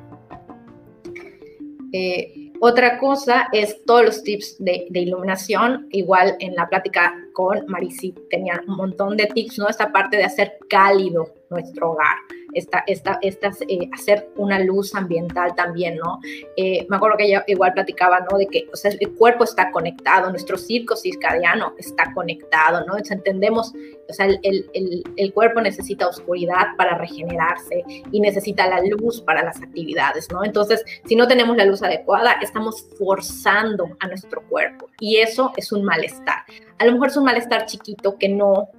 Eh, 1.93 2.47
otra 2.61 2.99
cosa 2.99 3.49
es 3.53 3.85
todos 3.85 4.05
los 4.05 4.23
tips 4.23 4.57
de, 4.59 4.89
iluminación, 4.95 5.89
igual 5.91 6.37
en 6.41 6.55
la 6.55 6.69
plática 6.69 7.15
con 7.33 7.67
Marisi 7.67 8.15
tenían 8.31 8.61
un 8.69 8.77
montón 8.77 9.17
de 9.17 9.27
tips, 9.27 9.59
¿no? 9.59 9.69
Esta 9.69 9.93
parte 9.93 10.17
de 10.17 10.25
hacer 10.25 10.59
cálido 10.69 11.35
nuestro 11.51 11.93
hogar, 11.93 12.17
esta, 12.57 12.83
esta, 12.87 13.19
estas, 13.21 13.61
eh, 13.69 13.89
hacer 13.93 14.31
una 14.37 14.59
luz 14.59 14.95
ambiental 14.95 15.55
también, 15.55 15.97
¿no? 15.97 16.19
Eh, 16.57 16.87
me 16.89 16.97
acuerdo 16.97 17.19
que 17.19 17.27
ella 17.27 17.45
igual 17.47 17.75
platicaba, 17.75 18.21
¿no? 18.31 18.39
De 18.39 18.47
que, 18.47 18.67
o 18.73 18.77
sea, 18.77 18.91
el 18.99 19.15
cuerpo 19.15 19.45
está 19.45 19.71
conectado, 19.71 20.31
nuestro 20.31 20.57
circo 20.57 20.97
circadiano 20.97 21.75
está 21.77 22.13
conectado, 22.15 22.81
¿no? 22.81 22.95
Entonces 22.95 23.19
entendemos, 23.19 23.73
o 24.09 24.13
sea, 24.13 24.27
el, 24.27 24.41
el, 24.43 25.05
el 25.17 25.33
cuerpo 25.35 25.61
necesita 25.61 26.09
oscuridad 26.09 26.69
para 26.79 26.97
regenerarse 26.97 27.85
y 28.11 28.21
necesita 28.21 28.67
la 28.67 28.81
luz 28.81 29.21
para 29.21 29.45
las 29.45 29.61
actividades, 29.63 30.31
¿no? 30.33 30.43
Entonces, 30.43 30.83
si 31.05 31.15
no 31.15 31.29
tenemos 31.29 31.57
la 31.59 31.67
luz 31.67 31.83
adecuada, 31.83 32.37
estamos 32.41 32.87
forzando 32.99 33.97
a 34.01 34.09
nuestro 34.09 34.43
cuerpo 34.49 34.89
y 34.99 35.17
eso 35.17 35.53
es 35.59 35.73
un 35.73 35.85
malestar. 35.85 36.45
A 36.79 36.87
lo 36.87 36.93
mejor 36.93 37.09
es 37.09 37.17
un 37.19 37.25
malestar 37.25 37.67
chiquito 37.67 38.17
que 38.17 38.31
no, 38.31 38.71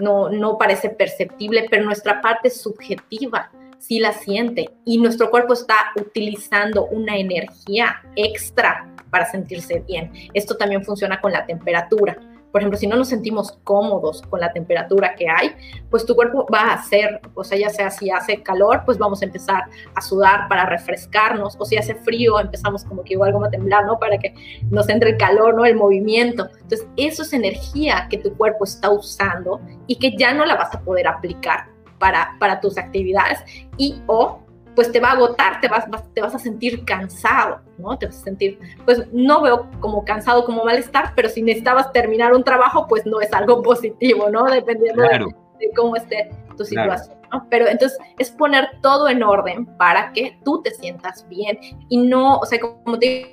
no, 0.00 0.28
no 0.28 0.58
parece 0.58 0.88
perceptible, 0.90 1.66
pero 1.70 1.84
nuestra 1.84 2.20
parte 2.20 2.50
subjetiva 2.50 3.50
sí 3.78 4.00
la 4.00 4.12
siente 4.12 4.70
y 4.84 4.98
nuestro 4.98 5.30
cuerpo 5.30 5.52
está 5.52 5.92
utilizando 5.96 6.86
una 6.86 7.16
energía 7.16 8.02
extra 8.16 8.88
para 9.10 9.26
sentirse 9.26 9.80
bien. 9.86 10.10
Esto 10.32 10.56
también 10.56 10.84
funciona 10.84 11.20
con 11.20 11.32
la 11.32 11.46
temperatura 11.46 12.16
por 12.54 12.60
ejemplo, 12.60 12.78
si 12.78 12.86
no 12.86 12.94
nos 12.94 13.08
sentimos 13.08 13.58
cómodos 13.64 14.22
con 14.22 14.38
la 14.38 14.52
temperatura 14.52 15.16
que 15.16 15.28
hay, 15.28 15.50
pues 15.90 16.06
tu 16.06 16.14
cuerpo 16.14 16.46
va 16.54 16.60
a 16.60 16.74
hacer, 16.74 17.20
o 17.34 17.42
sea, 17.42 17.58
ya 17.58 17.68
sea 17.68 17.90
si 17.90 18.12
hace 18.12 18.44
calor, 18.44 18.82
pues 18.86 18.96
vamos 18.96 19.22
a 19.22 19.24
empezar 19.24 19.64
a 19.92 20.00
sudar 20.00 20.46
para 20.48 20.64
refrescarnos, 20.64 21.56
o 21.58 21.64
si 21.64 21.76
hace 21.76 21.96
frío, 21.96 22.38
empezamos 22.38 22.84
como 22.84 23.02
que 23.02 23.14
igual 23.14 23.32
como 23.32 23.46
a 23.46 23.50
temblar, 23.50 23.86
¿no? 23.86 23.98
Para 23.98 24.18
que 24.18 24.36
nos 24.70 24.88
entre 24.88 25.10
el 25.10 25.16
calor, 25.16 25.56
¿no? 25.56 25.64
El 25.64 25.74
movimiento. 25.74 26.48
Entonces, 26.62 26.86
eso 26.96 27.22
es 27.22 27.32
energía 27.32 28.06
que 28.08 28.18
tu 28.18 28.32
cuerpo 28.36 28.62
está 28.62 28.88
usando 28.88 29.60
y 29.88 29.96
que 29.96 30.16
ya 30.16 30.32
no 30.32 30.46
la 30.46 30.54
vas 30.54 30.72
a 30.76 30.80
poder 30.80 31.08
aplicar 31.08 31.66
para, 31.98 32.36
para 32.38 32.60
tus 32.60 32.78
actividades 32.78 33.40
y 33.78 34.00
o 34.06 34.43
pues 34.74 34.90
te 34.90 35.00
va 35.00 35.10
a 35.10 35.12
agotar, 35.12 35.60
te 35.60 35.68
vas, 35.68 35.84
te 36.12 36.20
vas 36.20 36.34
a 36.34 36.38
sentir 36.38 36.84
cansado, 36.84 37.60
¿no? 37.78 37.96
Te 37.98 38.06
vas 38.06 38.18
a 38.18 38.24
sentir, 38.24 38.58
pues 38.84 39.06
no 39.12 39.42
veo 39.42 39.70
como 39.80 40.04
cansado, 40.04 40.44
como 40.44 40.64
malestar, 40.64 41.12
pero 41.14 41.28
si 41.28 41.42
necesitabas 41.42 41.92
terminar 41.92 42.34
un 42.34 42.44
trabajo, 42.44 42.86
pues 42.88 43.06
no 43.06 43.20
es 43.20 43.32
algo 43.32 43.62
positivo, 43.62 44.30
¿no? 44.30 44.44
Dependiendo 44.44 45.02
de, 45.02 45.34
cómo 45.76 45.96
esté 45.96 46.30
tu 46.56 46.64
situación, 46.64 47.16
¿no? 47.32 47.46
Pero 47.50 47.66
entonces 47.66 47.98
es 48.18 48.30
poner 48.30 48.68
todo 48.82 49.08
en 49.08 49.22
orden 49.22 49.66
para 49.76 50.12
que 50.12 50.38
tú 50.44 50.60
te 50.62 50.70
sientas 50.72 51.26
bien 51.28 51.58
y 51.88 51.96
no, 51.98 52.38
o 52.38 52.46
sea, 52.46 52.58
como 52.60 52.98
te 52.98 53.06
digo, 53.06 53.28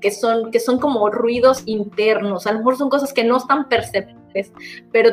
que 0.00 0.10
son, 0.10 0.50
que 0.50 0.60
son 0.60 0.78
como 0.78 1.10
ruidos 1.10 1.62
internos, 1.66 2.46
a 2.46 2.52
lo 2.52 2.58
mejor 2.58 2.76
son 2.76 2.90
cosas 2.90 3.12
que 3.12 3.24
no 3.24 3.36
están 3.36 3.68
perceptibles 3.68 4.20
pero, 4.92 5.10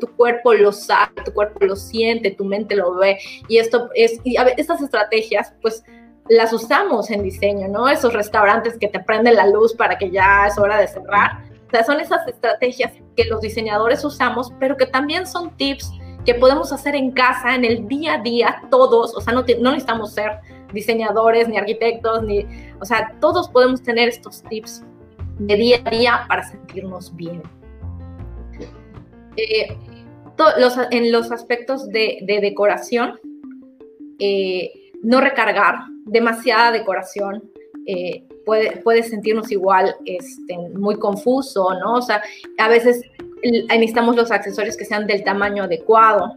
tu 0.00 0.06
cuerpo 0.16 0.54
lo 0.54 0.72
sabe, 0.72 1.22
tu 1.24 1.32
cuerpo 1.32 1.64
lo 1.64 1.76
siente, 1.76 2.30
tu 2.30 2.44
mente 2.44 2.76
lo 2.76 2.94
ve. 2.94 3.18
Y 3.48 3.58
esto 3.58 3.88
es, 3.94 4.20
y 4.24 4.36
a 4.36 4.44
ver, 4.44 4.54
estas 4.56 4.80
estrategias, 4.80 5.54
pues 5.60 5.84
las 6.28 6.52
usamos 6.52 7.10
en 7.10 7.22
diseño, 7.22 7.68
¿no? 7.68 7.88
Esos 7.88 8.12
restaurantes 8.12 8.78
que 8.78 8.88
te 8.88 9.00
prenden 9.00 9.34
la 9.34 9.46
luz 9.46 9.74
para 9.74 9.98
que 9.98 10.10
ya 10.10 10.46
es 10.46 10.58
hora 10.58 10.78
de 10.78 10.86
cerrar. 10.86 11.44
O 11.66 11.70
sea, 11.70 11.84
son 11.84 12.00
esas 12.00 12.26
estrategias 12.26 12.92
que 13.16 13.24
los 13.24 13.40
diseñadores 13.40 14.04
usamos, 14.04 14.52
pero 14.58 14.76
que 14.76 14.86
también 14.86 15.26
son 15.26 15.56
tips 15.56 15.90
que 16.24 16.34
podemos 16.34 16.72
hacer 16.72 16.94
en 16.94 17.12
casa, 17.12 17.54
en 17.54 17.64
el 17.64 17.88
día 17.88 18.14
a 18.14 18.18
día, 18.18 18.62
todos, 18.70 19.14
o 19.16 19.20
sea, 19.20 19.32
no, 19.32 19.44
no 19.60 19.70
necesitamos 19.70 20.12
ser 20.12 20.38
diseñadores 20.72 21.48
ni 21.48 21.58
arquitectos, 21.58 22.22
ni, 22.22 22.46
o 22.80 22.84
sea, 22.84 23.16
todos 23.20 23.48
podemos 23.48 23.82
tener 23.82 24.08
estos 24.08 24.42
tips 24.44 24.84
de 25.38 25.56
día 25.56 25.80
a 25.84 25.90
día 25.90 26.24
para 26.28 26.42
sentirnos 26.42 27.14
bien. 27.16 27.42
Eh, 29.36 29.76
en 30.90 31.12
los 31.12 31.32
aspectos 31.32 31.88
de, 31.88 32.24
decoración, 32.40 33.18
eh, 34.18 34.70
no 35.02 35.20
recargar 35.20 35.76
demasiada 36.06 36.72
decoración. 36.72 37.42
Eh, 37.86 38.24
puede, 38.46 38.78
puede, 38.78 39.02
sentirnos 39.02 39.50
igual 39.50 39.94
este, 40.04 40.56
muy 40.74 40.96
confuso, 40.96 41.74
¿no? 41.74 41.94
O 41.96 42.02
sea, 42.02 42.22
a 42.58 42.68
veces 42.68 43.02
necesitamos 43.42 44.16
los 44.16 44.30
accesorios 44.30 44.76
que 44.76 44.84
sean 44.84 45.06
del 45.06 45.24
tamaño 45.24 45.64
adecuado. 45.64 46.34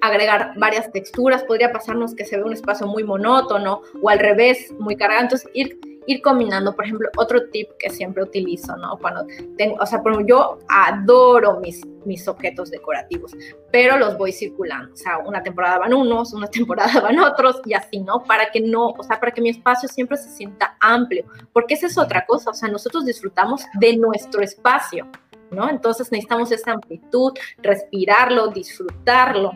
Agregar 0.00 0.52
varias 0.56 0.90
texturas, 0.92 1.44
podría 1.44 1.72
pasarnos 1.72 2.14
que 2.14 2.24
se 2.24 2.36
ve 2.36 2.44
un 2.44 2.52
espacio 2.52 2.86
muy 2.86 3.04
monótono 3.04 3.82
o 4.02 4.08
al 4.08 4.18
revés, 4.18 4.72
muy 4.78 4.96
cargado. 4.96 5.22
Entonces, 5.22 5.50
ir 5.54 5.78
ir 6.06 6.22
combinando, 6.22 6.74
por 6.74 6.84
ejemplo, 6.84 7.08
otro 7.16 7.48
tip 7.50 7.68
que 7.78 7.90
siempre 7.90 8.22
utilizo, 8.22 8.76
¿no? 8.76 8.98
Cuando 8.98 9.26
tengo, 9.56 9.76
o 9.80 9.86
sea, 9.86 10.02
yo 10.26 10.58
adoro 10.68 11.60
mis, 11.60 11.86
mis 12.04 12.26
objetos 12.26 12.70
decorativos, 12.70 13.36
pero 13.70 13.96
los 13.98 14.16
voy 14.16 14.32
circulando, 14.32 14.92
o 14.92 14.96
sea, 14.96 15.18
una 15.18 15.42
temporada 15.42 15.78
van 15.78 15.94
unos, 15.94 16.32
una 16.32 16.46
temporada 16.50 17.00
van 17.00 17.18
otros 17.20 17.60
y 17.64 17.74
así, 17.74 18.00
¿no? 18.00 18.24
Para 18.24 18.50
que 18.50 18.60
no, 18.60 18.88
o 18.88 19.02
sea, 19.02 19.20
para 19.20 19.32
que 19.32 19.40
mi 19.40 19.50
espacio 19.50 19.88
siempre 19.88 20.16
se 20.16 20.30
sienta 20.30 20.76
amplio, 20.80 21.24
porque 21.52 21.74
esa 21.74 21.86
es 21.86 21.98
otra 21.98 22.24
cosa, 22.26 22.50
o 22.50 22.54
sea, 22.54 22.68
nosotros 22.68 23.04
disfrutamos 23.04 23.64
de 23.78 23.96
nuestro 23.96 24.42
espacio, 24.42 25.06
¿no? 25.50 25.68
Entonces 25.68 26.10
necesitamos 26.10 26.52
esa 26.52 26.72
amplitud, 26.72 27.32
respirarlo, 27.58 28.48
disfrutarlo. 28.48 29.52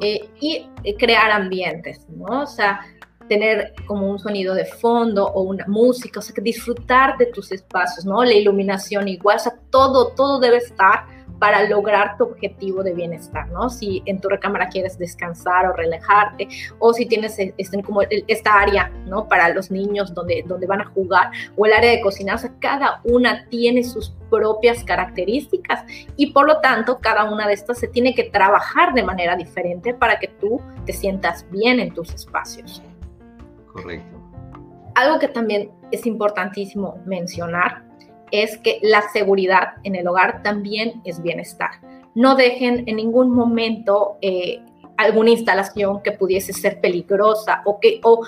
Eh, 0.00 0.30
y 0.40 0.68
eh, 0.84 0.96
crear 0.96 1.30
ambientes, 1.32 2.06
¿no? 2.08 2.42
O 2.42 2.46
sea, 2.46 2.80
tener 3.28 3.74
como 3.86 4.08
un 4.08 4.18
sonido 4.18 4.54
de 4.54 4.64
fondo 4.64 5.26
o 5.26 5.42
una 5.42 5.66
música, 5.66 6.20
o 6.20 6.22
sea, 6.22 6.34
disfrutar 6.42 7.18
de 7.18 7.26
tus 7.26 7.50
espacios, 7.50 8.04
¿no? 8.04 8.24
La 8.24 8.32
iluminación 8.32 9.08
igual, 9.08 9.36
o 9.36 9.40
sea, 9.40 9.54
todo, 9.70 10.14
todo 10.14 10.38
debe 10.38 10.58
estar 10.58 11.17
para 11.38 11.68
lograr 11.68 12.16
tu 12.16 12.24
objetivo 12.24 12.82
de 12.82 12.94
bienestar, 12.94 13.48
¿no? 13.50 13.70
Si 13.70 14.02
en 14.06 14.20
tu 14.20 14.28
recámara 14.28 14.68
quieres 14.68 14.98
descansar 14.98 15.66
o 15.66 15.72
relajarte, 15.72 16.48
o 16.78 16.92
si 16.92 17.06
tienes 17.06 17.38
este, 17.38 17.82
como 17.82 18.02
esta 18.02 18.60
área, 18.60 18.90
¿no? 19.06 19.28
Para 19.28 19.48
los 19.50 19.70
niños 19.70 20.14
donde, 20.14 20.44
donde 20.46 20.66
van 20.66 20.80
a 20.80 20.86
jugar, 20.86 21.30
o 21.56 21.66
el 21.66 21.72
área 21.72 21.92
de 21.92 22.00
cocinar, 22.00 22.36
o 22.36 22.38
sea, 22.38 22.52
cada 22.58 23.00
una 23.04 23.46
tiene 23.48 23.84
sus 23.84 24.14
propias 24.30 24.84
características 24.84 25.84
y 26.16 26.32
por 26.32 26.46
lo 26.46 26.60
tanto 26.60 26.98
cada 26.98 27.24
una 27.24 27.46
de 27.46 27.54
estas 27.54 27.78
se 27.78 27.88
tiene 27.88 28.14
que 28.14 28.24
trabajar 28.24 28.92
de 28.92 29.02
manera 29.02 29.36
diferente 29.36 29.94
para 29.94 30.18
que 30.18 30.28
tú 30.28 30.60
te 30.84 30.92
sientas 30.92 31.46
bien 31.50 31.80
en 31.80 31.94
tus 31.94 32.12
espacios. 32.12 32.82
Correcto. 33.72 34.18
Algo 34.94 35.18
que 35.18 35.28
también 35.28 35.70
es 35.90 36.04
importantísimo 36.06 37.00
mencionar 37.06 37.87
es 38.30 38.58
que 38.58 38.78
la 38.82 39.02
seguridad 39.12 39.74
en 39.84 39.94
el 39.94 40.06
hogar 40.06 40.42
también 40.42 41.00
es 41.04 41.22
bienestar. 41.22 41.70
No 42.14 42.34
dejen 42.34 42.84
en 42.86 42.96
ningún 42.96 43.30
momento 43.30 44.18
eh, 44.20 44.60
alguna 44.96 45.30
instalación 45.30 46.02
que 46.02 46.12
pudiese 46.12 46.52
ser 46.52 46.80
peligrosa 46.80 47.62
o 47.64 47.78
que 47.80 48.00
o 48.02 48.26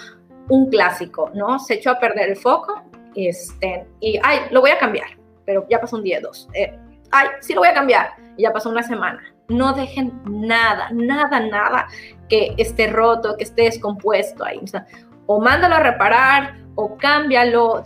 un 0.48 0.68
clásico, 0.68 1.30
¿no? 1.34 1.58
Se 1.58 1.74
echó 1.74 1.90
a 1.90 1.98
perder 1.98 2.30
el 2.30 2.36
foco 2.36 2.82
este, 3.14 3.86
y, 4.00 4.18
ay, 4.22 4.40
lo 4.50 4.60
voy 4.60 4.70
a 4.70 4.78
cambiar, 4.78 5.08
pero 5.44 5.66
ya 5.68 5.80
pasó 5.80 5.96
un 5.96 6.02
día, 6.02 6.20
dos. 6.20 6.48
Eh, 6.54 6.76
ay, 7.10 7.28
sí 7.40 7.54
lo 7.54 7.60
voy 7.60 7.68
a 7.68 7.74
cambiar, 7.74 8.10
y 8.36 8.42
ya 8.42 8.52
pasó 8.52 8.68
una 8.70 8.82
semana. 8.82 9.22
No 9.48 9.72
dejen 9.72 10.12
nada, 10.24 10.90
nada, 10.92 11.40
nada 11.40 11.88
que 12.28 12.54
esté 12.56 12.86
roto, 12.86 13.36
que 13.36 13.44
esté 13.44 13.62
descompuesto 13.62 14.44
ahí. 14.44 14.60
O 14.62 14.66
sea, 14.66 14.86
o 15.26 15.40
mándalo 15.40 15.76
a 15.76 15.80
reparar 15.80 16.56
o 16.76 16.96
cámbialo, 16.96 17.82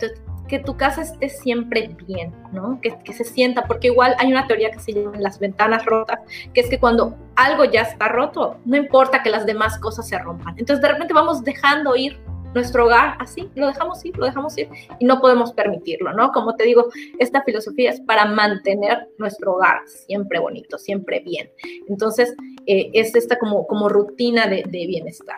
que 0.47 0.59
tu 0.59 0.77
casa 0.77 1.01
esté 1.01 1.29
siempre 1.29 1.95
bien, 2.05 2.33
¿no? 2.51 2.79
Que, 2.81 2.95
se 3.13 3.23
sienta, 3.23 3.65
porque 3.65 3.87
igual 3.87 4.15
hay 4.19 4.31
una 4.31 4.47
teoría 4.47 4.71
que 4.71 4.79
se 4.79 4.93
llama 4.93 5.17
las 5.19 5.39
ventanas 5.39 5.85
rotas, 5.85 6.19
que 6.53 6.61
es 6.61 6.69
que 6.69 6.79
cuando 6.79 7.15
algo 7.35 7.65
ya 7.65 7.81
está 7.81 8.07
roto, 8.09 8.57
no 8.65 8.77
importa 8.77 9.23
que 9.23 9.29
las 9.29 9.45
demás 9.45 9.79
cosas 9.79 10.07
se 10.07 10.17
rompan. 10.17 10.55
Entonces 10.57 10.81
de 10.81 10.89
repente 10.89 11.13
vamos 11.13 11.43
dejando 11.43 11.95
ir 11.95 12.19
nuestro 12.53 12.85
hogar 12.85 13.17
así, 13.19 13.49
lo 13.55 13.67
dejamos 13.67 14.03
ir, 14.05 14.17
lo 14.17 14.25
dejamos 14.25 14.57
ir 14.57 14.69
y 14.99 15.05
no 15.05 15.19
podemos 15.19 15.51
permitirlo, 15.53 16.13
¿no? 16.13 16.31
Como 16.31 16.55
te 16.55 16.63
digo, 16.63 16.87
esta 17.19 17.43
filosofía 17.43 17.89
es 17.89 17.99
para 18.01 18.25
mantener 18.25 19.09
nuestro 19.17 19.55
hogar 19.55 19.81
siempre 19.87 20.39
bonito, 20.39 20.77
siempre 20.77 21.19
bien. 21.19 21.51
Entonces, 21.89 22.33
eh, 22.65 22.91
es 22.93 23.13
esta 23.15 23.37
como, 23.37 23.67
como 23.67 23.89
rutina 23.89 24.47
de 24.47 24.63
bienestar. 24.87 25.37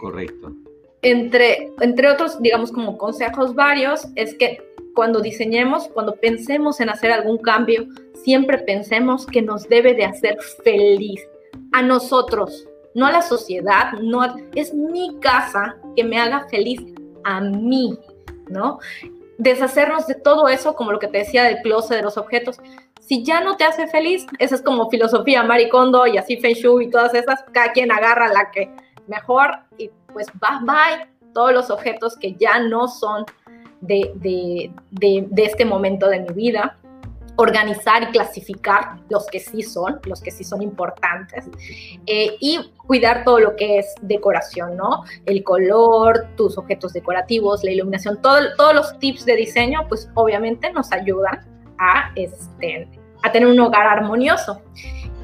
Correcto 0.00 0.63
entre, 1.04 1.70
entre 1.80 2.10
otros, 2.10 2.40
digamos, 2.40 2.72
como 2.72 2.98
consejos 2.98 3.54
varios, 3.54 4.08
es 4.16 4.34
que 4.34 4.58
cuando 4.94 5.20
diseñemos, 5.20 5.88
cuando 5.88 6.14
pensemos 6.14 6.80
en 6.80 6.88
hacer 6.88 7.12
algún 7.12 7.38
cambio, 7.38 7.86
siempre 8.22 8.58
pensemos 8.58 9.26
que 9.26 9.42
nos 9.42 9.68
debe 9.68 9.94
de 9.94 10.06
hacer 10.06 10.38
feliz 10.64 11.20
a 11.72 11.82
nosotros, 11.82 12.66
no 12.94 13.06
a 13.06 13.12
la 13.12 13.22
sociedad, 13.22 13.92
no 14.00 14.24
es 14.54 14.72
mi 14.72 15.18
casa 15.20 15.76
que 15.94 16.04
me 16.04 16.18
haga 16.18 16.46
feliz 16.48 16.80
a 17.24 17.40
mí, 17.40 17.98
¿no? 18.48 18.78
Deshacernos 19.36 20.06
de 20.06 20.14
todo 20.14 20.48
eso, 20.48 20.74
como 20.74 20.92
lo 20.92 20.98
que 20.98 21.08
te 21.08 21.18
decía 21.18 21.44
del 21.44 21.58
closet 21.58 21.96
de 21.96 22.02
los 22.02 22.16
objetos. 22.16 22.60
Si 23.00 23.24
ya 23.24 23.40
no 23.42 23.56
te 23.56 23.64
hace 23.64 23.88
feliz, 23.88 24.26
esa 24.38 24.54
es 24.54 24.62
como 24.62 24.88
filosofía 24.88 25.42
maricondo 25.42 26.06
y 26.06 26.16
así 26.16 26.38
Feng 26.38 26.80
y 26.80 26.88
todas 26.88 27.12
esas, 27.14 27.44
cada 27.52 27.72
quien 27.72 27.92
agarra 27.92 28.32
la 28.32 28.50
que 28.50 28.70
mejor 29.06 29.50
y 29.76 29.90
pues 30.14 30.28
bye 30.40 30.60
bye 30.62 31.14
todos 31.34 31.52
los 31.52 31.68
objetos 31.68 32.16
que 32.16 32.34
ya 32.34 32.60
no 32.60 32.88
son 32.88 33.26
de, 33.82 34.12
de, 34.14 34.72
de, 35.30 35.44
este 35.44 35.66
momento 35.66 36.08
de 36.08 36.20
mi 36.20 36.32
vida. 36.32 36.78
organizar 37.36 38.04
y 38.04 38.06
clasificar 38.12 39.00
los 39.10 39.26
que 39.26 39.40
sí 39.40 39.60
son, 39.62 39.98
los 40.04 40.20
que 40.20 40.30
sí 40.30 40.44
son 40.44 40.62
importantes, 40.62 41.44
eh, 42.06 42.36
y 42.38 42.72
cuidar 42.76 43.24
todo 43.24 43.40
lo 43.40 43.56
que 43.56 43.80
es 43.80 43.92
decoración, 44.02 44.76
¿no? 44.76 45.02
El 45.26 45.42
color, 45.42 46.28
tus 46.36 46.56
objetos 46.56 46.92
decorativos, 46.92 47.64
la 47.64 47.72
iluminación, 47.72 48.22
todos 48.22 48.72
los 48.72 48.96
tips 49.00 49.24
de 49.24 49.34
diseño, 49.34 49.80
pues 49.88 50.08
obviamente 50.14 50.72
nos 50.72 50.92
ayudan 50.92 51.44
a, 51.76 52.12
este, 52.14 52.88
a 53.24 53.32
tener 53.32 53.48
un 53.48 53.58
hogar 53.58 53.86
armonioso. 53.86 54.60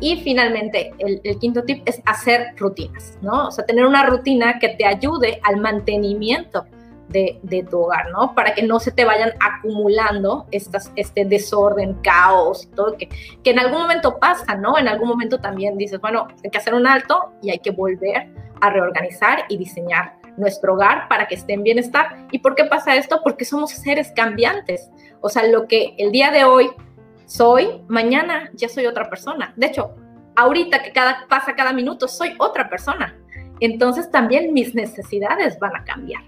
Y 0.01 0.16
finalmente, 0.22 0.92
el, 0.98 1.20
quinto 1.38 1.62
tip 1.62 1.82
es 1.84 2.01
hacer 2.07 2.55
rutinas, 2.57 3.18
¿no? 3.20 3.48
O 3.48 3.51
sea, 3.51 3.66
tener 3.66 3.84
una 3.84 4.07
rutina 4.07 4.59
que 4.59 4.70
te 4.70 4.86
ayude 4.86 5.40
al 5.44 5.59
mantenimiento 5.59 6.64
de, 7.09 7.66
tu 7.68 7.80
hogar, 7.80 8.11
¿no? 8.11 8.34
Para 8.34 8.55
que 8.55 8.62
no 8.62 8.80
se 8.80 8.92
te 8.92 9.05
vayan 9.05 9.32
acumulando 9.40 10.46
estas, 10.53 10.90
este 10.96 11.26
desorden, 11.26 11.94
caos, 12.03 12.70
todo 12.74 12.96
que, 12.96 13.09
que 13.42 13.51
en 13.51 13.59
algún 13.59 13.82
momento 13.82 14.18
pasa, 14.18 14.55
¿no? 14.55 14.78
En 14.78 14.88
algún 14.88 15.09
momento 15.09 15.38
también 15.38 15.76
dices, 15.76 16.01
bueno, 16.01 16.28
hay 16.42 16.51
que 16.51 16.57
hacer 16.59 16.72
un 16.72 16.86
alto 16.86 17.32
y 17.42 17.51
hay 17.51 17.59
que 17.59 17.72
volver 17.72 18.32
a 18.62 18.70
reorganizar 18.70 19.44
y 19.48 19.59
diseñar 19.59 20.14
nuestro 20.36 20.74
hogar 20.74 21.09
para 21.09 21.28
que 21.28 21.34
esté 21.34 21.53
en 21.53 21.62
bienestar. 21.62 22.26
¿Y 22.30 22.38
por 22.38 22.55
qué 22.55 22.64
pasa 22.64 22.96
esto? 22.96 23.20
Porque 23.22 23.44
somos 23.44 23.70
seres 23.70 24.12
cambiantes. 24.14 24.90
O 25.20 25.28
sea, 25.28 25.46
lo 25.46 25.66
que 25.66 25.94
el 25.98 26.12
día 26.12 26.30
de 26.30 26.44
hoy 26.44 26.70
soy, 27.31 27.81
mañana 27.87 28.51
ya 28.55 28.68
soy 28.68 28.87
otra 28.87 29.09
persona. 29.09 29.55
De 29.57 29.66
hecho, 29.66 29.95
ahorita 30.35 30.83
que 30.83 30.93
cada, 30.93 31.28
pasa 31.28 31.55
cada 31.55 31.72
minuto, 31.72 32.09
soy 32.09 32.35
otra 32.39 32.68
persona. 32.68 33.16
Entonces 33.61 34.11
también 34.11 34.53
mis 34.53 34.74
necesidades 34.74 35.57
van 35.61 35.76
a 35.76 35.85
cambiar 35.85 36.24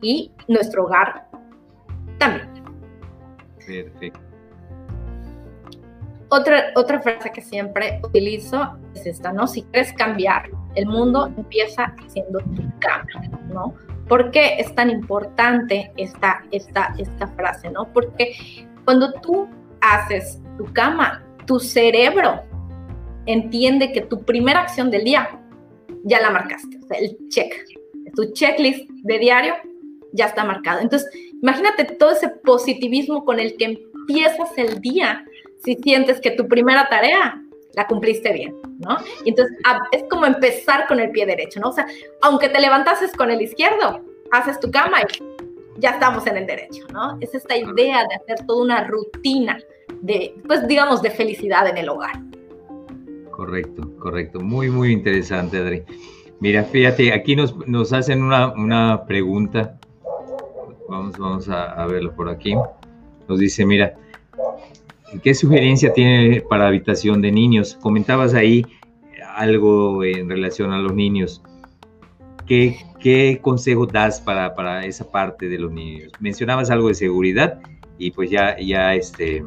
y 0.00 0.32
nuestro 0.48 0.84
hogar 0.84 1.26
también. 2.16 2.48
Perfecto. 3.66 4.18
Otra, 6.30 6.72
otra 6.74 7.00
frase 7.02 7.30
que 7.32 7.42
siempre 7.42 8.00
utilizo 8.02 8.78
es 8.94 9.04
esta, 9.04 9.32
¿no? 9.32 9.46
Si 9.46 9.62
quieres 9.64 9.92
cambiar, 9.92 10.48
el 10.74 10.86
mundo 10.86 11.26
empieza 11.36 11.94
haciendo 12.06 12.38
tu 12.38 12.62
cama, 12.78 13.04
¿no? 13.52 13.74
¿Por 14.08 14.30
qué 14.30 14.58
es 14.58 14.74
tan 14.74 14.88
importante 14.88 15.92
esta, 15.98 16.44
esta, 16.50 16.94
esta 16.96 17.26
frase, 17.26 17.70
¿no? 17.70 17.92
Porque 17.92 18.66
cuando 18.84 19.12
tú 19.20 19.48
haces 19.80 20.40
tu 20.56 20.64
cama, 20.72 21.24
tu 21.46 21.58
cerebro 21.58 22.42
entiende 23.26 23.92
que 23.92 24.02
tu 24.02 24.24
primera 24.24 24.60
acción 24.60 24.90
del 24.90 25.04
día 25.04 25.40
ya 26.04 26.20
la 26.20 26.30
marcaste, 26.30 26.78
o 26.78 26.94
el 26.94 27.16
check, 27.28 27.52
tu 28.14 28.32
checklist 28.32 28.88
de 29.02 29.18
diario 29.18 29.54
ya 30.12 30.26
está 30.26 30.44
marcado. 30.44 30.80
Entonces, 30.80 31.10
imagínate 31.42 31.84
todo 31.84 32.10
ese 32.10 32.28
positivismo 32.28 33.24
con 33.24 33.38
el 33.38 33.56
que 33.56 33.64
empiezas 33.64 34.50
el 34.56 34.80
día 34.80 35.24
si 35.62 35.76
sientes 35.76 36.20
que 36.20 36.30
tu 36.32 36.48
primera 36.48 36.88
tarea 36.88 37.42
la 37.74 37.86
cumpliste 37.86 38.32
bien, 38.32 38.56
¿no? 38.78 38.96
Entonces 39.24 39.56
es 39.92 40.04
como 40.10 40.26
empezar 40.26 40.86
con 40.88 40.98
el 40.98 41.10
pie 41.10 41.26
derecho, 41.26 41.60
¿no? 41.60 41.68
O 41.68 41.72
sea, 41.72 41.86
aunque 42.22 42.48
te 42.48 42.60
levantases 42.60 43.12
con 43.12 43.30
el 43.30 43.40
izquierdo, 43.42 44.04
haces 44.32 44.58
tu 44.58 44.70
cama 44.70 44.98
y 45.02 45.04
ya 45.80 45.90
estamos 45.90 46.26
en 46.26 46.36
el 46.36 46.46
derecho, 46.46 46.86
¿no? 46.92 47.18
Es 47.20 47.34
esta 47.34 47.56
idea 47.56 48.04
de 48.08 48.14
hacer 48.14 48.46
toda 48.46 48.62
una 48.62 48.84
rutina 48.84 49.58
de, 50.00 50.34
pues 50.46 50.66
digamos, 50.68 51.02
de 51.02 51.10
felicidad 51.10 51.66
en 51.68 51.78
el 51.78 51.88
hogar. 51.88 52.20
Correcto, 53.30 53.90
correcto. 53.98 54.40
Muy, 54.40 54.70
muy 54.70 54.92
interesante, 54.92 55.56
Adri. 55.56 55.82
Mira, 56.38 56.64
fíjate, 56.64 57.12
aquí 57.12 57.36
nos, 57.36 57.56
nos 57.66 57.92
hacen 57.92 58.22
una, 58.22 58.52
una 58.52 59.04
pregunta 59.06 59.80
Vamos, 60.90 61.16
vamos 61.18 61.48
a, 61.48 61.86
verlo 61.86 62.12
por 62.16 62.28
aquí. 62.28 62.52
Nos 63.28 63.38
dice, 63.38 63.64
mira, 63.64 63.94
¿qué 65.22 65.34
sugerencia 65.34 65.92
tiene 65.92 66.40
para 66.40 66.66
habitación 66.66 67.22
de 67.22 67.30
niños? 67.30 67.78
Comentabas 67.80 68.34
ahí 68.34 68.66
algo 69.36 70.02
en 70.02 70.28
relación 70.28 70.72
a 70.72 70.78
los 70.78 70.92
niños. 70.92 71.42
¿Qué, 72.44 72.76
qué 73.00 73.40
consejo 73.42 73.86
das 73.86 74.20
para, 74.20 74.54
para, 74.54 74.84
esa 74.84 75.10
parte 75.10 75.48
de 75.48 75.58
los 75.58 75.72
niños? 75.72 76.12
Mencionabas 76.20 76.70
algo 76.70 76.88
de 76.88 76.94
seguridad 76.94 77.58
y 77.98 78.10
pues 78.10 78.30
ya, 78.30 78.56
ya 78.58 78.94
este, 78.94 79.44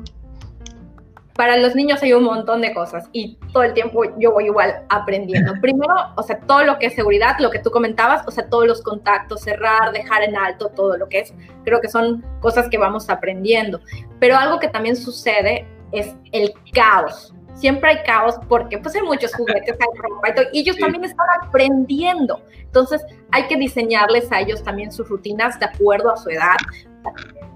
para 1.36 1.58
los 1.58 1.74
niños 1.76 2.02
hay 2.04 2.14
un 2.14 2.24
montón 2.24 2.62
de 2.62 2.74
cosas 2.74 3.10
y 3.12 3.38
todo 3.52 3.64
el 3.64 3.74
tiempo 3.74 4.04
yo 4.20 4.32
voy 4.32 4.46
igual 4.46 4.84
aprendiendo. 4.90 5.54
Primero, 5.62 5.94
o 6.16 6.24
sea, 6.24 6.40
todo 6.40 6.64
lo 6.64 6.78
que 6.78 6.88
es 6.88 6.94
seguridad, 6.94 7.38
lo 7.40 7.50
que 7.50 7.60
tú 7.60 7.72
comentabas, 7.72 8.28
o 8.28 8.32
sea, 8.32 8.48
todos 8.50 8.68
los 8.68 8.82
contactos, 8.82 9.42
cerrar, 9.42 9.92
dejar 9.92 10.24
en 10.24 10.38
alto, 10.38 10.70
todo 10.70 10.98
lo 10.98 11.10
que 11.10 11.20
es, 11.22 11.34
creo 11.64 11.82
que 11.82 11.90
son 11.90 12.24
cosas 12.40 12.70
que 12.70 12.78
vamos 12.78 13.10
aprendiendo. 13.10 13.82
Pero 14.20 14.38
algo 14.38 14.60
que 14.60 14.68
también 14.68 14.96
sucede 14.96 15.66
es 15.92 16.16
el 16.32 16.54
caos. 16.72 17.34
Siempre 17.56 17.92
hay 17.92 18.04
caos 18.04 18.36
porque 18.48 18.78
pues 18.78 18.96
hay 18.96 19.02
muchos 19.04 19.34
juguetes, 19.36 19.78
hay 19.80 20.00
ropa 20.00 20.30
y, 20.30 20.36
todo, 20.36 20.46
y 20.52 20.60
ellos 20.62 20.78
también 20.78 21.04
están 21.04 21.28
aprendiendo. 21.42 22.42
Entonces 22.58 23.06
hay 23.32 23.48
que 23.48 23.56
diseñarles 23.58 24.32
a 24.32 24.42
ellos 24.42 24.64
también 24.64 24.92
sus 24.92 25.08
rutinas 25.08 25.60
de 25.60 25.66
acuerdo 25.66 26.12
a 26.12 26.18
su 26.18 26.30
edad 26.30 26.58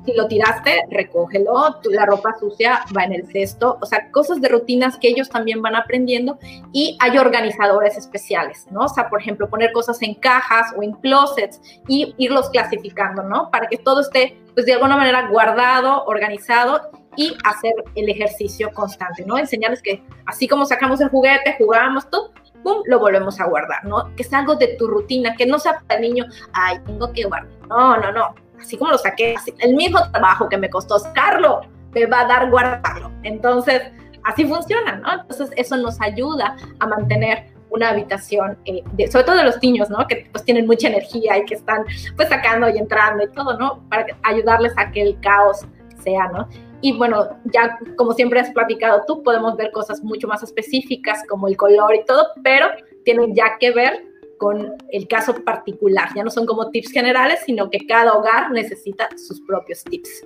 si 0.08 0.14
lo 0.14 0.28
tiraste, 0.28 0.86
recógelo, 0.90 1.80
la 1.92 2.06
ropa 2.06 2.34
sucia 2.40 2.80
va 2.96 3.04
en 3.04 3.14
el 3.14 3.28
cesto, 3.28 3.78
o 3.82 3.86
sea, 3.86 4.10
cosas 4.12 4.40
de 4.40 4.48
rutinas 4.48 4.98
que 4.98 5.10
ellos 5.10 5.28
también 5.30 5.62
van 5.62 5.76
aprendiendo 5.76 6.40
y 6.72 6.98
hay 7.02 7.18
organizadores 7.18 7.98
especiales, 7.98 8.68
¿no? 8.72 8.86
O 8.86 8.88
sea, 8.88 9.10
por 9.10 9.20
ejemplo, 9.20 9.50
poner 9.50 9.74
cosas 9.74 10.02
en 10.02 10.16
cajas 10.16 10.74
o 10.78 10.82
en 10.82 10.94
closets 10.94 11.60
y 11.90 12.16
irlos 12.18 12.50
clasificando, 12.50 13.24
¿no? 13.24 13.52
Para 13.52 13.68
que 13.68 13.78
todo 13.78 14.00
esté, 14.00 14.42
pues 14.54 14.66
de 14.66 14.74
alguna 14.74 14.96
manera 14.96 15.28
guardado, 15.28 16.06
organizado 16.06 16.90
y 17.18 17.36
hacer 17.44 17.74
el 17.96 18.10
ejercicio 18.10 18.72
constante, 18.74 19.26
¿no? 19.26 19.38
Enseñarles 19.38 19.82
que 19.82 20.02
así 20.26 20.48
como 20.48 20.66
sacamos 20.66 21.02
el 21.02 21.10
juguete, 21.10 21.56
jugamos 21.58 22.10
todo, 22.10 22.32
¡pum!, 22.64 22.84
lo 22.86 23.00
volvemos 23.00 23.40
a 23.42 23.46
guardar, 23.46 23.84
¿no? 23.84 24.16
Que 24.16 24.24
sea 24.24 24.40
algo 24.40 24.56
de 24.56 24.76
tu 24.78 24.88
rutina, 24.88 25.36
que 25.36 25.46
no 25.46 25.60
sea 25.60 25.82
para 25.86 26.00
el 26.00 26.02
niño, 26.14 26.26
ay, 26.54 26.80
tengo 26.86 27.12
que 27.12 27.24
guardar. 27.26 27.52
No, 27.68 27.98
no, 27.98 28.12
no 28.14 28.48
así 28.60 28.78
como 28.78 28.92
lo 28.92 28.98
saqué, 28.98 29.36
el 29.60 29.76
mismo 29.76 30.00
trabajo 30.12 30.50
que 30.50 30.58
me 30.58 30.70
costó 30.70 31.00
sacarlo, 31.00 31.62
me 31.94 32.06
va 32.06 32.22
a 32.22 32.26
dar 32.26 32.50
guardarlo. 32.50 33.12
Entonces, 33.24 33.82
así 34.24 34.46
funciona, 34.46 34.96
¿no? 34.96 35.22
Entonces, 35.22 35.52
eso 35.56 35.78
nos 35.78 36.00
ayuda 36.02 36.56
a 36.80 36.88
mantener 36.88 37.52
una 37.70 37.90
habitación, 37.90 38.58
eh, 38.66 38.82
de, 38.94 39.12
sobre 39.12 39.26
todo 39.26 39.36
de 39.36 39.44
los 39.44 39.62
niños, 39.62 39.90
¿no? 39.90 40.08
Que 40.08 40.28
pues 40.32 40.44
tienen 40.46 40.66
mucha 40.66 40.88
energía 40.88 41.38
y 41.38 41.46
que 41.46 41.56
están 41.56 41.84
pues 42.16 42.30
sacando 42.30 42.70
y 42.70 42.78
entrando 42.78 43.24
y 43.24 43.32
todo, 43.32 43.58
¿no? 43.58 43.84
Para 43.90 44.06
ayudarles 44.24 44.74
a 44.78 44.92
que 44.92 45.02
el 45.02 45.20
caos 45.20 45.66
sea, 46.02 46.28
¿no? 46.30 46.48
Y 46.82 46.96
bueno, 46.98 47.28
ya 47.54 47.78
como 47.96 48.14
siempre 48.14 48.40
has 48.40 48.52
platicado 48.52 49.04
tú, 49.08 49.24
podemos 49.24 49.56
ver 49.58 49.72
cosas 49.72 50.04
mucho 50.04 50.28
más 50.28 50.44
específicas 50.44 51.24
como 51.28 51.48
el 51.48 51.58
color 51.58 51.96
y 51.96 52.06
todo, 52.06 52.28
pero 52.44 52.68
tienen 53.04 53.34
ya 53.34 53.58
que 53.60 53.72
ver 53.72 54.06
con 54.38 54.74
el 54.92 55.08
caso 55.08 55.34
particular. 55.44 56.10
Ya 56.16 56.24
no 56.24 56.30
son 56.30 56.46
como 56.46 56.70
tips 56.70 56.92
generales, 56.92 57.40
sino 57.46 57.70
que 57.70 57.80
cada 57.88 58.14
hogar 58.14 58.52
necesita 58.52 59.10
sus 59.18 59.42
propios 59.42 59.84
tips. 59.84 60.26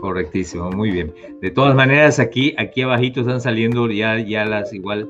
Correctísimo, 0.00 0.70
muy 0.70 0.90
bien. 0.90 1.14
De 1.40 1.50
todas 1.50 1.74
maneras, 1.74 2.18
aquí, 2.18 2.54
aquí 2.56 2.82
abajito 2.82 3.20
están 3.20 3.40
saliendo 3.40 3.88
ya, 3.90 4.18
ya 4.18 4.44
las 4.44 4.72
igual 4.72 5.08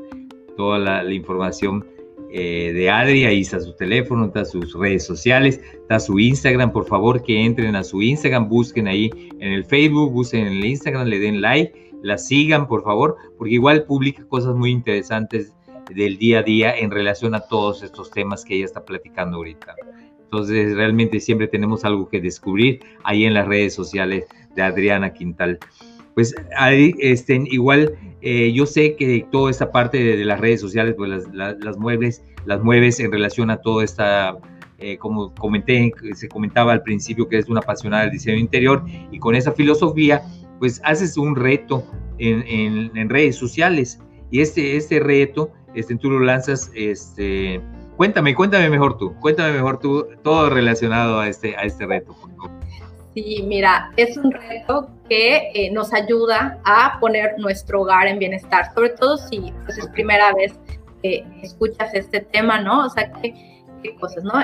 toda 0.57 0.79
la, 0.79 1.13
información 1.13 1.87
eh, 2.31 2.73
de 2.75 2.91
Adri, 2.91 3.25
ahí 3.25 3.41
está 3.41 3.61
su 3.61 3.75
teléfono, 3.75 4.27
está 4.27 4.45
sus 4.45 4.75
redes 4.75 5.05
sociales, 5.05 5.61
está 5.73 5.99
su 5.99 6.19
Instagram, 6.19 6.73
por 6.73 6.87
favor 6.87 7.23
que 7.23 7.45
entren 7.45 7.75
a 7.75 7.85
su 7.85 8.03
Instagram, 8.03 8.49
busquen 8.49 8.87
ahí 8.87 9.11
en 9.41 9.53
el 9.53 9.65
Facebook, 9.65 10.13
busquen 10.13 10.47
en 10.47 10.53
el 10.55 10.65
Instagram, 10.65 11.07
le 11.07 11.19
den 11.19 11.41
like, 11.41 11.93
la 12.03 12.19
sigan, 12.19 12.69
por 12.69 12.83
favor, 12.83 13.17
porque 13.37 13.55
igual 13.55 13.85
publica 13.85 14.27
cosas 14.27 14.55
muy 14.55 14.71
interesantes 14.71 15.55
del 15.95 16.19
día 16.19 16.41
a 16.41 16.43
día 16.43 16.77
en 16.77 16.91
relación 16.91 17.35
a 17.35 17.41
todos 17.41 17.83
estos 17.83 18.11
temas 18.11 18.45
que 18.45 18.57
ella 18.57 18.67
está 18.67 18.85
platicando 18.85 19.39
ahorita. 19.39 19.75
Entonces, 20.25 20.77
realmente 20.77 21.21
siempre 21.21 21.49
tenemos 21.49 21.87
algo 21.87 22.09
que 22.09 22.21
descubrir 22.21 22.81
ahí 23.05 23.25
en 23.25 23.33
las 23.33 23.49
redes 23.49 23.75
sociales 23.75 24.27
de 24.55 24.63
Adriana 24.63 25.15
Quintal. 25.15 25.59
Pues, 26.19 26.35
este, 26.99 27.45
igual, 27.49 27.93
eh, 28.23 28.53
yo 28.53 28.67
sé 28.67 28.97
que 28.97 29.25
toda 29.31 29.53
esta 29.53 29.71
parte 29.71 30.03
de, 30.03 30.25
las 30.25 30.41
redes 30.41 30.61
sociales, 30.61 30.97
pues 30.97 31.29
las, 31.33 31.77
mueves, 31.77 32.25
las 32.45 32.61
mueves 32.61 32.99
en 32.99 33.13
relación 33.13 33.51
a 33.51 33.59
toda 33.59 33.85
esta, 33.85 34.37
eh, 34.79 34.99
como 34.99 35.33
comenté, 35.37 35.93
se 36.15 36.29
comentaba 36.29 36.73
al 36.73 36.83
principio 36.83 37.29
que 37.29 37.39
es 37.39 37.49
una 37.49 37.61
apasionada 37.61 38.03
del 38.03 38.11
diseño 38.11 38.37
interior 38.37 38.83
y 39.13 39.21
con 39.21 39.37
esa 39.37 39.53
filosofía, 39.53 40.23
pues 40.59 40.81
haces 40.83 41.17
un 41.17 41.37
reto 41.37 41.85
en, 42.19 43.09
redes 43.09 43.37
sociales. 43.37 44.01
Y 44.33 44.41
este, 44.41 44.77
este 44.77 44.99
reto 44.99 45.53
este, 45.77 45.95
tú 45.95 46.11
lo 46.11 46.19
lanzas, 46.19 46.73
este, 46.75 47.61
cuéntame, 47.97 48.35
cuéntame 48.35 48.69
mejor 48.71 48.99
tú, 48.99 49.15
cuéntame 49.21 49.53
mejor 49.53 49.79
tú 49.79 50.09
todo 50.25 50.51
relacionado 50.51 51.21
a 51.21 51.29
este, 51.29 51.55
a 51.55 51.63
este 51.63 51.87
reto. 51.87 52.17
Sí, 53.19 53.43
mira, 53.45 53.91
es 53.97 54.17
un 54.17 54.31
reto 54.31 54.91
que 55.09 55.51
eh, 55.53 55.73
nos 55.73 55.93
ayuda 55.93 56.61
a 56.65 57.01
poner 57.01 57.37
nuestro 57.39 57.83
hogar 57.83 58.07
en 58.07 58.21
bienestar, 58.21 58.73
sobre 58.75 58.91
todo 58.91 59.17
si 59.17 59.53
pues, 59.65 59.77
es 59.77 59.89
primera 59.89 60.33
vez 60.35 60.57
que 61.03 61.27
escuchas 61.43 61.93
este 61.95 62.21
tema, 62.21 62.61
¿no? 62.61 62.87
O 62.87 62.91
sea, 62.91 63.11
¿qué, 63.21 63.65
qué 63.83 63.97
cosas, 63.97 64.23
no? 64.23 64.35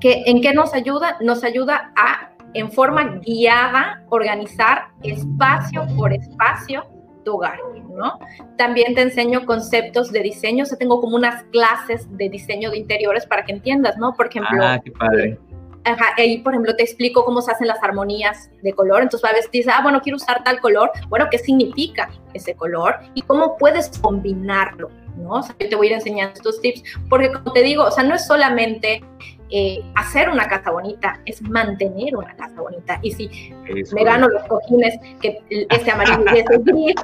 ¿Que, 0.00 0.22
¿En 0.24 0.40
qué 0.40 0.54
nos 0.54 0.72
ayuda? 0.72 1.18
Nos 1.20 1.44
ayuda 1.44 1.92
a 1.96 2.30
en 2.54 2.72
forma 2.72 3.20
guiada 3.22 4.02
organizar 4.08 4.86
espacio 5.02 5.86
por 5.98 6.14
espacio 6.14 6.82
tu 7.26 7.34
hogar, 7.34 7.58
¿no? 7.90 8.18
También 8.56 8.94
te 8.94 9.02
enseño 9.02 9.44
conceptos 9.44 10.12
de 10.12 10.20
diseño, 10.20 10.62
o 10.62 10.66
sea, 10.66 10.78
tengo 10.78 11.02
como 11.02 11.16
unas 11.16 11.42
clases 11.44 12.08
de 12.16 12.30
diseño 12.30 12.70
de 12.70 12.78
interiores 12.78 13.26
para 13.26 13.44
que 13.44 13.52
entiendas, 13.52 13.98
¿no? 13.98 14.14
Por 14.14 14.28
ejemplo, 14.28 14.58
ah, 14.62 14.80
qué 14.82 14.92
padre. 14.92 15.38
Ajá, 15.86 16.14
ahí, 16.16 16.38
por 16.38 16.52
ejemplo, 16.52 16.74
te 16.74 16.82
explico 16.82 17.24
cómo 17.24 17.40
se 17.40 17.52
hacen 17.52 17.68
las 17.68 17.80
armonías 17.80 18.50
de 18.60 18.72
color. 18.72 19.02
Entonces, 19.02 19.30
a 19.30 19.32
veces 19.32 19.50
dices, 19.52 19.72
ah, 19.72 19.80
bueno, 19.84 20.00
quiero 20.02 20.16
usar 20.16 20.42
tal 20.42 20.60
color. 20.60 20.90
Bueno, 21.08 21.28
¿qué 21.30 21.38
significa 21.38 22.10
ese 22.34 22.54
color? 22.54 22.96
Y 23.14 23.22
cómo 23.22 23.56
puedes 23.56 23.96
combinarlo, 24.00 24.90
¿no? 25.16 25.34
O 25.34 25.42
sea, 25.44 25.54
yo 25.60 25.68
te 25.68 25.76
voy 25.76 25.86
a 25.86 25.90
ir 25.90 25.96
enseñando 25.96 26.34
estos 26.34 26.60
tips, 26.60 26.82
porque 27.08 27.30
como 27.30 27.52
te 27.52 27.62
digo, 27.62 27.84
o 27.84 27.90
sea, 27.92 28.02
no 28.02 28.16
es 28.16 28.26
solamente 28.26 29.00
eh, 29.50 29.80
hacer 29.94 30.28
una 30.28 30.48
casa 30.48 30.72
bonita, 30.72 31.20
es 31.24 31.40
mantener 31.40 32.16
una 32.16 32.34
casa 32.34 32.60
bonita. 32.60 32.98
Y 33.02 33.12
si 33.12 33.54
me 33.94 34.02
gano 34.02 34.26
los 34.26 34.42
cojines, 34.48 34.98
que 35.20 35.38
este 35.70 35.90
amarillo 35.92 36.24
y 36.34 36.38
ese 36.40 36.58
gris, 36.64 36.94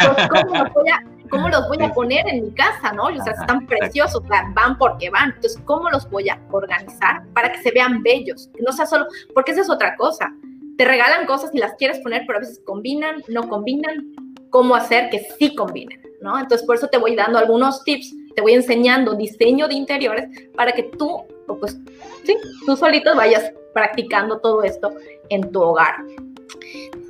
pues, 0.00 0.28
¿cómo 0.28 0.56
los 0.56 0.72
voy 0.72 0.88
a, 0.88 1.00
cómo 1.34 1.48
los 1.48 1.68
voy 1.68 1.82
a 1.82 1.92
poner 1.92 2.26
en 2.28 2.44
mi 2.44 2.50
casa, 2.52 2.92
no? 2.92 3.04
O 3.04 3.22
sea, 3.22 3.32
están 3.32 3.66
preciosos, 3.66 4.22
van 4.28 4.78
porque 4.78 5.10
van. 5.10 5.32
Entonces, 5.34 5.60
¿cómo 5.64 5.90
los 5.90 6.08
voy 6.10 6.28
a 6.28 6.40
organizar 6.50 7.24
para 7.34 7.52
que 7.52 7.62
se 7.62 7.70
vean 7.70 8.02
bellos? 8.02 8.50
no 8.60 8.72
sea 8.72 8.86
solo, 8.86 9.06
porque 9.34 9.52
esa 9.52 9.62
es 9.62 9.70
otra 9.70 9.96
cosa. 9.96 10.32
Te 10.76 10.84
regalan 10.84 11.26
cosas 11.26 11.50
y 11.52 11.58
las 11.58 11.74
quieres 11.74 11.98
poner, 12.00 12.24
pero 12.26 12.38
a 12.38 12.40
veces 12.40 12.60
combinan, 12.64 13.22
no 13.28 13.48
combinan. 13.48 14.14
¿Cómo 14.50 14.76
hacer 14.76 15.10
que 15.10 15.20
sí 15.38 15.54
combinen? 15.54 16.00
¿no? 16.24 16.38
Entonces, 16.38 16.66
por 16.66 16.76
eso 16.76 16.88
te 16.88 16.98
voy 16.98 17.14
dando 17.14 17.38
algunos 17.38 17.84
tips, 17.84 18.14
te 18.34 18.40
voy 18.40 18.54
enseñando 18.54 19.14
diseño 19.14 19.68
de 19.68 19.74
interiores 19.74 20.28
para 20.56 20.72
que 20.72 20.84
tú, 20.84 21.22
pues, 21.60 21.78
sí, 22.24 22.36
tú 22.64 22.76
solito 22.76 23.14
vayas 23.14 23.52
practicando 23.74 24.38
todo 24.38 24.62
esto 24.62 24.90
en 25.28 25.52
tu 25.52 25.60
hogar. 25.60 25.96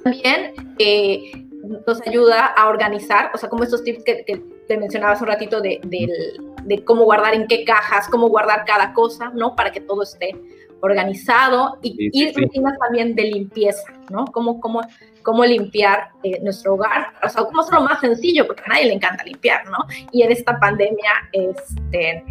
También 0.02 0.52
eh, 0.78 1.43
nos 1.86 2.06
ayuda 2.06 2.46
a 2.46 2.68
organizar, 2.68 3.30
o 3.34 3.38
sea, 3.38 3.48
como 3.48 3.64
estos 3.64 3.82
tips 3.84 4.04
que, 4.04 4.42
te 4.66 4.78
mencionaba 4.78 5.12
hace 5.12 5.24
un 5.24 5.28
ratito 5.28 5.60
de, 5.60 5.80
de, 6.64 6.84
cómo 6.84 7.04
guardar 7.04 7.34
en 7.34 7.46
qué 7.46 7.64
cajas, 7.64 8.08
cómo 8.08 8.28
guardar 8.28 8.64
cada 8.64 8.94
cosa, 8.94 9.30
¿no? 9.34 9.54
Para 9.54 9.70
que 9.70 9.80
todo 9.80 10.02
esté 10.02 10.34
organizado 10.80 11.78
y, 11.82 12.10
y 12.12 12.32
rutinas 12.32 12.78
también 12.78 13.14
de 13.14 13.24
limpieza, 13.24 13.92
¿no? 14.10 14.24
Cómo, 14.26 14.60
cómo, 14.60 14.80
cómo 15.22 15.44
limpiar 15.44 16.10
eh, 16.22 16.38
nuestro 16.42 16.74
hogar, 16.74 17.08
o 17.22 17.28
sea, 17.28 17.44
cómo 17.44 17.60
hacerlo 17.60 17.82
más 17.82 18.00
sencillo, 18.00 18.46
porque 18.46 18.62
a 18.66 18.68
nadie 18.68 18.86
le 18.86 18.94
encanta 18.94 19.24
limpiar, 19.24 19.66
¿no? 19.68 19.78
Y 20.12 20.22
en 20.22 20.30
esta 20.32 20.58
pandemia, 20.60 21.10
este, 21.32 22.24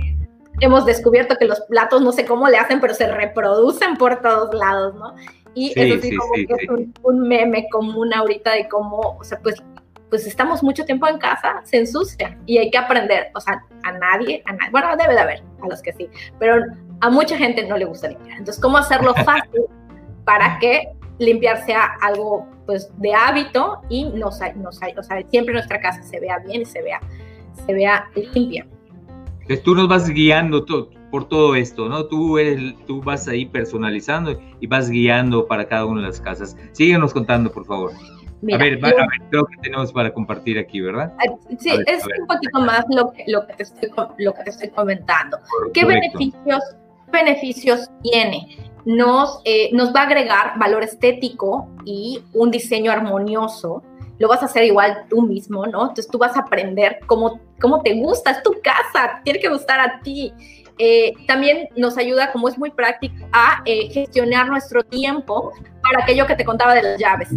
hemos 0.61 0.85
descubierto 0.85 1.35
que 1.37 1.45
los 1.45 1.59
platos, 1.61 2.01
no 2.01 2.11
sé 2.11 2.25
cómo 2.25 2.47
le 2.47 2.57
hacen, 2.57 2.79
pero 2.79 2.93
se 2.93 3.11
reproducen 3.11 3.97
por 3.97 4.21
todos 4.21 4.53
lados, 4.53 4.95
¿no? 4.95 5.15
Y 5.55 5.73
eso 5.75 6.01
sí, 6.01 6.15
como 6.15 6.33
que 6.33 6.47
es 6.47 6.69
un, 7.03 7.27
meme 7.27 7.67
común 7.69 8.13
ahorita 8.13 8.53
de 8.53 8.67
cómo, 8.67 9.17
o 9.19 9.23
sea, 9.23 9.39
pues, 9.41 9.55
pues 10.09 10.25
estamos 10.27 10.63
mucho 10.63 10.85
tiempo 10.85 11.07
en 11.07 11.17
casa, 11.17 11.61
se 11.63 11.77
ensucia 11.77 12.37
y 12.45 12.57
hay 12.57 12.71
que 12.71 12.77
aprender, 12.77 13.27
o 13.35 13.39
sea, 13.39 13.63
a 13.83 13.91
nadie, 13.91 14.43
a 14.45 14.53
nadie, 14.53 14.71
bueno, 14.71 14.95
debe 14.97 15.13
de 15.13 15.19
haber, 15.19 15.43
a 15.61 15.67
los 15.67 15.81
que 15.81 15.93
sí, 15.93 16.09
pero 16.39 16.63
a 17.01 17.09
mucha 17.09 17.37
gente 17.37 17.67
no 17.67 17.77
le 17.77 17.85
gusta 17.85 18.09
limpiar. 18.09 18.37
Entonces, 18.37 18.61
¿cómo 18.61 18.77
hacerlo 18.77 19.13
fácil 19.25 19.63
para 20.25 20.57
que 20.59 20.87
limpiar 21.19 21.63
sea 21.65 21.95
algo 22.01 22.47
pues 22.65 22.89
de 22.97 23.13
hábito 23.13 23.81
y 23.89 24.05
nos, 24.05 24.39
nos, 24.55 24.79
o 24.97 25.03
sea, 25.03 25.21
siempre 25.29 25.53
nuestra 25.53 25.79
casa 25.79 26.01
se 26.03 26.19
vea 26.19 26.39
bien 26.39 26.61
y 26.61 26.65
se 26.65 26.81
vea, 26.81 26.99
se 27.65 27.73
vea 27.73 28.09
limpia. 28.15 28.65
Entonces 29.41 29.63
tú 29.63 29.75
nos 29.75 29.87
vas 29.87 30.09
guiando 30.09 30.63
por 31.13 31.29
todo 31.29 31.53
esto, 31.53 31.87
¿no? 31.87 32.07
Tú, 32.07 32.39
eres, 32.39 32.73
tú 32.87 32.99
vas 32.99 33.27
ahí 33.27 33.45
personalizando 33.45 34.41
y 34.59 34.65
vas 34.65 34.89
guiando 34.89 35.45
para 35.45 35.67
cada 35.67 35.85
una 35.85 36.01
de 36.01 36.07
las 36.07 36.19
casas. 36.19 36.57
Síguenos 36.71 37.13
contando, 37.13 37.51
por 37.51 37.67
favor. 37.67 37.91
a, 37.91 38.57
ver, 38.57 38.83
a 38.83 38.89
ver, 38.89 39.05
creo 39.29 39.45
que 39.45 39.57
tenemos 39.61 39.93
para 39.93 40.11
compartir 40.11 40.57
aquí, 40.57 40.81
¿verdad? 40.81 41.13
Sí, 41.59 41.69
es 41.85 42.03
un 42.19 42.25
poquito 42.25 42.59
más 42.61 42.83
lo 42.89 43.11
que, 43.11 43.25
lo, 43.27 43.45
que 43.45 43.53
te 43.53 43.61
estoy, 43.61 43.91
lo 44.17 44.33
que 44.33 44.43
te 44.43 44.49
estoy 44.49 44.69
comentando. 44.69 45.37
¿Qué 45.71 45.85
beneficios, 45.85 46.63
beneficios 47.11 47.91
tiene? 48.01 48.57
Nos, 48.83 49.39
eh, 49.45 49.69
nos 49.71 49.93
va 49.93 49.99
a 49.99 50.05
agregar 50.05 50.57
valor 50.57 50.81
estético 50.81 51.69
y 51.85 52.23
un 52.33 52.49
diseño 52.49 52.91
armonioso 52.91 53.83
lo 54.17 54.27
vas 54.29 54.41
a 54.41 54.45
hacer 54.45 54.63
igual 54.63 55.05
tú 55.09 55.21
mismo, 55.21 55.67
¿no? 55.67 55.81
Entonces 55.81 56.07
tú 56.07 56.17
vas 56.17 56.35
a 56.37 56.39
aprender 56.39 57.01
cómo, 57.05 57.39
cómo 57.61 57.81
te 57.81 57.93
gusta, 57.93 58.31
es 58.31 58.41
tu 58.41 58.53
casa, 58.63 59.21
tiene 59.23 59.39
que 59.39 59.49
gustar 59.49 59.79
a 59.79 59.99
ti. 60.01 60.33
Eh, 60.77 61.13
también 61.27 61.69
nos 61.75 61.97
ayuda, 61.97 62.31
como 62.31 62.47
es 62.47 62.57
muy 62.57 62.71
práctico, 62.71 63.27
a 63.31 63.61
eh, 63.65 63.89
gestionar 63.91 64.47
nuestro 64.47 64.83
tiempo 64.83 65.51
para 65.81 66.03
aquello 66.03 66.25
que 66.25 66.35
te 66.35 66.45
contaba 66.45 66.73
de 66.73 66.83
las 66.83 66.99
llaves. 66.99 67.29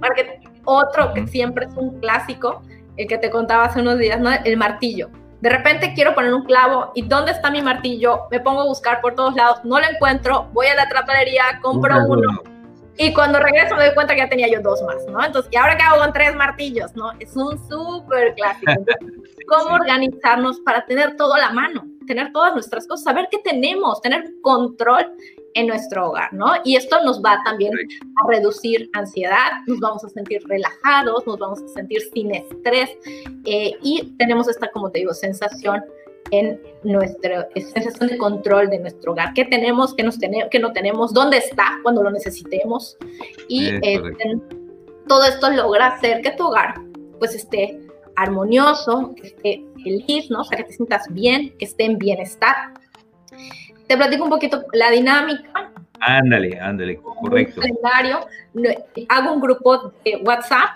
Para 0.00 0.14
que 0.14 0.40
otro 0.64 1.12
que 1.12 1.26
siempre 1.26 1.66
es 1.66 1.74
un 1.76 2.00
clásico, 2.00 2.62
el 2.96 3.06
que 3.06 3.18
te 3.18 3.30
contaba 3.30 3.64
hace 3.64 3.80
unos 3.80 3.98
días, 3.98 4.20
¿no? 4.20 4.30
el 4.32 4.56
martillo. 4.56 5.10
De 5.40 5.48
repente 5.48 5.92
quiero 5.94 6.14
poner 6.14 6.32
un 6.32 6.44
clavo 6.44 6.92
y 6.94 7.02
¿dónde 7.02 7.32
está 7.32 7.50
mi 7.50 7.62
martillo? 7.62 8.28
Me 8.30 8.38
pongo 8.38 8.60
a 8.60 8.64
buscar 8.64 9.00
por 9.00 9.16
todos 9.16 9.34
lados, 9.34 9.58
no 9.64 9.80
lo 9.80 9.86
encuentro, 9.86 10.48
voy 10.52 10.68
a 10.68 10.74
la 10.74 10.88
trapalería, 10.88 11.58
compro 11.60 11.96
uno 12.06 12.42
y 12.98 13.12
cuando 13.14 13.38
regreso 13.38 13.74
me 13.74 13.86
doy 13.86 13.94
cuenta 13.94 14.14
que 14.14 14.20
ya 14.20 14.28
tenía 14.28 14.48
yo 14.48 14.60
dos 14.60 14.82
más, 14.82 15.04
¿no? 15.06 15.24
Entonces, 15.24 15.50
¿y 15.52 15.56
ahora 15.56 15.76
qué 15.76 15.82
hago 15.82 16.00
con 16.00 16.12
tres 16.12 16.34
martillos, 16.36 16.94
no? 16.94 17.12
Es 17.18 17.34
un 17.36 17.58
súper 17.68 18.34
clásico. 18.34 18.72
¿Cómo 19.48 19.74
organizarnos 19.74 20.60
para 20.60 20.84
tener 20.84 21.16
todo 21.16 21.34
a 21.34 21.38
la 21.38 21.50
mano? 21.50 21.84
Tener 22.06 22.32
todas 22.32 22.54
nuestras 22.54 22.86
cosas, 22.86 23.04
saber 23.04 23.28
qué 23.30 23.38
tenemos, 23.38 24.00
tener 24.00 24.24
control 24.42 25.12
en 25.54 25.66
nuestro 25.66 26.08
hogar, 26.08 26.32
¿no? 26.32 26.52
Y 26.64 26.76
esto 26.76 27.02
nos 27.04 27.22
va 27.22 27.40
también 27.44 27.72
a 27.74 28.28
reducir 28.28 28.88
ansiedad, 28.94 29.50
nos 29.66 29.80
vamos 29.80 30.04
a 30.04 30.08
sentir 30.08 30.42
relajados, 30.46 31.26
nos 31.26 31.38
vamos 31.38 31.62
a 31.62 31.68
sentir 31.68 32.00
sin 32.12 32.34
estrés 32.34 32.90
eh, 33.44 33.72
y 33.82 34.14
tenemos 34.18 34.48
esta, 34.48 34.70
como 34.70 34.90
te 34.90 35.00
digo, 35.00 35.12
sensación 35.12 35.82
en 36.30 36.58
nuestra 36.82 37.46
sensación 37.54 38.08
de 38.08 38.16
control 38.16 38.70
de 38.70 38.78
nuestro 38.78 39.12
hogar. 39.12 39.34
¿Qué 39.34 39.44
tenemos, 39.44 39.94
qué, 39.94 40.02
nos 40.02 40.18
tenemos, 40.18 40.48
qué 40.50 40.58
no 40.58 40.72
tenemos? 40.72 41.12
¿Dónde 41.12 41.36
está 41.36 41.78
cuando 41.82 42.02
lo 42.02 42.10
necesitemos? 42.10 42.96
Y 43.48 43.68
este, 43.68 44.40
todo 45.06 45.24
esto 45.24 45.50
logra 45.50 45.88
hacer 45.88 46.22
que 46.22 46.30
tu 46.30 46.46
hogar 46.46 46.74
pues 47.18 47.34
esté 47.34 47.78
armonioso, 48.16 49.14
que 49.16 49.28
esté 49.28 49.64
feliz, 49.82 50.30
¿no? 50.30 50.40
O 50.40 50.44
sea, 50.44 50.58
que 50.58 50.64
te 50.64 50.72
sientas 50.72 51.06
bien, 51.10 51.54
que 51.58 51.64
esté 51.64 51.84
en 51.84 51.98
bienestar. 51.98 52.72
Te 53.86 53.96
platico 53.96 54.24
un 54.24 54.30
poquito 54.30 54.64
la 54.72 54.90
dinámica. 54.90 55.72
Ándale, 56.00 56.58
ándale, 56.60 56.96
correcto. 56.96 57.60
calendario, 57.60 58.26
hago 59.08 59.34
un 59.34 59.40
grupo 59.40 59.92
de 60.04 60.16
WhatsApp 60.24 60.70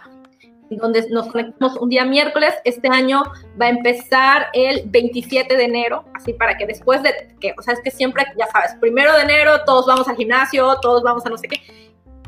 donde 0.71 1.09
nos 1.11 1.29
conectamos 1.29 1.77
un 1.79 1.89
día 1.89 2.05
miércoles. 2.05 2.55
Este 2.65 2.89
año 2.89 3.23
va 3.61 3.67
a 3.67 3.71
empezar 3.71 4.47
el 4.53 4.83
27 4.87 5.57
de 5.57 5.65
enero, 5.65 6.05
así 6.15 6.33
para 6.33 6.57
que 6.57 6.67
después 6.67 7.03
de 7.03 7.35
que, 7.41 7.55
o 7.59 7.63
sea, 7.63 7.75
es 7.75 7.81
que 7.81 7.91
siempre, 7.91 8.25
ya 8.37 8.47
sabes, 8.47 8.75
primero 8.81 9.13
de 9.15 9.23
enero 9.23 9.65
todos 9.65 9.87
vamos 9.87 10.09
al 10.09 10.17
gimnasio, 10.17 10.79
todos 10.81 11.03
vamos 11.03 11.25
a 11.27 11.31
no 11.31 11.39
sé 11.39 11.49
qué, 11.49 11.61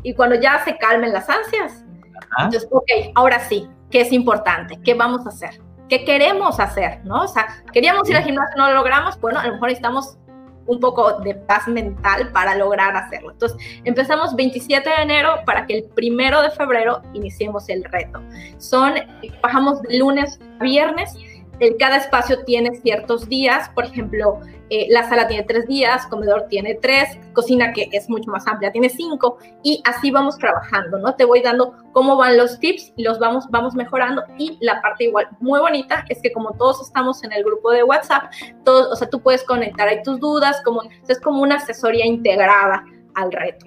y 0.02 0.14
cuando 0.14 0.36
ya 0.36 0.62
se 0.64 0.76
calmen 0.76 1.12
las 1.12 1.28
ansias, 1.28 1.84
entonces, 2.38 2.68
ok, 2.70 2.90
ahora 3.14 3.40
sí, 3.40 3.68
¿qué 3.91 4.03
es 4.03 4.12
importante? 4.12 4.78
¿Qué 4.82 4.95
vamos 4.95 5.26
a 5.26 5.30
hacer? 5.30 5.61
¿Qué 5.89 6.05
queremos 6.05 6.61
hacer? 6.61 7.01
¿No? 7.05 7.22
O 7.22 7.28
sea, 7.28 7.62
queríamos 7.72 8.09
ir 8.11 8.16
al 8.16 8.24
gimnasio, 8.24 8.57
no 8.57 8.68
lo 8.68 8.74
logramos, 8.74 9.18
bueno, 9.20 9.41
a 9.41 9.47
lo 9.47 9.55
mejor 9.55 9.68
necesitamos 9.68 10.18
un 10.66 10.80
poco 10.80 11.18
de 11.20 11.34
paz 11.34 11.66
mental 11.66 12.30
para 12.30 12.55
lograr 12.55 12.95
hacerlo. 12.95 13.32
Entonces, 13.32 13.59
empezamos 13.84 14.36
27 14.36 14.89
de 14.89 14.97
enero 15.03 15.36
para 15.47 15.66
que 15.66 15.78
el 15.78 15.84
primero 15.84 16.43
de 16.43 16.51
febrero 16.51 17.03
iniciemos 17.14 17.68
el 17.70 17.84
reto. 17.84 18.20
Son, 18.59 18.93
bajamos 19.43 19.80
de 19.82 19.99
lunes 19.99 20.39
a 20.61 20.62
viernes 20.62 21.16
cada 21.78 21.96
espacio 21.96 22.44
tiene 22.44 22.76
ciertos 22.76 23.28
días, 23.28 23.68
por 23.70 23.84
ejemplo, 23.84 24.40
eh, 24.70 24.86
la 24.90 25.09
sala 25.09 25.26
tiene 25.26 25.44
tres 25.44 25.66
días, 25.66 26.06
comedor 26.06 26.46
tiene 26.48 26.74
tres, 26.74 27.18
cocina 27.32 27.72
que 27.72 27.88
es 27.90 28.09
mucho 28.11 28.30
más 28.30 28.46
amplia 28.46 28.70
tiene 28.70 28.90
cinco 28.90 29.38
y 29.62 29.82
así 29.84 30.11
vamos 30.11 30.36
trabajando, 30.36 30.98
¿no? 30.98 31.14
Te 31.14 31.24
voy 31.24 31.40
dando 31.40 31.74
cómo 31.92 32.16
van 32.16 32.36
los 32.36 32.59
tips 32.59 32.92
los 32.96 33.18
vamos, 33.18 33.46
vamos 33.50 33.74
mejorando 33.74 34.22
y 34.36 34.59
la 34.61 34.82
parte 34.82 35.04
igual 35.04 35.28
muy 35.40 35.59
bonita 35.61 36.04
es 36.09 36.20
que 36.20 36.32
como 36.32 36.52
todos 36.52 36.82
estamos 36.82 37.24
en 37.24 37.32
el 37.32 37.44
grupo 37.44 37.70
de 37.70 37.82
WhatsApp, 37.82 38.24
todos, 38.64 38.92
o 38.92 38.96
sea, 38.96 39.09
tú 39.09 39.20
puedes 39.22 39.42
conectar 39.44 39.88
ahí 39.88 40.02
tus 40.02 40.20
dudas, 40.20 40.61
como, 40.64 40.82
es 41.09 41.20
como 41.20 41.42
una 41.42 41.56
asesoría 41.56 42.04
integrada 42.04 42.84
al 43.14 43.32
reto. 43.32 43.66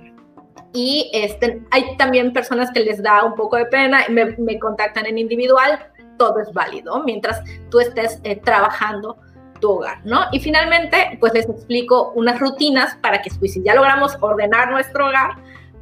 Y 0.73 1.09
este, 1.13 1.61
hay 1.71 1.97
también 1.97 2.31
personas 2.31 2.71
que 2.71 2.79
les 2.79 3.01
da 3.03 3.25
un 3.25 3.35
poco 3.35 3.57
de 3.57 3.65
pena, 3.65 4.05
y 4.07 4.11
me 4.11 4.59
contactan 4.59 5.05
en 5.05 5.17
individual, 5.17 5.90
todo 6.21 6.39
es 6.39 6.53
válido 6.53 7.01
mientras 7.03 7.41
tú 7.71 7.79
estés 7.79 8.19
eh, 8.23 8.35
trabajando 8.35 9.17
tu 9.59 9.71
hogar, 9.71 10.05
¿no? 10.05 10.19
Y 10.31 10.39
finalmente, 10.39 11.17
pues 11.19 11.33
les 11.33 11.49
explico 11.49 12.11
unas 12.13 12.39
rutinas 12.39 12.95
para 13.01 13.23
que 13.23 13.31
pues, 13.39 13.53
si 13.53 13.63
ya 13.63 13.73
logramos 13.73 14.15
ordenar 14.21 14.69
nuestro 14.69 15.07
hogar, 15.07 15.31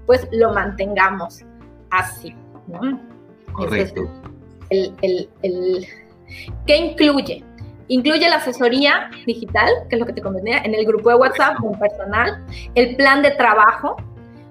pues 0.05 0.29
lo 0.31 0.53
mantengamos 0.53 1.41
así, 1.91 2.33
¿no? 2.67 3.01
Correcto. 3.51 4.09
el, 4.69 4.93
el, 5.01 5.29
el, 5.41 5.85
¿Qué 6.65 6.77
incluye? 6.77 7.43
Incluye 7.89 8.29
la 8.29 8.37
asesoría 8.37 9.11
digital, 9.25 9.69
que 9.89 9.97
es 9.97 9.99
lo 9.99 10.05
que 10.05 10.13
te 10.13 10.21
convenía, 10.21 10.59
en 10.59 10.73
el 10.73 10.85
grupo 10.85 11.09
de 11.09 11.15
WhatsApp, 11.15 11.61
un 11.61 11.77
personal, 11.77 12.45
el 12.75 12.95
plan 12.95 13.21
de 13.23 13.31
trabajo, 13.31 13.97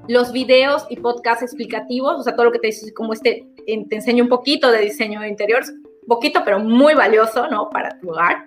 los 0.06 0.32
videos 0.32 0.86
y 0.90 0.96
podcasts 0.96 1.42
explicativos, 1.42 2.20
o 2.20 2.22
sea, 2.22 2.34
todo 2.34 2.44
lo 2.44 2.52
que 2.52 2.58
te 2.58 2.66
dice, 2.66 2.92
como 2.92 3.14
este, 3.14 3.46
te 3.88 3.96
enseño 3.96 4.24
un 4.24 4.30
poquito 4.30 4.70
de 4.70 4.80
diseño 4.80 5.20
de 5.20 5.28
interiores, 5.28 5.72
poquito, 6.08 6.42
pero 6.44 6.58
muy 6.58 6.94
valioso, 6.94 7.46
¿no? 7.48 7.68
Para 7.70 8.00
tu 8.00 8.10
hogar. 8.10 8.44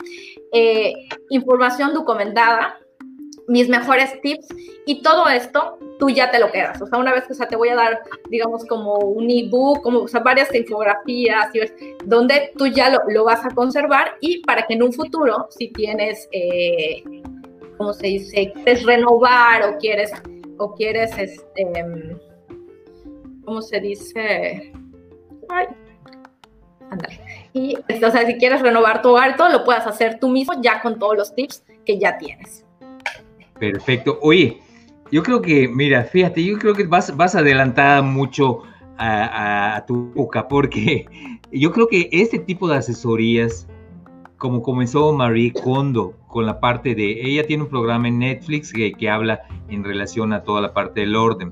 Eh, 0.51 0.93
información 1.29 1.93
documentada, 1.93 2.77
mis 3.47 3.69
mejores 3.69 4.19
tips 4.21 4.47
y 4.85 5.01
todo 5.01 5.27
esto 5.29 5.77
tú 5.99 6.09
ya 6.09 6.31
te 6.31 6.39
lo 6.39 6.51
quedas. 6.51 6.81
O 6.81 6.87
sea, 6.87 6.99
una 6.99 7.13
vez 7.13 7.25
que 7.25 7.33
o 7.33 7.35
sea, 7.35 7.47
te 7.47 7.55
voy 7.55 7.69
a 7.69 7.75
dar, 7.75 8.01
digamos, 8.29 8.65
como 8.65 8.97
un 8.97 9.29
ebook, 9.29 9.83
como 9.83 9.99
o 9.99 10.07
sea, 10.07 10.21
varias 10.21 10.53
infografías, 10.53 11.51
donde 12.05 12.51
tú 12.57 12.67
ya 12.67 12.89
lo, 12.89 12.99
lo, 13.07 13.23
vas 13.23 13.45
a 13.45 13.49
conservar 13.51 14.15
y 14.19 14.41
para 14.41 14.65
que 14.65 14.73
en 14.73 14.83
un 14.83 14.91
futuro, 14.91 15.47
si 15.51 15.71
tienes, 15.71 16.27
eh, 16.31 17.03
¿cómo 17.77 17.93
se 17.93 18.07
dice?, 18.07 18.51
quieres 18.53 18.83
renovar 18.83 19.63
o 19.63 19.77
quieres, 19.77 20.11
o 20.57 20.73
quieres, 20.73 21.15
este, 21.17 21.63
¿cómo 23.45 23.61
se 23.61 23.79
dice? 23.79 24.73
Ay, 25.49 25.67
andale. 26.89 27.19
Y, 27.53 27.75
o 27.75 28.11
sea, 28.11 28.25
si 28.25 28.35
quieres 28.35 28.61
renovar 28.61 29.01
tu 29.01 29.09
hogar, 29.09 29.35
todo 29.35 29.49
lo 29.49 29.63
puedas 29.63 29.85
hacer 29.87 30.19
tú 30.19 30.29
mismo 30.29 30.53
ya 30.61 30.81
con 30.81 30.97
todos 30.99 31.17
los 31.17 31.35
tips 31.35 31.63
que 31.85 31.99
ya 31.99 32.17
tienes. 32.17 32.65
Perfecto. 33.59 34.17
Oye, 34.21 34.59
yo 35.11 35.21
creo 35.23 35.41
que, 35.41 35.67
mira, 35.67 36.03
fíjate, 36.03 36.43
yo 36.43 36.57
creo 36.57 36.73
que 36.73 36.85
vas, 36.85 37.15
vas 37.15 37.35
adelantada 37.35 38.01
mucho 38.01 38.63
a, 38.97 39.83
tu 39.87 40.11
época, 40.11 40.47
porque 40.47 41.05
yo 41.51 41.71
creo 41.71 41.87
que 41.87 42.07
este 42.11 42.39
tipo 42.39 42.67
de 42.67 42.77
asesorías, 42.77 43.67
como 44.37 44.61
comenzó 44.61 45.11
Marie 45.11 45.51
Kondo 45.51 46.13
con 46.27 46.45
la 46.45 46.59
parte 46.59 46.93
de, 46.95 47.19
ella 47.21 47.45
tiene 47.45 47.63
un 47.63 47.69
programa 47.69 48.07
en 48.07 48.19
Netflix 48.19 48.71
que, 48.71 48.93
que 48.93 49.09
habla 49.09 49.41
en 49.69 49.83
relación 49.83 50.33
a 50.33 50.43
toda 50.43 50.61
la 50.61 50.73
parte 50.73 51.01
del 51.01 51.15
orden. 51.15 51.51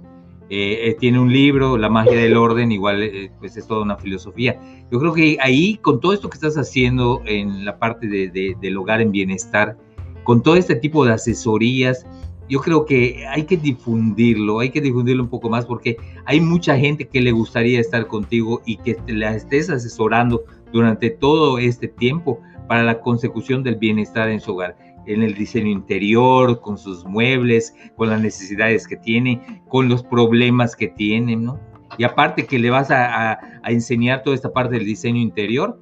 Eh, 0.51 0.89
eh, 0.89 0.97
tiene 0.99 1.19
un 1.19 1.31
libro, 1.31 1.77
La 1.77 1.89
magia 1.89 2.17
del 2.17 2.35
orden, 2.35 2.71
igual 2.71 3.03
eh, 3.03 3.31
pues 3.39 3.55
es 3.55 3.67
toda 3.67 3.83
una 3.83 3.97
filosofía. 3.97 4.59
Yo 4.91 4.99
creo 4.99 5.13
que 5.13 5.37
ahí, 5.41 5.77
con 5.77 5.99
todo 5.99 6.11
esto 6.11 6.29
que 6.29 6.35
estás 6.35 6.57
haciendo 6.57 7.21
en 7.25 7.65
la 7.65 7.77
parte 7.77 8.07
de, 8.07 8.55
del 8.59 8.77
hogar 8.77 8.99
en 9.01 9.11
bienestar, 9.11 9.77
con 10.23 10.41
todo 10.41 10.55
este 10.55 10.75
tipo 10.75 11.05
de 11.05 11.13
asesorías, 11.13 12.05
yo 12.49 12.61
creo 12.61 12.83
que 12.85 13.27
hay 13.27 13.43
que 13.43 13.57
difundirlo, 13.57 14.59
hay 14.59 14.71
que 14.71 14.81
difundirlo 14.81 15.21
un 15.21 15.29
poco 15.29 15.49
más 15.49 15.67
porque 15.67 15.97
hay 16.25 16.41
mucha 16.41 16.75
gente 16.77 17.07
que 17.07 17.21
le 17.21 17.31
gustaría 17.31 17.79
estar 17.79 18.07
contigo 18.07 18.61
y 18.65 18.77
que 18.77 18.95
te 18.95 19.13
la 19.13 19.35
estés 19.35 19.69
asesorando 19.69 20.43
durante 20.73 21.11
todo 21.11 21.59
este 21.59 21.87
tiempo 21.87 22.41
para 22.67 22.83
la 22.83 23.01
consecución 23.01 23.61
del 23.63 23.75
bienestar 23.75 24.29
en 24.29 24.39
su 24.39 24.53
hogar, 24.53 24.75
en 25.09 25.23
el 25.23 25.33
diseño 25.33 25.69
interior, 25.71 26.61
con 26.61 26.77
sus 26.77 27.03
muebles, 27.03 27.75
con 27.95 28.09
las 28.09 28.21
necesidades 28.21 28.87
que 28.87 28.95
tiene, 28.95 29.61
con 29.67 29.89
los 29.89 30.03
problemas 30.03 30.75
que 30.75 30.87
tienen, 30.87 31.43
¿no? 31.43 31.59
Y 31.97 32.03
aparte 32.03 32.45
que 32.45 32.59
le 32.59 32.69
vas 32.69 32.91
a, 32.91 33.39
enseñar 33.65 34.23
toda 34.23 34.35
esta 34.35 34.53
parte 34.53 34.75
del 34.75 34.85
diseño 34.85 35.19
interior, 35.19 35.79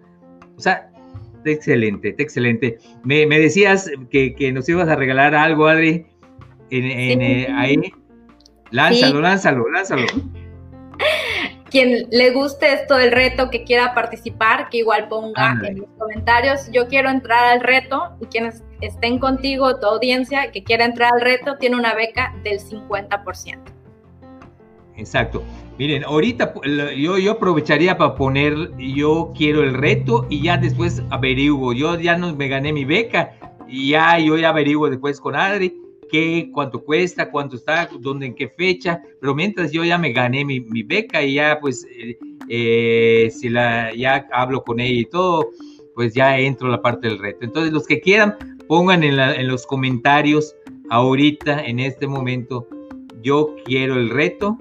o 0.58 0.60
sea, 0.60 0.90
excelente, 1.44 2.16
excelente. 2.18 2.78
Me, 3.04 3.26
decías 3.28 3.92
que, 4.10 4.52
nos 4.54 4.68
ibas 4.70 4.88
a 4.88 4.96
regalar 4.96 5.36
algo, 5.36 5.68
Adri, 5.68 6.06
en, 6.70 7.22
eh, 7.22 7.48
ahí. 7.54 7.76
Lánzalo, 8.72 9.22
lánzalo, 9.22 9.70
lánzalo. 9.70 10.08
Quien 11.70 12.08
le 12.12 12.32
guste 12.32 12.74
esto 12.74 12.96
del 12.96 13.12
reto, 13.12 13.50
que 13.50 13.64
quiera 13.64 13.94
participar, 13.94 14.70
que 14.70 14.78
igual 14.80 15.08
ponga 15.08 15.58
en 15.64 15.80
los 15.80 15.90
comentarios, 15.98 16.70
yo 16.72 16.88
quiero 16.88 17.10
entrar 17.10 17.44
al 17.46 17.62
reto 17.62 18.16
y 18.22 18.26
quienes 18.26 18.64
estén 18.82 19.20
contigo, 19.20 19.80
tu 19.80 19.88
audiencia, 19.88 20.52
que 20.52 20.64
quiera 20.64 20.86
entrar 20.86 21.14
al 21.14 21.22
reto, 21.22 21.58
tiene 21.58 21.76
una 21.76 21.94
beca 21.94 22.34
del 22.44 22.60
50%. 22.60 23.60
Exacto. 24.96 25.44
Miren, 25.78 26.04
ahorita 26.04 26.54
yo, 26.96 27.18
yo 27.20 27.34
aprovecharía 27.34 27.98
para 27.98 28.16
poner, 28.16 28.56
yo 28.78 29.32
quiero 29.38 29.62
el 29.62 29.76
reto 29.76 30.26
y 30.30 30.42
ya 30.42 30.58
después 30.58 31.04
averiguo. 31.12 31.74
Yo 31.74 32.00
ya 32.00 32.18
no 32.18 32.36
me 32.36 32.48
gané 32.48 32.74
mi 32.74 32.84
beca 32.84 33.34
y 33.68 33.92
ya 33.92 34.18
yo 34.18 34.38
ya 34.38 34.50
averiguo 34.50 34.90
después 34.90 35.20
con 35.20 35.36
Adri 35.36 35.87
qué, 36.08 36.50
cuánto 36.54 36.84
cuesta, 36.84 37.30
cuánto 37.30 37.56
está, 37.56 37.90
dónde, 38.00 38.28
en 38.28 38.36
qué 38.36 38.50
fecha. 38.50 39.02
Pero 39.20 39.36
mientras 39.36 39.72
yo 39.72 39.84
ya 39.84 39.98
me 39.98 40.12
gané 40.12 40.46
mi, 40.46 40.60
beca 40.84 41.24
y 41.24 41.36
ya 41.36 41.60
pues 41.60 41.86
eh, 41.92 42.18
eh, 42.50 43.30
si 43.32 43.50
la 43.50 43.94
ya 43.94 44.28
hablo 44.32 44.64
con 44.64 44.80
ella 44.80 45.02
y 45.02 45.06
todo, 45.06 45.50
pues 45.96 46.14
ya 46.14 46.38
entro 46.40 46.68
a 46.68 46.72
la 46.72 46.82
parte 46.82 47.08
del 47.08 47.20
reto. 47.20 47.40
Entonces 47.46 47.74
los 47.74 47.86
que 47.86 48.00
quieran 48.00 48.36
pongan 48.68 49.04
en, 49.04 49.20
en 49.20 49.48
los 49.48 49.66
comentarios 49.66 50.56
ahorita 50.90 51.66
en 51.66 51.80
este 51.80 52.08
momento 52.08 52.68
yo 53.22 53.56
quiero 53.66 53.96
el 53.96 54.10
reto 54.10 54.58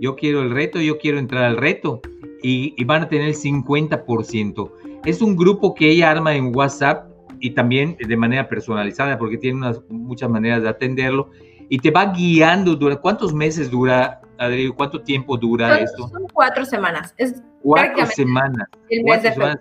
yo 0.00 0.16
quiero 0.16 0.40
el 0.40 0.50
reto, 0.50 0.80
yo 0.80 0.98
quiero 0.98 1.18
entrar 1.18 1.44
al 1.44 1.58
reto 1.58 2.00
y, 2.42 2.82
van 2.84 3.02
a 3.02 3.08
tener 3.08 3.28
el 3.28 3.34
50%. 3.34 4.72
Es 5.04 5.20
un 5.20 5.36
grupo 5.36 5.74
que 5.74 5.90
ella 5.90 6.10
arma 6.10 6.34
en 6.34 6.56
WhatsApp 6.56 7.09
y 7.40 7.50
también 7.50 7.96
de 7.98 8.16
manera 8.16 8.48
personalizada 8.48 9.18
porque 9.18 9.38
tiene 9.38 9.58
unas, 9.58 9.80
muchas 9.88 10.30
maneras 10.30 10.62
de 10.62 10.68
atenderlo 10.68 11.30
y 11.68 11.78
te 11.78 11.90
va 11.90 12.12
guiando. 12.12 12.76
Dura, 12.76 12.96
¿Cuántos 12.96 13.32
meses 13.32 13.70
dura, 13.70 14.20
Adri? 14.38 14.68
¿Cuánto 14.68 15.02
tiempo 15.02 15.36
dura 15.36 15.78
esto? 15.78 16.08
Son 16.08 16.26
cuatro 16.32 16.64
semanas. 16.64 17.14
Es 17.16 17.42
cuatro 17.62 18.06
semanas. 18.06 18.68
El 18.88 19.04
mes 19.04 19.22
de 19.22 19.32
febrero. 19.32 19.58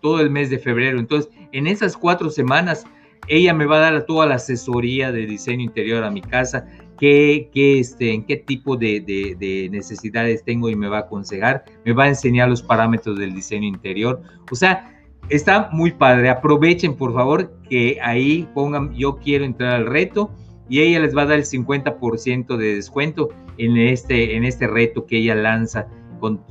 todo 0.00 0.20
el 0.20 0.30
mes 0.30 0.50
de 0.50 0.58
febrero. 0.58 0.98
Entonces, 0.98 1.30
en 1.52 1.66
esas 1.66 1.96
cuatro 1.96 2.30
semanas, 2.30 2.84
ella 3.28 3.54
me 3.54 3.64
va 3.64 3.76
a 3.78 3.90
dar 3.90 4.06
toda 4.06 4.26
la 4.26 4.34
asesoría 4.34 5.10
de 5.10 5.26
diseño 5.26 5.62
interior 5.62 6.04
a 6.04 6.10
mi 6.10 6.20
casa 6.20 6.66
qué, 6.98 7.50
qué, 7.52 7.80
este, 7.80 8.12
en 8.12 8.24
qué 8.24 8.36
tipo 8.36 8.76
de, 8.76 9.00
de, 9.00 9.68
necesidades 9.70 10.44
tengo 10.44 10.68
y 10.68 10.76
me 10.76 10.88
va 10.88 10.98
a 10.98 11.00
aconsejar, 11.00 11.64
me 11.84 11.92
va 11.92 12.04
a 12.04 12.08
enseñar 12.08 12.48
los 12.48 12.62
parámetros 12.62 13.18
del 13.18 13.34
diseño 13.34 13.66
interior. 13.66 14.22
O 14.50 14.54
sea, 14.54 14.93
está 15.28 15.68
muy 15.72 15.92
padre. 15.92 16.30
Aprovechen, 16.30 16.96
por 16.96 17.14
favor, 17.14 17.52
que 17.68 17.98
ahí 18.02 18.48
pongan 18.54 18.94
yo 18.94 19.16
quiero 19.16 19.44
entrar 19.44 19.74
al 19.74 19.86
reto 19.86 20.30
y 20.68 20.80
ella 20.80 21.00
les 21.00 21.16
va 21.16 21.22
a 21.22 21.26
dar 21.26 21.38
el 21.38 21.44
50% 21.44 22.56
de 22.56 22.76
descuento 22.76 23.28
en 23.58 23.76
este, 23.76 24.36
en 24.36 24.44
este 24.44 24.66
reto 24.66 25.06
que 25.06 25.18
ella 25.18 25.34
lanza 25.34 25.86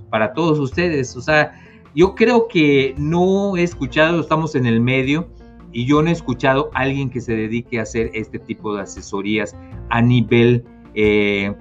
para 0.10 0.34
todos 0.34 0.60
ustedes. 0.60 1.16
O 1.16 1.22
sea, 1.22 1.54
yo 1.96 2.16
creo 2.16 2.48
que 2.48 2.94
no 2.98 3.58
he 3.58 3.64
escuchado, 3.64 4.22
estamos 4.22 4.56
en 4.56 4.66
el 4.66 4.82
medio, 4.82 5.30
y 5.72 5.86
yo 5.86 6.02
no 6.02 6.10
he 6.10 6.14
escuchado 6.14 6.70
a 6.74 6.82
alguien 6.82 7.10
que 7.10 7.20
se 7.20 7.36
dedique 7.36 7.80
a 7.80 7.82
hacer 7.82 8.12
este 8.14 8.38
tipo 8.38 8.76
de 8.76 8.84
asesorías 8.84 9.56
a 9.90 10.02
nivel 10.02 10.64
eh, 10.94 11.54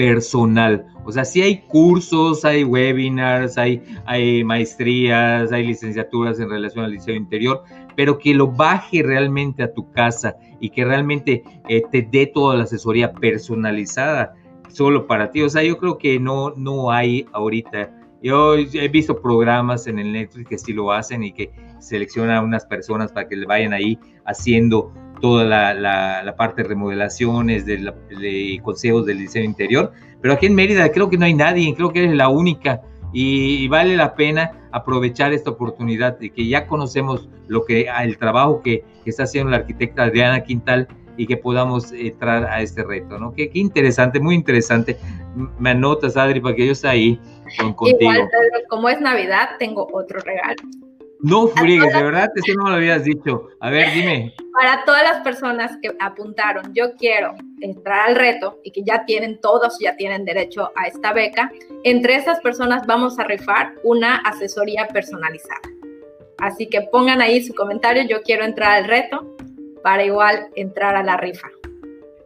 personal. 0.00 0.86
O 1.04 1.12
sea, 1.12 1.26
sí 1.26 1.42
hay 1.42 1.58
cursos, 1.58 2.46
hay 2.46 2.64
webinars, 2.64 3.58
hay, 3.58 3.82
hay 4.06 4.42
maestrías, 4.42 5.52
hay 5.52 5.66
licenciaturas 5.66 6.40
en 6.40 6.48
relación 6.48 6.86
al 6.86 6.92
diseño 6.92 7.18
interior, 7.18 7.64
pero 7.96 8.18
que 8.18 8.32
lo 8.32 8.46
baje 8.50 9.02
realmente 9.02 9.62
a 9.62 9.74
tu 9.74 9.90
casa 9.92 10.36
y 10.58 10.70
que 10.70 10.86
realmente 10.86 11.42
eh, 11.68 11.82
te 11.92 12.00
dé 12.00 12.26
toda 12.28 12.56
la 12.56 12.62
asesoría 12.62 13.12
personalizada 13.12 14.32
solo 14.70 15.06
para 15.06 15.30
ti. 15.30 15.42
O 15.42 15.50
sea, 15.50 15.62
yo 15.62 15.76
creo 15.76 15.98
que 15.98 16.18
no, 16.18 16.54
no 16.56 16.90
hay 16.90 17.26
ahorita. 17.34 17.94
Yo 18.22 18.54
he 18.54 18.88
visto 18.88 19.20
programas 19.20 19.86
en 19.86 19.98
el 19.98 20.12
Netflix 20.12 20.48
que 20.48 20.58
sí 20.58 20.72
lo 20.72 20.92
hacen 20.92 21.24
y 21.24 21.32
que 21.32 21.52
selecciona 21.78 22.38
a 22.38 22.42
unas 22.42 22.64
personas 22.64 23.12
para 23.12 23.28
que 23.28 23.36
le 23.36 23.44
vayan 23.44 23.74
ahí 23.74 23.98
haciendo 24.24 24.94
toda 25.20 25.44
la, 25.44 26.34
parte 26.36 26.62
de 26.62 26.68
remodelaciones, 26.68 27.66
de, 27.66 28.60
consejos 28.62 29.06
del 29.06 29.18
diseño 29.18 29.44
interior. 29.44 29.92
Pero 30.20 30.34
aquí 30.34 30.46
en 30.46 30.54
Mérida 30.54 30.90
creo 30.90 31.08
que 31.08 31.18
no 31.18 31.24
hay 31.24 31.34
nadie, 31.34 31.74
creo 31.74 31.92
que 31.92 32.00
eres 32.00 32.14
la 32.14 32.28
única 32.28 32.82
y, 33.12 33.66
vale 33.68 33.96
la 33.96 34.14
pena 34.14 34.52
aprovechar 34.72 35.32
esta 35.32 35.50
oportunidad 35.50 36.18
de 36.18 36.30
que 36.30 36.46
ya 36.46 36.66
conocemos 36.66 37.28
lo 37.48 37.64
que 37.64 37.88
el 38.02 38.18
trabajo 38.18 38.62
que, 38.62 38.84
está 39.04 39.24
haciendo 39.24 39.50
la 39.50 39.56
arquitecta 39.56 40.04
Adriana 40.04 40.44
Quintal 40.44 40.86
y 41.16 41.26
que 41.26 41.36
podamos 41.36 41.90
entrar 41.90 42.44
a 42.44 42.62
este 42.62 42.84
reto, 42.84 43.18
¿no? 43.18 43.32
Qué, 43.32 43.50
interesante, 43.54 44.20
muy 44.20 44.36
interesante. 44.36 44.96
Me 45.58 45.70
anotas, 45.70 46.16
Adri, 46.16 46.40
para 46.40 46.54
que 46.54 46.66
yo 46.66 46.72
esté 46.72 46.86
ahí 46.86 47.20
con, 47.58 47.74
contigo. 47.74 48.12
Igual, 48.12 48.28
como 48.68 48.88
es 48.88 49.00
Navidad, 49.00 49.48
tengo 49.58 49.88
otro 49.92 50.20
regalo. 50.20 50.62
No 51.22 51.48
friegues, 51.48 51.92
de 51.92 52.02
verdad, 52.02 52.30
eso 52.34 52.54
no 52.56 52.64
me 52.64 52.70
lo 52.70 52.76
habías 52.76 53.04
dicho. 53.04 53.48
A 53.60 53.70
ver, 53.70 53.92
dime. 53.92 54.34
Para 54.52 54.84
todas 54.84 55.02
las 55.02 55.22
personas 55.22 55.76
que 55.82 55.94
apuntaron, 55.98 56.72
yo 56.74 56.94
quiero 56.96 57.34
entrar 57.60 58.08
al 58.08 58.16
reto 58.16 58.58
y 58.64 58.72
que 58.72 58.82
ya 58.82 59.04
tienen, 59.04 59.38
todos 59.40 59.78
ya 59.78 59.96
tienen 59.96 60.24
derecho 60.24 60.70
a 60.76 60.86
esta 60.86 61.12
beca, 61.12 61.52
entre 61.84 62.16
esas 62.16 62.40
personas 62.40 62.86
vamos 62.86 63.18
a 63.18 63.24
rifar 63.24 63.74
una 63.84 64.16
asesoría 64.16 64.88
personalizada. 64.88 65.60
Así 66.38 66.68
que 66.68 66.82
pongan 66.90 67.20
ahí 67.20 67.42
su 67.42 67.54
comentario, 67.54 68.02
yo 68.08 68.22
quiero 68.22 68.44
entrar 68.44 68.72
al 68.72 68.84
reto 68.88 69.36
para 69.82 70.04
igual 70.04 70.48
entrar 70.56 70.96
a 70.96 71.02
la 71.02 71.18
rifa. 71.18 71.48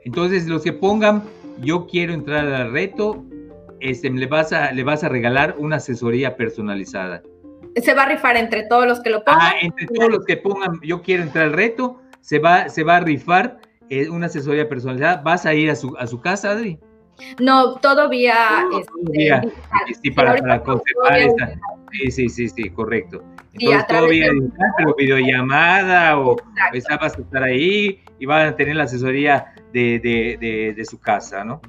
Entonces, 0.04 0.46
los 0.46 0.62
que 0.62 0.72
pongan, 0.72 1.24
yo 1.60 1.86
quiero 1.88 2.12
entrar 2.12 2.46
al 2.46 2.70
reto, 2.70 3.24
este, 3.80 4.08
le, 4.10 4.26
vas 4.26 4.52
a, 4.52 4.70
le 4.70 4.84
vas 4.84 5.02
a 5.02 5.08
regalar 5.08 5.56
una 5.58 5.76
asesoría 5.76 6.36
personalizada 6.36 7.22
se 7.82 7.94
va 7.94 8.04
a 8.04 8.08
rifar 8.08 8.36
entre 8.36 8.64
todos 8.64 8.86
los 8.86 9.00
que 9.00 9.10
lo 9.10 9.24
pongan. 9.24 9.40
Ah, 9.40 9.52
entre 9.60 9.86
todos 9.86 10.10
los 10.10 10.24
que 10.24 10.36
pongan, 10.36 10.80
yo 10.82 11.02
quiero 11.02 11.22
entrar 11.22 11.46
al 11.46 11.52
reto, 11.52 12.00
se 12.20 12.38
va, 12.38 12.68
se 12.68 12.84
va 12.84 12.96
a 12.96 13.00
rifar 13.00 13.58
eh, 13.90 14.08
una 14.08 14.26
asesoría 14.26 14.68
personalizada. 14.68 15.22
¿Vas 15.22 15.46
a 15.46 15.54
ir 15.54 15.70
a 15.70 15.76
su, 15.76 15.96
a 15.98 16.06
su 16.06 16.20
casa, 16.20 16.52
Adri? 16.52 16.78
No, 17.40 17.76
todavía. 17.76 18.34
este, 19.86 20.00
sí, 20.02 20.10
para, 20.10 20.36
para 20.36 20.62
conservar 20.62 21.18
esta. 21.18 21.54
Sí, 21.92 22.10
sí, 22.10 22.28
sí, 22.28 22.48
sí, 22.48 22.70
correcto. 22.70 23.22
Entonces, 23.52 23.86
todavía 23.86 24.32
digital, 24.32 24.68
pero 24.76 24.94
videollamada 24.96 26.18
o, 26.18 26.36
esa 26.72 26.96
vas 26.96 27.16
a 27.16 27.20
estar 27.20 27.42
ahí 27.44 28.00
y 28.18 28.26
van 28.26 28.48
a 28.48 28.56
tener 28.56 28.74
la 28.74 28.84
asesoría 28.84 29.54
de, 29.72 30.00
de, 30.00 30.74
de, 30.74 30.84
su 30.84 30.98
casa, 30.98 31.44
¿no? 31.44 31.60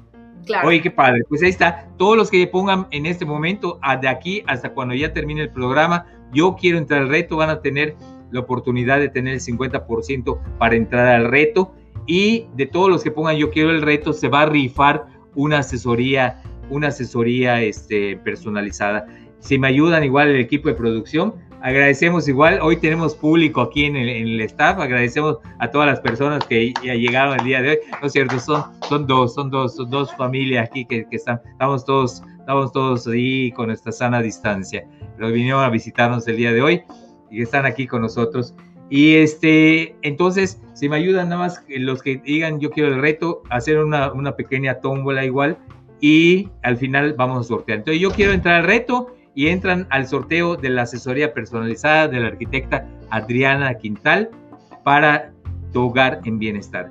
Claro. 0.46 0.68
Oye, 0.68 0.80
qué 0.80 0.90
padre. 0.90 1.22
Pues 1.28 1.42
ahí 1.42 1.50
está. 1.50 1.88
Todos 1.98 2.16
los 2.16 2.30
que 2.30 2.46
pongan 2.46 2.86
en 2.92 3.04
este 3.04 3.24
momento, 3.24 3.80
de 4.00 4.08
aquí 4.08 4.42
hasta 4.46 4.72
cuando 4.72 4.94
ya 4.94 5.12
termine 5.12 5.42
el 5.42 5.50
programa, 5.50 6.06
yo 6.32 6.56
quiero 6.58 6.78
entrar 6.78 7.02
al 7.02 7.08
reto, 7.08 7.36
van 7.36 7.50
a 7.50 7.60
tener 7.60 7.96
la 8.30 8.40
oportunidad 8.40 8.98
de 9.00 9.08
tener 9.08 9.34
el 9.34 9.40
50% 9.40 10.38
para 10.58 10.76
entrar 10.76 11.08
al 11.08 11.26
reto. 11.28 11.74
Y 12.06 12.46
de 12.54 12.66
todos 12.66 12.88
los 12.88 13.02
que 13.02 13.10
pongan 13.10 13.36
yo 13.36 13.50
quiero 13.50 13.70
el 13.70 13.82
reto, 13.82 14.12
se 14.12 14.28
va 14.28 14.42
a 14.42 14.46
rifar 14.46 15.06
una 15.34 15.58
asesoría, 15.58 16.40
una 16.70 16.88
asesoría 16.88 17.60
este, 17.62 18.16
personalizada. 18.16 19.06
Si 19.40 19.58
me 19.58 19.68
ayudan 19.68 20.04
igual 20.04 20.28
el 20.28 20.40
equipo 20.40 20.68
de 20.68 20.74
producción, 20.74 21.34
agradecemos 21.66 22.28
igual, 22.28 22.60
hoy 22.62 22.76
tenemos 22.76 23.16
público 23.16 23.60
aquí 23.60 23.86
en 23.86 23.96
el, 23.96 24.40
staff, 24.42 24.78
agradecemos 24.78 25.38
a 25.58 25.68
todas 25.68 25.88
las 25.88 25.98
personas 25.98 26.46
que 26.46 26.72
ya 26.84 26.94
llegaron 26.94 27.40
el 27.40 27.44
día 27.44 27.60
de 27.60 27.70
hoy, 27.70 27.78
¿no 28.00 28.06
es 28.06 28.12
cierto? 28.12 28.38
Son, 28.38 28.62
son 28.88 29.04
dos, 29.08 29.34
son 29.34 29.50
dos, 29.50 29.76
dos 29.90 30.14
familias 30.14 30.68
aquí 30.68 30.84
que, 30.84 31.08
que, 31.08 31.16
están, 31.16 31.40
estamos 31.50 31.84
todos, 31.84 32.22
estamos 32.38 32.70
todos 32.70 33.08
ahí 33.08 33.50
con 33.50 33.72
esta 33.72 33.90
sana 33.90 34.22
distancia, 34.22 34.86
pero 35.16 35.32
vinieron 35.32 35.64
a 35.64 35.68
visitarnos 35.68 36.28
el 36.28 36.36
día 36.36 36.52
de 36.52 36.62
hoy 36.62 36.82
y 37.32 37.42
están 37.42 37.66
aquí 37.66 37.88
con 37.88 38.02
nosotros. 38.02 38.54
Y 38.88 39.16
este, 39.16 39.96
entonces, 40.02 40.62
si 40.74 40.88
me 40.88 40.94
ayudan 40.94 41.30
nada 41.30 41.40
más 41.40 41.64
los 41.68 42.00
que 42.00 42.18
digan 42.18 42.60
yo 42.60 42.70
quiero 42.70 42.94
el 42.94 43.00
reto, 43.00 43.42
hacer 43.50 43.78
una, 43.78 44.12
una 44.12 44.36
pequeña 44.36 44.78
tómbola 44.78 45.24
igual 45.24 45.58
y 46.00 46.48
al 46.62 46.76
final 46.76 47.14
vamos 47.14 47.40
a 47.40 47.48
sortear. 47.48 47.78
Entonces 47.78 48.00
yo 48.00 48.12
quiero 48.12 48.30
entrar 48.30 48.60
al 48.60 48.66
reto 48.68 49.15
y 49.36 49.48
entran 49.48 49.86
al 49.90 50.08
sorteo 50.08 50.56
de 50.56 50.70
la 50.70 50.82
asesoría 50.82 51.32
personalizada 51.32 52.08
de 52.08 52.18
la 52.18 52.28
arquitecta 52.28 52.84
Adriana 53.10 53.74
Quintal 53.74 54.30
para 54.82 55.30
tu 55.72 55.84
hogar 55.84 56.20
en 56.24 56.40
bienestar. 56.40 56.90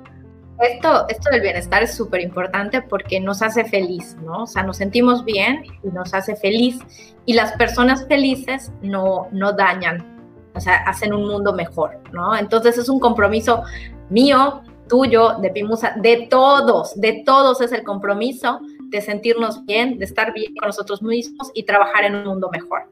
Esto, 0.60 1.06
esto 1.08 1.28
del 1.30 1.42
bienestar 1.42 1.82
es 1.82 1.94
súper 1.94 2.22
importante 2.22 2.80
porque 2.80 3.20
nos 3.20 3.42
hace 3.42 3.66
feliz, 3.66 4.16
¿no? 4.24 4.44
O 4.44 4.46
sea, 4.46 4.62
nos 4.62 4.78
sentimos 4.78 5.24
bien 5.24 5.64
y 5.82 5.88
nos 5.88 6.14
hace 6.14 6.34
feliz. 6.34 6.78
Y 7.26 7.34
las 7.34 7.52
personas 7.52 8.06
felices 8.06 8.72
no, 8.80 9.28
no 9.32 9.52
dañan 9.52 10.16
o 10.56 10.60
sea, 10.60 10.76
hacen 10.86 11.12
un 11.12 11.28
mundo 11.28 11.52
mejor, 11.52 12.00
¿no? 12.12 12.34
Entonces 12.34 12.78
es 12.78 12.88
un 12.88 12.98
compromiso 12.98 13.62
mío, 14.08 14.62
tuyo, 14.88 15.34
de 15.40 15.50
Pimusa, 15.50 15.94
de 15.96 16.28
todos, 16.30 16.98
de 16.98 17.22
todos 17.26 17.60
es 17.60 17.72
el 17.72 17.82
compromiso 17.82 18.60
de 18.90 19.00
sentirnos 19.00 19.64
bien, 19.66 19.98
de 19.98 20.04
estar 20.04 20.32
bien 20.32 20.54
con 20.54 20.68
nosotros 20.68 21.02
mismos 21.02 21.50
y 21.54 21.64
trabajar 21.64 22.04
en 22.04 22.14
un 22.14 22.24
mundo 22.24 22.48
mejor. 22.52 22.82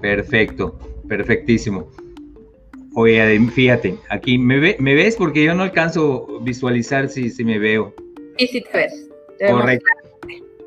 Perfecto, 0.00 0.78
perfectísimo. 1.08 1.90
Oye, 2.94 3.40
fíjate, 3.50 3.98
aquí 4.10 4.38
me, 4.38 4.76
me 4.78 4.94
ves 4.94 5.16
porque 5.16 5.44
yo 5.44 5.54
no 5.54 5.64
alcanzo 5.64 6.40
visualizar 6.42 7.08
si, 7.08 7.28
si 7.30 7.44
me 7.44 7.58
veo. 7.58 7.92
Sí, 8.38 8.46
sí 8.46 8.60
te 8.62 8.78
ves. 8.78 9.10
Correcto. 9.38 9.86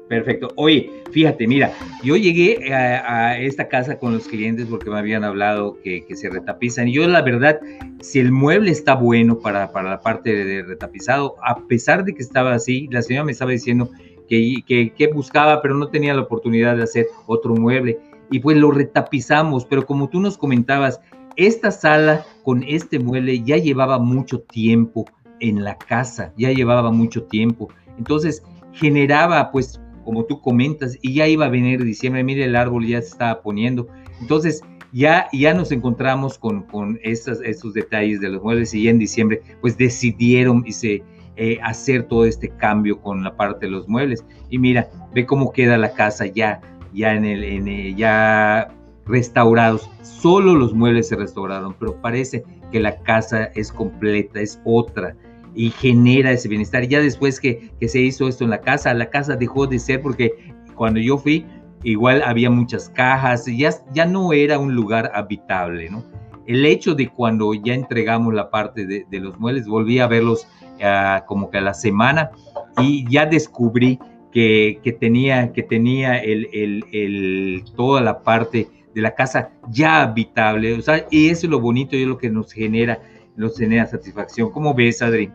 Perfecto. 0.10 0.48
Oye, 0.56 0.97
fíjate, 1.12 1.48
mira, 1.48 1.74
yo 2.04 2.16
llegué 2.16 2.74
a, 2.74 3.40
esta 3.40 3.68
casa 3.68 3.98
con 4.00 4.14
los 4.14 4.28
clientes 4.28 4.68
porque 4.70 4.90
me 4.90 4.98
habían 4.98 5.24
hablado 5.24 5.78
que, 5.84 6.06
se 6.16 6.30
retapizan. 6.30 6.88
Y 6.88 6.94
yo, 6.94 7.08
la 7.08 7.22
verdad, 7.22 7.60
si 8.02 8.20
el 8.20 8.32
mueble 8.32 8.72
está 8.72 8.96
bueno 8.96 9.40
para, 9.40 9.72
para, 9.72 9.90
la 9.90 10.02
parte 10.02 10.34
de 10.46 10.64
retapizado, 10.64 11.36
a 11.44 11.68
pesar 11.68 12.04
de 12.04 12.14
que 12.14 12.22
estaba 12.22 12.54
así, 12.54 12.88
la 12.92 13.02
señora 13.02 13.26
me 13.26 13.32
estaba 13.32 13.52
diciendo 13.52 13.90
que, 14.28 14.92
que, 14.96 15.08
buscaba, 15.08 15.62
pero 15.62 15.76
no 15.76 15.90
tenía 15.90 16.14
la 16.14 16.22
oportunidad 16.22 16.76
de 16.78 16.84
hacer 16.84 17.08
otro 17.26 17.56
mueble. 17.56 18.00
Y 18.30 18.40
pues 18.40 18.58
lo 18.58 18.72
retapizamos, 18.72 19.66
pero 19.66 19.86
como 19.86 20.10
tú 20.10 20.20
nos 20.20 20.38
comentabas, 20.38 21.00
esta 21.38 21.72
sala 21.72 22.26
con 22.44 22.64
este 22.64 23.00
mueble 23.00 23.42
ya 23.44 23.58
llevaba 23.58 24.00
mucho 24.00 24.42
tiempo 24.42 25.06
en 25.40 25.64
la 25.64 25.78
casa, 25.78 26.34
ya 26.38 26.52
llevaba 26.52 26.92
mucho 26.92 27.24
tiempo. 27.24 27.70
Entonces 27.98 28.44
generaba 28.74 29.52
pues 29.52 29.80
como 30.08 30.24
tú 30.24 30.40
comentas, 30.40 30.98
y 31.02 31.16
ya 31.16 31.28
iba 31.28 31.48
a 31.48 31.50
venir 31.50 31.84
diciembre, 31.84 32.24
mire 32.24 32.46
el 32.46 32.56
árbol 32.56 32.88
ya 32.88 33.02
se 33.02 33.10
estaba 33.10 33.42
poniendo. 33.42 33.90
Entonces, 34.22 34.62
ya, 34.94 35.28
ya 35.34 35.54
nos 35.54 35.70
encontramos 35.74 36.38
con, 36.38 36.62
con 36.62 36.98
estos, 37.04 37.42
estos 37.42 37.74
detalles 37.74 38.22
de 38.22 38.30
los 38.30 38.42
muebles 38.42 38.74
y 38.74 38.84
ya 38.84 38.92
en 38.92 39.00
diciembre, 39.00 39.42
pues 39.60 39.78
decidieron 39.78 40.64
y 40.66 41.02
eh, 41.36 41.60
hacer 41.62 42.04
todo 42.04 42.24
este 42.24 42.48
cambio 42.48 43.02
con 43.02 43.22
la 43.22 43.36
parte 43.36 43.66
de 43.66 43.74
los 43.74 43.90
muebles. 43.90 44.24
Y 44.50 44.60
mira, 44.60 44.88
ve 45.14 45.26
cómo 45.26 45.52
queda 45.52 45.78
la 45.78 45.92
casa 45.92 46.26
ya, 46.26 46.62
ya 46.94 47.14
en 47.14 47.26
el, 47.26 47.98
ya 47.98 48.74
restaurados. 49.08 49.90
Solo 50.04 50.56
los 50.56 50.74
muebles 50.74 51.10
se 51.10 51.18
restauraron, 51.18 51.76
pero 51.78 52.02
parece 52.02 52.46
que 52.72 52.80
la 52.80 52.98
casa 53.02 53.52
es 53.56 53.74
completa, 53.74 54.40
es 54.40 54.58
otra 54.64 55.18
y 55.58 55.72
genera 55.72 56.32
ese 56.32 56.48
bienestar. 56.48 56.88
Ya 56.88 57.02
después 57.02 57.40
que, 57.40 57.72
que, 57.80 57.90
se 57.90 58.00
hizo 58.00 58.28
esto 58.28 58.44
en 58.44 58.52
la 58.52 58.62
casa, 58.62 58.94
la 58.94 59.10
casa 59.10 59.36
dejó 59.36 59.66
de 59.66 59.80
ser 59.80 60.02
porque 60.02 60.54
cuando 60.76 61.00
yo 61.00 61.18
fui, 61.18 61.46
igual 61.84 62.22
había 62.24 62.50
muchas 62.50 62.90
cajas, 62.90 63.46
ya, 63.48 63.72
ya 63.92 64.06
no 64.06 64.32
era 64.32 64.60
un 64.60 64.76
lugar 64.76 65.12
habitable, 65.14 65.90
¿no? 65.90 66.04
El 66.46 66.66
hecho 66.66 66.96
de 66.96 67.10
cuando 67.10 67.54
ya 67.54 67.74
entregamos 67.74 68.34
la 68.34 68.50
parte 68.50 68.86
de, 68.86 69.06
de 69.10 69.20
los 69.20 69.38
muebles, 69.38 69.68
volví 69.68 70.00
a 70.00 70.08
verlos 70.08 70.48
uh, 70.76 71.26
como 71.26 71.50
que 71.50 71.58
a 71.58 71.62
la 71.62 71.74
semana 71.74 72.32
y 72.80 73.06
ya 73.10 73.26
descubrí 73.26 74.00
que, 74.32 74.80
que 74.84 74.94
tenía, 74.94 75.52
que 75.52 75.64
tenía 75.64 76.20
el, 76.20 76.48
el, 76.54 77.64
toda 77.76 78.02
la 78.02 78.22
parte 78.22 78.68
de 78.94 79.02
la 79.02 79.16
casa 79.16 79.50
ya 79.70 80.04
habitable, 80.04 80.74
o 80.74 80.82
sea, 80.82 81.06
y 81.10 81.30
eso 81.30 81.48
es 81.48 81.52
lo 81.52 81.60
bonito 81.60 81.96
y 81.96 82.04
es 82.04 82.08
lo 82.08 82.18
que 82.18 82.30
nos 82.30 82.54
genera, 82.54 83.02
nos 83.36 83.58
genera 83.58 83.88
satisfacción. 83.88 84.52
¿Cómo 84.52 84.74
ves, 84.74 85.02
Adri? 85.02 85.32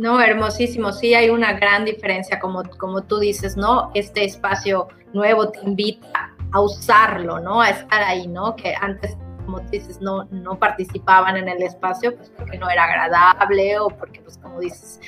No, 0.00 0.18
hermosísimo. 0.18 0.94
Sí, 0.94 1.12
hay 1.12 1.28
una 1.28 1.52
gran 1.52 1.84
diferencia, 1.84 2.40
como, 2.40 2.62
como 2.78 3.02
tú 3.02 3.18
dices, 3.18 3.58
¿no? 3.58 3.90
Este 3.94 4.24
espacio 4.24 4.88
nuevo 5.12 5.50
te 5.50 5.60
invita 5.60 6.34
a 6.52 6.60
usarlo, 6.62 7.38
¿no? 7.38 7.60
A 7.60 7.68
estar 7.68 8.02
ahí, 8.04 8.26
¿no? 8.26 8.56
Que 8.56 8.74
antes, 8.80 9.14
como 9.44 9.60
tú 9.60 9.68
dices, 9.72 10.00
no, 10.00 10.24
no 10.30 10.58
participaban 10.58 11.36
en 11.36 11.50
el 11.50 11.62
espacio, 11.62 12.16
pues 12.16 12.32
porque 12.34 12.56
no 12.56 12.70
era 12.70 12.84
agradable 12.84 13.78
o 13.78 13.90
porque, 13.90 14.22
pues 14.22 14.38
como 14.38 14.58
dices, 14.60 15.00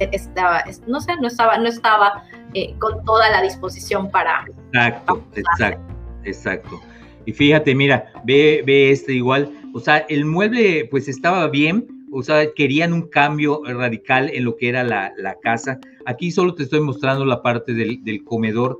estaba, 0.00 0.64
no 0.88 1.00
sé, 1.00 1.14
no 1.20 1.28
estaba, 1.28 1.56
no 1.56 1.68
estaba 1.68 2.24
eh, 2.52 2.74
con 2.80 3.04
toda 3.04 3.30
la 3.30 3.42
disposición 3.42 4.10
para... 4.10 4.46
Exacto, 4.72 5.24
exacto, 5.36 5.94
exacto. 6.24 6.80
Y 7.24 7.32
fíjate, 7.32 7.72
mira, 7.72 8.12
ve, 8.24 8.64
ve 8.66 8.90
este 8.90 9.12
igual, 9.12 9.48
o 9.72 9.78
sea, 9.78 9.98
el 10.08 10.24
mueble 10.24 10.88
pues 10.90 11.06
estaba 11.06 11.46
bien, 11.46 11.99
o 12.12 12.22
sea, 12.22 12.52
querían 12.54 12.92
un 12.92 13.02
cambio 13.02 13.62
radical 13.64 14.30
en 14.32 14.44
lo 14.44 14.56
que 14.56 14.68
era 14.68 14.84
la, 14.84 15.12
casa. 15.42 15.78
Aquí 16.06 16.30
solo 16.30 16.54
te 16.54 16.64
estoy 16.64 16.80
mostrando 16.80 17.24
la 17.24 17.42
parte 17.42 17.72
del, 17.72 18.24
comedor, 18.24 18.78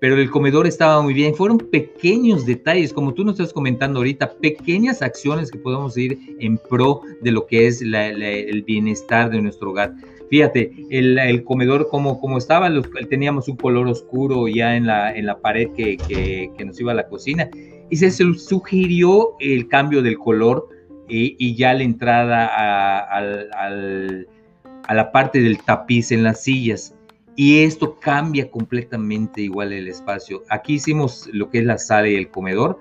pero 0.00 0.16
el 0.16 0.30
comedor 0.30 0.66
estaba 0.66 1.02
muy 1.02 1.14
bien. 1.14 1.34
Fueron 1.34 1.58
pequeños 1.58 2.46
detalles, 2.46 2.92
como 2.92 3.12
tú 3.12 3.24
nos 3.24 3.38
estás 3.38 3.52
comentando 3.52 4.00
ahorita, 4.00 4.32
pequeñas 4.34 5.02
acciones 5.02 5.50
que 5.50 5.58
podemos 5.58 5.96
ir 5.96 6.18
en 6.38 6.58
pro 6.58 7.02
de 7.20 7.32
lo 7.32 7.46
que 7.46 7.66
es 7.66 7.82
el 7.82 8.62
bienestar 8.62 9.30
de 9.30 9.42
nuestro 9.42 9.70
hogar. 9.70 9.94
Fíjate, 10.30 10.72
el, 10.90 11.42
comedor 11.44 11.88
como, 11.88 12.20
como 12.20 12.38
estaba, 12.38 12.70
teníamos 13.08 13.48
un 13.48 13.56
color 13.56 13.88
oscuro 13.88 14.46
ya 14.48 14.76
en 14.76 14.86
la, 14.86 15.12
en 15.14 15.26
la 15.26 15.40
pared 15.40 15.68
que, 15.76 15.96
que 16.56 16.64
nos 16.64 16.80
iba 16.80 16.92
a 16.92 16.94
la 16.94 17.08
cocina 17.08 17.50
y 17.90 17.96
se 17.96 18.10
sugirió 18.10 19.34
el 19.40 19.68
cambio 19.68 20.00
del 20.00 20.16
color 20.16 20.68
y, 21.10 21.54
ya 21.54 21.74
la 21.74 21.82
entrada 21.82 22.46
a, 22.46 23.20
la 24.94 25.12
parte 25.12 25.40
del 25.40 25.58
tapiz 25.62 26.12
en 26.12 26.22
las 26.22 26.42
sillas. 26.42 26.94
Y 27.36 27.62
esto 27.62 27.98
cambia 27.98 28.50
completamente 28.50 29.40
igual 29.40 29.72
el 29.72 29.88
espacio. 29.88 30.42
Aquí 30.48 30.74
hicimos 30.74 31.28
lo 31.32 31.48
que 31.50 31.58
es 31.58 31.64
la 31.64 31.78
sala 31.78 32.08
y 32.08 32.16
el 32.16 32.28
comedor. 32.28 32.78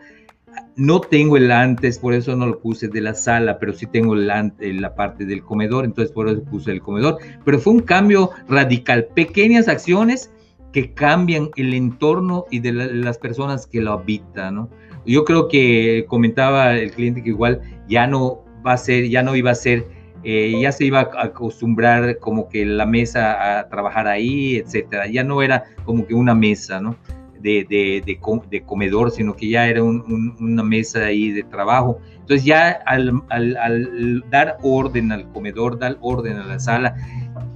No 0.75 1.01
tengo 1.01 1.37
el 1.37 1.51
antes, 1.51 1.99
por 1.99 2.13
eso 2.13 2.35
no 2.35 2.47
lo 2.47 2.59
puse 2.59 2.87
de 2.87 3.01
la 3.01 3.13
sala, 3.13 3.59
pero 3.59 3.73
sí 3.73 3.85
tengo 3.85 4.15
la 4.15 4.95
parte 4.95 5.25
del 5.25 5.43
comedor, 5.43 5.85
entonces 5.85 6.11
por 6.11 6.27
eso 6.27 6.43
puse 6.43 6.71
el 6.71 6.81
comedor. 6.81 7.19
Pero 7.45 7.59
fue 7.59 7.73
un 7.73 7.81
cambio 7.81 8.31
radical, 8.47 9.05
pequeñas 9.15 9.67
acciones 9.67 10.31
que 10.73 10.93
cambian 10.93 11.49
el 11.55 11.73
entorno 11.73 12.45
y 12.51 12.59
de 12.59 12.73
las 12.73 13.17
personas 13.17 13.65
que 13.65 13.81
lo 13.81 13.93
habitan, 13.93 14.55
¿no? 14.55 14.69
Yo 15.09 15.25
creo 15.25 15.47
que 15.47 16.05
comentaba 16.07 16.75
el 16.75 16.91
cliente 16.91 17.23
que 17.23 17.29
igual 17.29 17.61
ya 17.87 18.05
no 18.05 18.43
va 18.65 18.73
a 18.73 18.77
ser, 18.77 19.09
ya 19.09 19.23
no 19.23 19.35
iba 19.35 19.51
a 19.51 19.55
ser, 19.55 19.87
eh, 20.23 20.59
ya 20.61 20.71
se 20.71 20.85
iba 20.85 20.99
a 20.99 21.23
acostumbrar 21.23 22.19
como 22.19 22.47
que 22.49 22.65
la 22.65 22.85
mesa 22.85 23.59
a 23.59 23.69
trabajar 23.69 24.07
ahí, 24.07 24.57
etcétera. 24.57 25.07
Ya 25.07 25.23
no 25.23 25.41
era 25.41 25.63
como 25.83 26.05
que 26.05 26.13
una 26.13 26.35
mesa, 26.35 26.79
¿no? 26.79 26.95
De, 27.39 27.65
de, 27.69 28.61
comedor, 28.65 29.11
sino 29.11 29.33
que 29.33 29.47
ya 29.47 29.67
era 29.67 29.81
una 29.81 30.61
mesa 30.61 31.05
ahí 31.05 31.31
de 31.31 31.43
trabajo. 31.43 31.99
Entonces 32.19 32.45
ya 32.45 32.71
al, 32.85 34.23
dar 34.29 34.57
orden 34.61 35.11
al 35.11 35.31
comedor, 35.31 35.79
dar 35.79 35.97
orden 36.01 36.35
a 36.35 36.45
la 36.45 36.59
sala, 36.59 36.95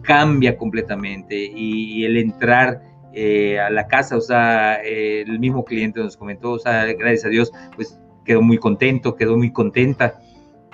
cambia 0.01 0.57
completamente 0.57 1.51
y, 1.53 2.05
el 2.05 2.17
entrar 2.17 2.81
eh, 3.13 3.59
a 3.59 3.69
la 3.69 3.87
casa, 3.87 4.17
o 4.17 4.21
sea, 4.21 4.75
el 4.75 5.39
mismo 5.39 5.63
cliente 5.63 5.99
nos 5.99 6.17
comentó, 6.17 6.51
o 6.51 6.59
sea, 6.59 6.85
gracias 6.85 7.25
a 7.25 7.29
Dios, 7.29 7.51
pues 7.75 7.99
quedó 8.25 8.41
muy 8.41 8.57
contento, 8.57 9.15
quedó 9.15 9.37
muy 9.37 9.51
contenta 9.51 10.19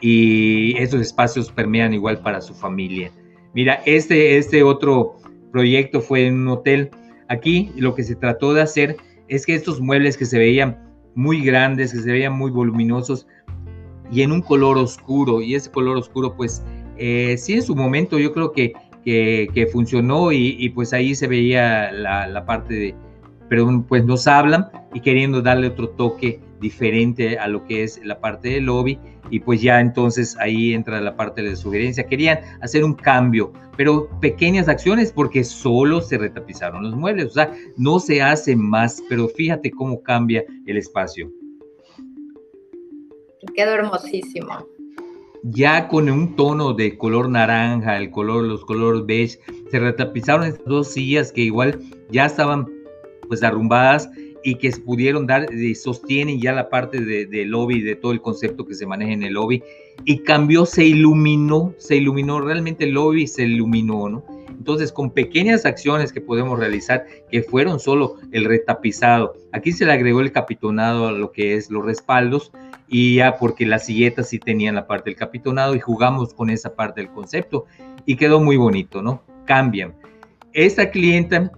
y 0.02 0.78
esos 0.78 1.02
espacios 1.02 1.52
permean 1.52 1.94
igual 1.94 2.20
para 2.20 2.42
su 2.42 2.54
familia. 2.54 3.12
Mira, 3.54 3.82
este, 3.86 4.38
este 4.38 4.64
otro 4.64 5.18
proyecto 5.52 6.02
fue 6.02 6.28
en 6.28 6.36
un 6.42 6.48
hotel. 6.50 6.92
Aquí 7.28 7.72
lo 7.76 7.96
que 7.96 8.04
se 8.04 8.16
trató 8.16 8.54
de 8.54 8.62
hacer 8.62 8.98
es 9.28 9.46
que 9.46 9.56
estos 9.56 9.82
muebles 9.82 10.18
que 10.18 10.26
se 10.26 10.38
veían 10.38 10.90
muy 11.16 11.42
grandes, 11.42 11.92
que 11.92 12.00
se 12.00 12.12
veían 12.12 12.34
muy 12.34 12.52
voluminosos 12.52 13.28
y 14.12 14.22
en 14.22 14.32
un 14.32 14.42
color 14.42 14.78
oscuro, 14.78 15.42
y 15.42 15.56
ese 15.56 15.70
color 15.70 15.98
oscuro 15.98 16.36
pues 16.36 16.64
eh, 16.98 17.36
sí 17.38 17.54
en 17.54 17.62
su 17.62 17.76
momento 17.76 18.18
yo 18.18 18.34
creo 18.34 18.52
que, 18.52 18.74
que, 19.04 19.70
funcionó 19.72 20.32
y, 20.32 20.70
pues 20.70 20.94
ahí 20.94 21.16
se 21.16 21.28
veía 21.28 21.92
la, 21.92 22.28
la 22.28 22.46
parte 22.46 22.74
de, 22.74 22.96
pero 23.50 23.84
pues 23.88 24.06
nos 24.06 24.28
hablan 24.28 24.70
y 24.94 25.02
queriendo 25.02 25.42
darle 25.42 25.68
otro 25.68 25.90
toque 25.90 26.40
diferente 26.60 27.38
a 27.40 27.48
lo 27.48 27.66
que 27.66 27.84
es 27.84 28.04
la 28.04 28.20
parte 28.20 28.50
del 28.50 28.66
lobby 28.66 29.00
y 29.30 29.40
pues 29.40 29.62
ya 29.62 29.80
entonces 29.80 30.36
ahí 30.40 30.74
entra 30.74 31.02
la 31.02 31.16
parte 31.16 31.42
de 31.42 31.56
sugerencia. 31.56 32.06
Querían 32.06 32.40
hacer 32.62 32.84
un 32.84 32.94
cambio, 32.94 33.54
pero 33.78 34.10
pequeñas 34.20 34.68
acciones 34.68 35.12
porque 35.12 35.44
solo 35.44 36.02
se 36.02 36.18
retapizaron 36.18 36.84
los 36.84 36.96
muebles, 36.96 37.28
o 37.28 37.32
sea, 37.32 37.54
no 37.78 38.00
se 38.00 38.22
hace 38.22 38.56
más, 38.56 39.02
pero 39.10 39.28
fíjate 39.28 39.72
cómo 39.72 40.02
cambia 40.02 40.44
el 40.66 40.78
espacio. 40.78 41.32
Quedó 43.56 43.72
hermosísimo. 43.72 44.66
Ya 45.44 45.88
con 45.88 46.10
un 46.10 46.36
tono 46.36 46.74
de 46.74 46.98
color 46.98 47.30
naranja, 47.30 47.98
el 47.98 48.12
color, 48.12 48.44
los 48.44 48.66
colores 48.66 49.06
beige, 49.06 49.40
se 49.72 49.80
retapizaron 49.80 50.46
estas 50.46 50.66
dos 50.66 50.88
sillas 50.90 51.32
que 51.32 51.42
igual 51.42 51.80
ya 52.10 52.26
estaban 52.26 52.68
pues 53.30 53.42
arrumbadas 53.44 54.10
y 54.44 54.56
que 54.56 54.72
pudieron 54.72 55.28
dar, 55.28 55.54
y 55.54 55.76
sostienen 55.76 56.42
ya 56.42 56.54
la 56.54 56.70
parte 56.70 57.00
de, 57.02 57.46
lobby, 57.46 57.82
de 57.82 57.96
todo 57.96 58.12
el 58.12 58.22
concepto 58.22 58.66
que 58.66 58.74
se 58.74 58.86
maneja 58.86 59.12
en 59.12 59.24
el 59.24 59.34
lobby, 59.34 59.62
y 60.06 60.20
cambió, 60.20 60.66
se 60.66 60.86
iluminó, 60.86 61.74
se 61.78 61.98
iluminó, 61.98 62.40
realmente 62.40 62.86
el 62.86 62.92
lobby 62.92 63.28
se 63.28 63.44
iluminó, 63.44 64.10
¿no? 64.10 64.26
Entonces, 64.48 64.92
con 64.92 65.12
pequeñas 65.12 65.66
acciones 65.66 66.12
que 66.12 66.22
podemos 66.22 66.60
realizar, 66.60 67.06
que 67.32 67.44
fueron 67.44 67.80
solo 67.80 68.16
el 68.32 68.46
retapizado, 68.46 69.34
aquí 69.52 69.72
se 69.72 69.86
le 69.86 69.94
agregó 69.94 70.22
el 70.22 70.32
capitonado 70.32 71.08
a 71.08 71.12
lo 71.12 71.32
que 71.32 71.56
es 71.56 71.70
los 71.70 71.86
respaldos, 71.86 72.52
y 72.90 73.16
ya 73.16 73.38
porque 73.38 73.66
las 73.66 73.86
silletas 73.86 74.30
sí 74.30 74.40
tenían 74.40 74.76
la 74.76 74.88
parte 74.88 75.10
del 75.10 75.16
capitonado 75.16 75.76
y 75.76 75.80
jugamos 75.80 76.34
con 76.34 76.50
esa 76.50 76.76
parte 76.76 77.02
del 77.02 77.12
concepto, 77.12 77.66
y 78.06 78.16
quedó 78.16 78.40
muy 78.40 78.58
bonito, 78.58 79.02
¿no? 79.02 79.24
Cambian. 79.46 79.94
Esta 80.54 80.90
clienta, 80.90 81.52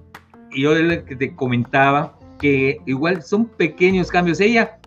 yo 0.52 0.74
te 1.18 1.36
comentaba, 1.36 2.20
que 2.42 2.80
igual 2.88 3.22
son 3.22 3.46
pequeños 3.46 4.10
cambios. 4.10 4.42
Ella 4.42 4.80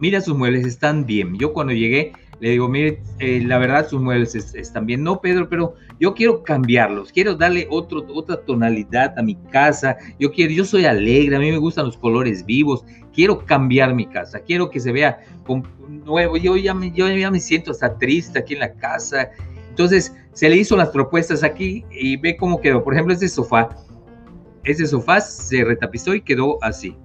mira 0.00 0.20
sus 0.20 0.36
muebles, 0.36 0.66
están 0.66 1.06
bien. 1.06 1.38
Yo 1.38 1.52
cuando 1.52 1.72
llegué 1.72 2.12
le 2.40 2.50
digo, 2.50 2.68
mire, 2.68 3.02
eh, 3.18 3.42
la 3.44 3.58
verdad 3.58 3.88
sus 3.88 4.00
muebles 4.00 4.34
están 4.34 4.86
bien. 4.86 5.02
No, 5.02 5.20
Pedro, 5.20 5.48
pero 5.48 5.74
yo 5.98 6.14
quiero 6.14 6.42
cambiarlos, 6.42 7.12
quiero 7.12 7.34
darle 7.34 7.68
otra 7.70 8.36
tonalidad 8.44 9.18
a 9.18 9.22
mi 9.22 9.36
casa. 9.50 9.96
Yo 10.18 10.32
quiero, 10.32 10.52
yo 10.52 10.64
soy 10.64 10.86
alegre, 10.86 11.36
a 11.36 11.38
mí 11.38 11.50
me 11.50 11.58
gustan 11.58 11.86
los 11.86 11.96
colores 11.96 12.44
vivos. 12.44 12.84
Quiero 13.12 13.44
cambiar 13.44 13.94
mi 13.94 14.06
casa, 14.06 14.40
quiero 14.40 14.70
que 14.70 14.80
se 14.80 14.92
vea 14.92 15.20
nuevo. 15.88 16.36
Yo 16.36 16.56
ya, 16.56 16.74
me, 16.74 16.90
yo 16.92 17.08
ya 17.08 17.30
me 17.30 17.40
siento 17.40 17.70
hasta 17.72 17.96
triste 17.98 18.38
aquí 18.38 18.54
en 18.54 18.60
la 18.60 18.72
casa. 18.74 19.30
Entonces 19.68 20.14
se 20.32 20.48
le 20.48 20.56
hizo 20.56 20.76
las 20.76 20.90
propuestas 20.90 21.42
aquí 21.42 21.84
y 21.90 22.16
ve 22.16 22.36
cómo 22.36 22.60
quedó. 22.60 22.82
Por 22.82 22.94
ejemplo, 22.94 23.12
este 23.12 23.28
sofá 23.28 23.68
ese 24.64 24.86
sofá 24.86 25.20
se 25.20 25.64
retapizó 25.64 26.14
y 26.14 26.20
quedó 26.20 26.62
así. 26.62 26.96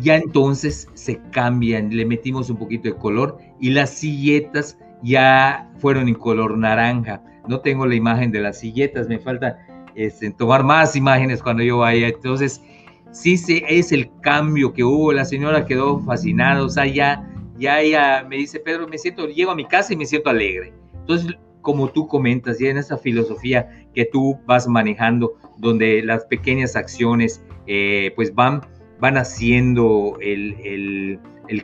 Ya 0.00 0.16
entonces 0.16 0.88
se 0.94 1.20
cambian, 1.30 1.94
le 1.94 2.06
metimos 2.06 2.50
un 2.50 2.56
poquito 2.56 2.88
de 2.88 2.96
color 2.96 3.38
y 3.60 3.70
las 3.70 3.90
silletas 3.90 4.78
ya 5.02 5.70
fueron 5.78 6.08
en 6.08 6.14
color 6.14 6.56
naranja. 6.56 7.22
No 7.48 7.60
tengo 7.60 7.86
la 7.86 7.94
imagen 7.94 8.30
de 8.30 8.40
las 8.40 8.60
silletas, 8.60 9.08
me 9.08 9.18
falta 9.18 9.58
este, 9.94 10.30
tomar 10.30 10.62
más 10.62 10.94
imágenes 10.94 11.42
cuando 11.42 11.62
yo 11.62 11.78
vaya. 11.78 12.08
Entonces, 12.08 12.62
sí 13.10 13.36
se, 13.36 13.64
es 13.68 13.92
el 13.92 14.10
cambio 14.20 14.72
que 14.72 14.84
hubo. 14.84 15.12
La 15.12 15.24
señora 15.24 15.66
quedó 15.66 15.98
fascinada, 16.00 16.62
o 16.62 16.68
sea, 16.68 16.86
ya, 16.86 17.28
ya 17.58 17.80
ella 17.80 18.24
me 18.28 18.36
dice, 18.36 18.60
Pedro, 18.60 18.86
me 18.86 18.98
siento, 18.98 19.26
llego 19.26 19.50
a 19.50 19.56
mi 19.56 19.64
casa 19.64 19.92
y 19.92 19.96
me 19.96 20.06
siento 20.06 20.30
alegre. 20.30 20.72
Entonces, 21.00 21.34
como 21.62 21.88
tú 21.88 22.06
comentas, 22.06 22.58
ya 22.58 22.68
en 22.68 22.78
esa 22.78 22.96
filosofía 22.96 23.68
que 23.94 24.04
tú 24.04 24.38
vas 24.46 24.68
manejando, 24.68 25.34
donde 25.58 26.02
las 26.02 26.24
pequeñas 26.26 26.76
acciones 26.76 27.42
eh, 27.66 28.12
pues 28.14 28.34
van, 28.34 28.62
van 29.00 29.16
haciendo 29.16 30.18
el, 30.20 31.18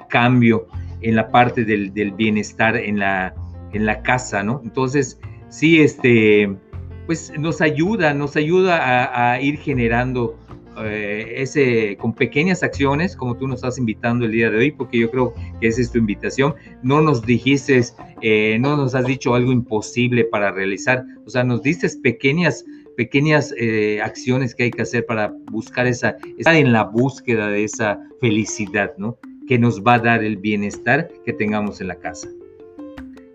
cambio 0.08 0.66
en 1.00 1.16
la 1.16 1.28
parte 1.28 1.64
del, 1.64 1.90
bienestar 2.12 2.76
en 2.76 2.98
la, 2.98 3.34
en 3.72 3.86
la 3.86 4.02
casa, 4.02 4.42
¿no? 4.42 4.60
Entonces, 4.64 5.20
sí, 5.48 5.80
este, 5.80 6.54
pues 7.06 7.32
nos 7.38 7.60
ayuda, 7.60 8.14
nos 8.14 8.36
ayuda 8.36 9.32
a 9.32 9.40
ir 9.40 9.58
generando 9.58 10.38
eh, 10.76 11.34
ese, 11.36 11.96
con 11.98 12.14
pequeñas 12.14 12.62
acciones, 12.62 13.14
como 13.14 13.36
tú 13.36 13.46
nos 13.46 13.56
estás 13.56 13.78
invitando 13.78 14.24
el 14.24 14.32
día 14.32 14.50
de 14.50 14.58
hoy, 14.58 14.70
porque 14.72 14.98
yo 14.98 15.10
creo 15.10 15.32
que 15.60 15.68
esa 15.68 15.80
es 15.80 15.92
tu 15.92 15.98
invitación. 15.98 16.54
No 16.82 17.00
nos 17.00 17.24
dijiste, 17.24 17.80
eh, 18.22 18.58
no 18.58 18.76
nos 18.76 18.94
has 18.94 19.06
dicho 19.06 19.34
algo 19.34 19.52
imposible 19.52 20.24
para 20.24 20.50
realizar, 20.50 21.04
o 21.24 21.30
sea, 21.30 21.44
nos 21.44 21.62
dices 21.62 21.96
pequeñas 21.96 22.64
pequeñas 22.96 23.54
eh, 23.58 24.00
acciones 24.02 24.54
que 24.54 24.64
hay 24.64 24.70
que 24.70 24.82
hacer 24.82 25.06
para 25.06 25.32
buscar 25.50 25.86
esa, 25.86 26.16
estar 26.38 26.54
en 26.54 26.72
la 26.72 26.84
búsqueda 26.84 27.48
de 27.48 27.64
esa 27.64 27.98
felicidad, 28.20 28.92
¿no? 28.98 29.18
Que 29.48 29.58
nos 29.58 29.82
va 29.82 29.94
a 29.94 29.98
dar 29.98 30.24
el 30.24 30.36
bienestar 30.36 31.08
que 31.24 31.32
tengamos 31.32 31.80
en 31.80 31.88
la 31.88 31.96
casa. 31.96 32.28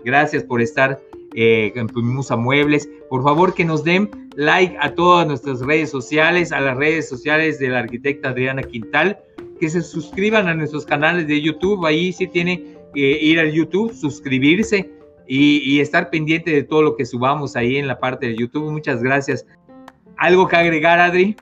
Gracias 0.03 0.43
por 0.43 0.61
estar 0.61 0.99
eh, 1.35 1.71
en 1.75 1.89
a 2.29 2.35
Muebles. 2.35 2.89
Por 3.09 3.23
favor, 3.23 3.53
que 3.53 3.65
nos 3.65 3.83
den 3.83 4.09
like 4.35 4.75
a 4.79 4.93
todas 4.95 5.27
nuestras 5.27 5.59
redes 5.61 5.89
sociales, 5.89 6.51
a 6.51 6.59
las 6.59 6.77
redes 6.77 7.07
sociales 7.07 7.59
de 7.59 7.69
la 7.69 7.79
arquitecta 7.79 8.29
Adriana 8.29 8.63
Quintal, 8.63 9.19
que 9.59 9.69
se 9.69 9.81
suscriban 9.81 10.47
a 10.47 10.55
nuestros 10.55 10.85
canales 10.85 11.27
de 11.27 11.41
YouTube. 11.41 11.85
Ahí 11.85 12.13
sí 12.13 12.27
tiene 12.27 12.63
que 12.93 13.21
ir 13.21 13.39
al 13.39 13.51
YouTube, 13.51 13.93
suscribirse 13.93 14.89
y, 15.31 15.79
estar 15.79 16.09
pendiente 16.09 16.49
de 16.49 16.63
todo 16.63 16.81
lo 16.81 16.95
que 16.95 17.05
subamos 17.05 17.55
ahí 17.55 17.77
en 17.77 17.87
la 17.87 17.99
parte 17.99 18.25
de 18.25 18.35
YouTube. 18.35 18.71
Muchas 18.71 19.03
gracias. 19.03 19.45
¿Algo 20.17 20.47
que 20.47 20.55
agregar, 20.55 20.99
Adri? 20.99 21.37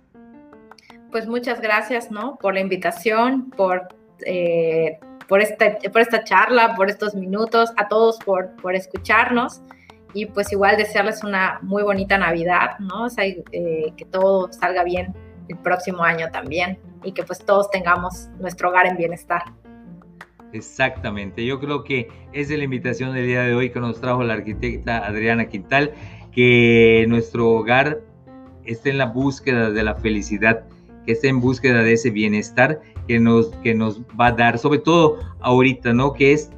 Pues 1.10 1.26
muchas 1.26 1.62
gracias, 1.62 2.12
¿no? 2.12 2.36
Por 2.36 2.54
la 2.54 2.60
invitación, 2.60 3.50
por, 3.50 3.88
eh, 4.26 5.00
por, 5.30 5.42
esta, 5.42 5.78
por 5.92 6.02
esta 6.02 6.26
charla, 6.26 6.76
por 6.76 6.90
estos 6.90 7.16
minutos, 7.16 7.72
a 7.78 7.88
todos 7.88 8.20
por, 8.20 8.50
por 8.58 8.76
escucharnos 8.76 9.62
y 10.14 10.26
pues 10.26 10.52
igual 10.52 10.76
desearles 10.76 11.24
una 11.24 11.60
muy 11.62 11.82
bonita 11.82 12.18
Navidad, 12.18 12.78
¿no? 12.80 13.06
O 13.06 13.10
sea, 13.10 13.24
eh, 13.26 13.94
que 13.96 14.06
todo 14.06 14.52
salga 14.52 14.84
bien 14.84 15.14
el 15.48 15.58
próximo 15.60 16.04
año 16.04 16.30
también 16.30 16.78
y 17.04 17.14
que 17.14 17.24
pues 17.24 17.40
todos 17.40 17.72
tengamos 17.72 18.28
nuestro 18.38 18.70
hogar 18.70 18.86
en 18.86 18.98
bienestar. 18.98 19.44
Exactamente, 20.54 21.46
yo 21.46 21.60
creo 21.60 21.84
que 21.84 22.08
es 22.32 22.50
la 22.50 22.64
invitación 22.64 23.14
del 23.14 23.28
día 23.28 23.42
de 23.42 23.54
hoy 23.54 23.70
que 23.70 23.80
nos 23.80 24.00
trajo 24.00 24.24
la 24.24 24.34
arquitecta 24.34 25.06
Adriana 25.06 25.48
Quintal, 25.50 25.94
que 26.32 27.06
nuestro 27.10 27.50
hogar 27.50 28.02
esté 28.64 28.92
en 28.92 28.98
la 28.98 29.08
búsqueda 29.08 29.72
de 29.72 29.84
la 29.84 29.96
felicidad, 29.96 30.66
que 31.06 31.14
esté 31.14 31.30
en 31.30 31.40
búsqueda 31.40 31.84
de 31.84 31.94
ese 31.94 32.12
bienestar 32.12 32.82
que 33.08 33.20
nos, 33.20 33.48
que 33.64 33.74
nos 33.74 34.02
va 34.20 34.28
a 34.28 34.32
dar, 34.34 34.58
sobre 34.58 34.80
todo 34.80 35.20
ahorita, 35.40 35.94
¿no? 35.94 36.14
Que 36.14 36.34
es 36.34 36.50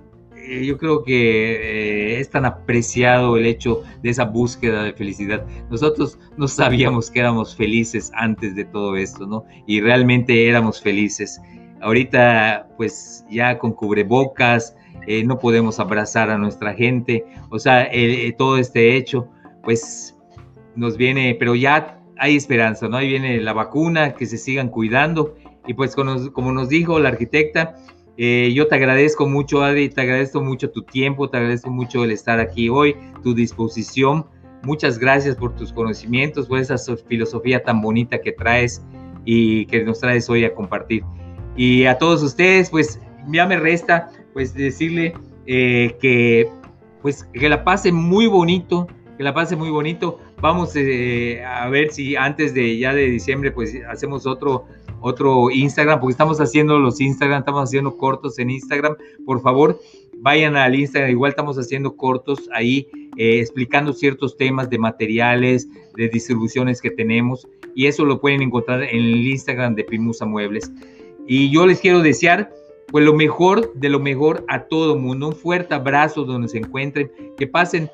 eh, 0.49 0.65
yo 0.65 0.77
creo 0.77 1.03
que 1.03 2.15
eh, 2.15 2.19
es 2.19 2.29
tan 2.31 2.45
apreciado 2.45 3.37
el 3.37 3.45
hecho 3.45 3.83
de 4.01 4.09
esa 4.09 4.25
búsqueda 4.25 4.83
de 4.83 4.93
felicidad. 4.93 5.45
Nosotros 5.69 6.17
no 6.37 6.47
sabíamos 6.47 7.11
que 7.11 7.19
éramos 7.19 7.55
felices 7.55 8.11
antes 8.15 8.55
de 8.55 8.65
todo 8.65 8.95
esto, 8.95 9.27
¿no? 9.27 9.45
Y 9.67 9.79
realmente 9.81 10.47
éramos 10.47 10.81
felices. 10.81 11.39
Ahorita, 11.81 12.67
pues 12.77 13.25
ya 13.29 13.57
con 13.57 13.73
cubrebocas, 13.73 14.75
eh, 15.07 15.23
no 15.23 15.39
podemos 15.39 15.79
abrazar 15.79 16.29
a 16.29 16.37
nuestra 16.37 16.73
gente, 16.73 17.25
o 17.49 17.57
sea, 17.57 17.89
todo 18.37 18.57
este 18.57 18.95
hecho, 18.95 19.27
pues 19.63 20.15
nos 20.75 20.97
viene, 20.97 21.35
pero 21.39 21.55
ya 21.55 21.99
hay 22.17 22.35
esperanza, 22.35 22.87
¿no? 22.87 22.97
Ahí 22.97 23.09
viene 23.09 23.39
la 23.39 23.53
vacuna, 23.53 24.13
que 24.13 24.25
se 24.25 24.37
sigan 24.37 24.69
cuidando. 24.69 25.35
Y 25.65 25.73
pues 25.73 25.95
como 25.95 26.51
nos 26.51 26.69
dijo 26.69 26.99
la 26.99 27.09
arquitecta, 27.09 27.75
eh, 28.17 28.51
yo 28.53 28.67
te 28.67 28.75
agradezco 28.75 29.27
mucho, 29.27 29.63
Adri, 29.63 29.87
te 29.87 30.01
agradezco 30.01 30.41
mucho 30.41 30.71
tu 30.71 30.83
tiempo, 30.83 31.29
te 31.29 31.37
agradezco 31.37 31.69
mucho 31.69 32.03
el 32.03 32.11
estar 32.11 32.39
aquí 32.39 32.67
hoy, 32.67 32.95
tu 33.23 33.33
disposición. 33.33 34.25
Muchas 34.63 34.99
gracias 34.99 35.37
por 35.37 35.55
tus 35.55 35.71
conocimientos, 35.71 36.47
por 36.47 36.59
esa 36.59 36.75
filosofía 37.07 37.63
tan 37.63 37.81
bonita 37.81 38.19
que 38.19 38.33
traes 38.33 38.83
y 39.23 39.65
que 39.67 39.85
nos 39.85 40.01
traes 40.01 40.29
hoy 40.29 40.43
a 40.43 40.53
compartir. 40.53 41.03
Y 41.55 41.85
a 41.85 41.97
todos 41.97 42.23
ustedes, 42.23 42.69
pues 42.69 42.99
ya 43.31 43.45
me 43.45 43.57
resta 43.57 44.11
pues 44.33 44.53
decirle 44.53 45.13
eh, 45.45 45.95
que 46.01 46.49
pues 47.01 47.23
que 47.33 47.49
la 47.49 47.63
pasen 47.63 47.95
muy 47.95 48.27
bonito, 48.27 48.87
que 49.17 49.23
la 49.23 49.33
pase 49.33 49.55
muy 49.55 49.69
bonito. 49.69 50.19
Vamos 50.41 50.75
eh, 50.75 51.43
a 51.43 51.67
ver 51.69 51.91
si 51.91 52.15
antes 52.15 52.53
de 52.53 52.77
ya 52.77 52.93
de 52.93 53.09
diciembre 53.09 53.51
pues 53.51 53.75
hacemos 53.89 54.25
otro 54.25 54.65
otro 55.01 55.49
Instagram, 55.49 55.99
porque 55.99 56.11
estamos 56.11 56.41
haciendo 56.41 56.77
los 56.79 56.99
Instagram, 56.99 57.39
estamos 57.39 57.63
haciendo 57.63 57.97
cortos 57.97 58.39
en 58.39 58.49
Instagram. 58.49 58.95
Por 59.25 59.41
favor, 59.41 59.79
vayan 60.17 60.55
al 60.55 60.75
Instagram, 60.75 61.11
igual 61.11 61.31
estamos 61.31 61.57
haciendo 61.57 61.95
cortos 61.95 62.49
ahí, 62.53 62.87
eh, 63.17 63.39
explicando 63.39 63.93
ciertos 63.93 64.37
temas 64.37 64.69
de 64.69 64.77
materiales, 64.77 65.67
de 65.95 66.09
distribuciones 66.09 66.81
que 66.81 66.91
tenemos, 66.91 67.47
y 67.75 67.87
eso 67.87 68.05
lo 68.05 68.19
pueden 68.19 68.41
encontrar 68.41 68.83
en 68.83 68.95
el 68.95 69.27
Instagram 69.27 69.75
de 69.75 69.83
Pimusa 69.83 70.25
Muebles. 70.25 70.71
Y 71.31 71.51
yo 71.51 71.67
les 71.67 71.79
quiero 71.79 72.01
desear 72.01 72.51
pues 72.87 73.05
lo 73.05 73.13
mejor 73.13 73.71
de 73.75 73.87
lo 73.87 73.99
mejor 73.99 74.43
a 74.47 74.63
todo 74.63 74.97
mundo. 74.97 75.27
Un 75.27 75.35
fuerte 75.35 75.75
abrazo 75.75 76.25
donde 76.25 76.47
se 76.47 76.57
encuentren, 76.57 77.11
que 77.37 77.45
pasen 77.45 77.87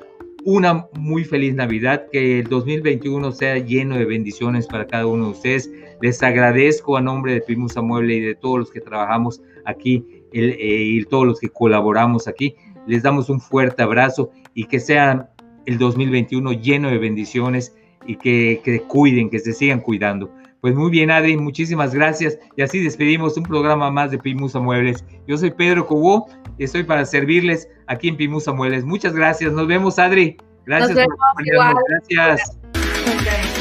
una 0.46 0.86
muy 0.94 1.22
feliz 1.22 1.54
Navidad, 1.54 2.06
que 2.10 2.38
el 2.38 2.46
2021 2.46 3.30
sea 3.32 3.58
lleno 3.58 3.98
de 3.98 4.06
bendiciones 4.06 4.66
para 4.66 4.86
cada 4.86 5.06
uno 5.06 5.26
de 5.26 5.30
ustedes. 5.32 5.70
Les 6.00 6.22
agradezco 6.22 6.96
a 6.96 7.02
nombre 7.02 7.34
de 7.34 7.42
Primusa 7.42 7.82
Mueble 7.82 8.14
y 8.14 8.20
de 8.20 8.34
todos 8.36 8.58
los 8.58 8.70
que 8.70 8.80
trabajamos 8.80 9.42
aquí 9.66 10.02
eh, 10.32 10.56
y 10.58 11.04
todos 11.04 11.26
los 11.26 11.38
que 11.38 11.50
colaboramos 11.50 12.28
aquí. 12.28 12.56
Les 12.86 13.02
damos 13.02 13.28
un 13.28 13.42
fuerte 13.42 13.82
abrazo 13.82 14.30
y 14.54 14.64
que 14.64 14.80
sea 14.80 15.28
el 15.66 15.76
2021 15.76 16.52
lleno 16.52 16.88
de 16.88 16.96
bendiciones 16.96 17.76
y 18.06 18.16
que, 18.16 18.62
que 18.64 18.80
cuiden, 18.80 19.28
que 19.28 19.40
se 19.40 19.52
sigan 19.52 19.80
cuidando. 19.80 20.30
Pues 20.66 20.74
muy 20.74 20.90
bien, 20.90 21.12
Adri, 21.12 21.36
muchísimas 21.36 21.94
gracias. 21.94 22.40
Y 22.56 22.62
así 22.62 22.82
despedimos 22.82 23.36
un 23.36 23.44
programa 23.44 23.88
más 23.88 24.10
de 24.10 24.18
Pimusa 24.18 24.58
Muebles. 24.58 25.04
Yo 25.28 25.36
soy 25.36 25.52
Pedro 25.52 25.86
Cobó 25.86 26.26
y 26.58 26.64
estoy 26.64 26.82
para 26.82 27.04
servirles 27.04 27.68
aquí 27.86 28.08
en 28.08 28.16
Pimusa 28.16 28.52
Muebles. 28.52 28.84
Muchas 28.84 29.12
gracias. 29.12 29.52
Nos 29.52 29.68
vemos, 29.68 30.00
Adri. 30.00 30.36
Gracias 30.64 30.88
Nos 30.90 30.96
vemos, 30.96 31.16
por 31.36 32.08
Gracias. 32.08 33.55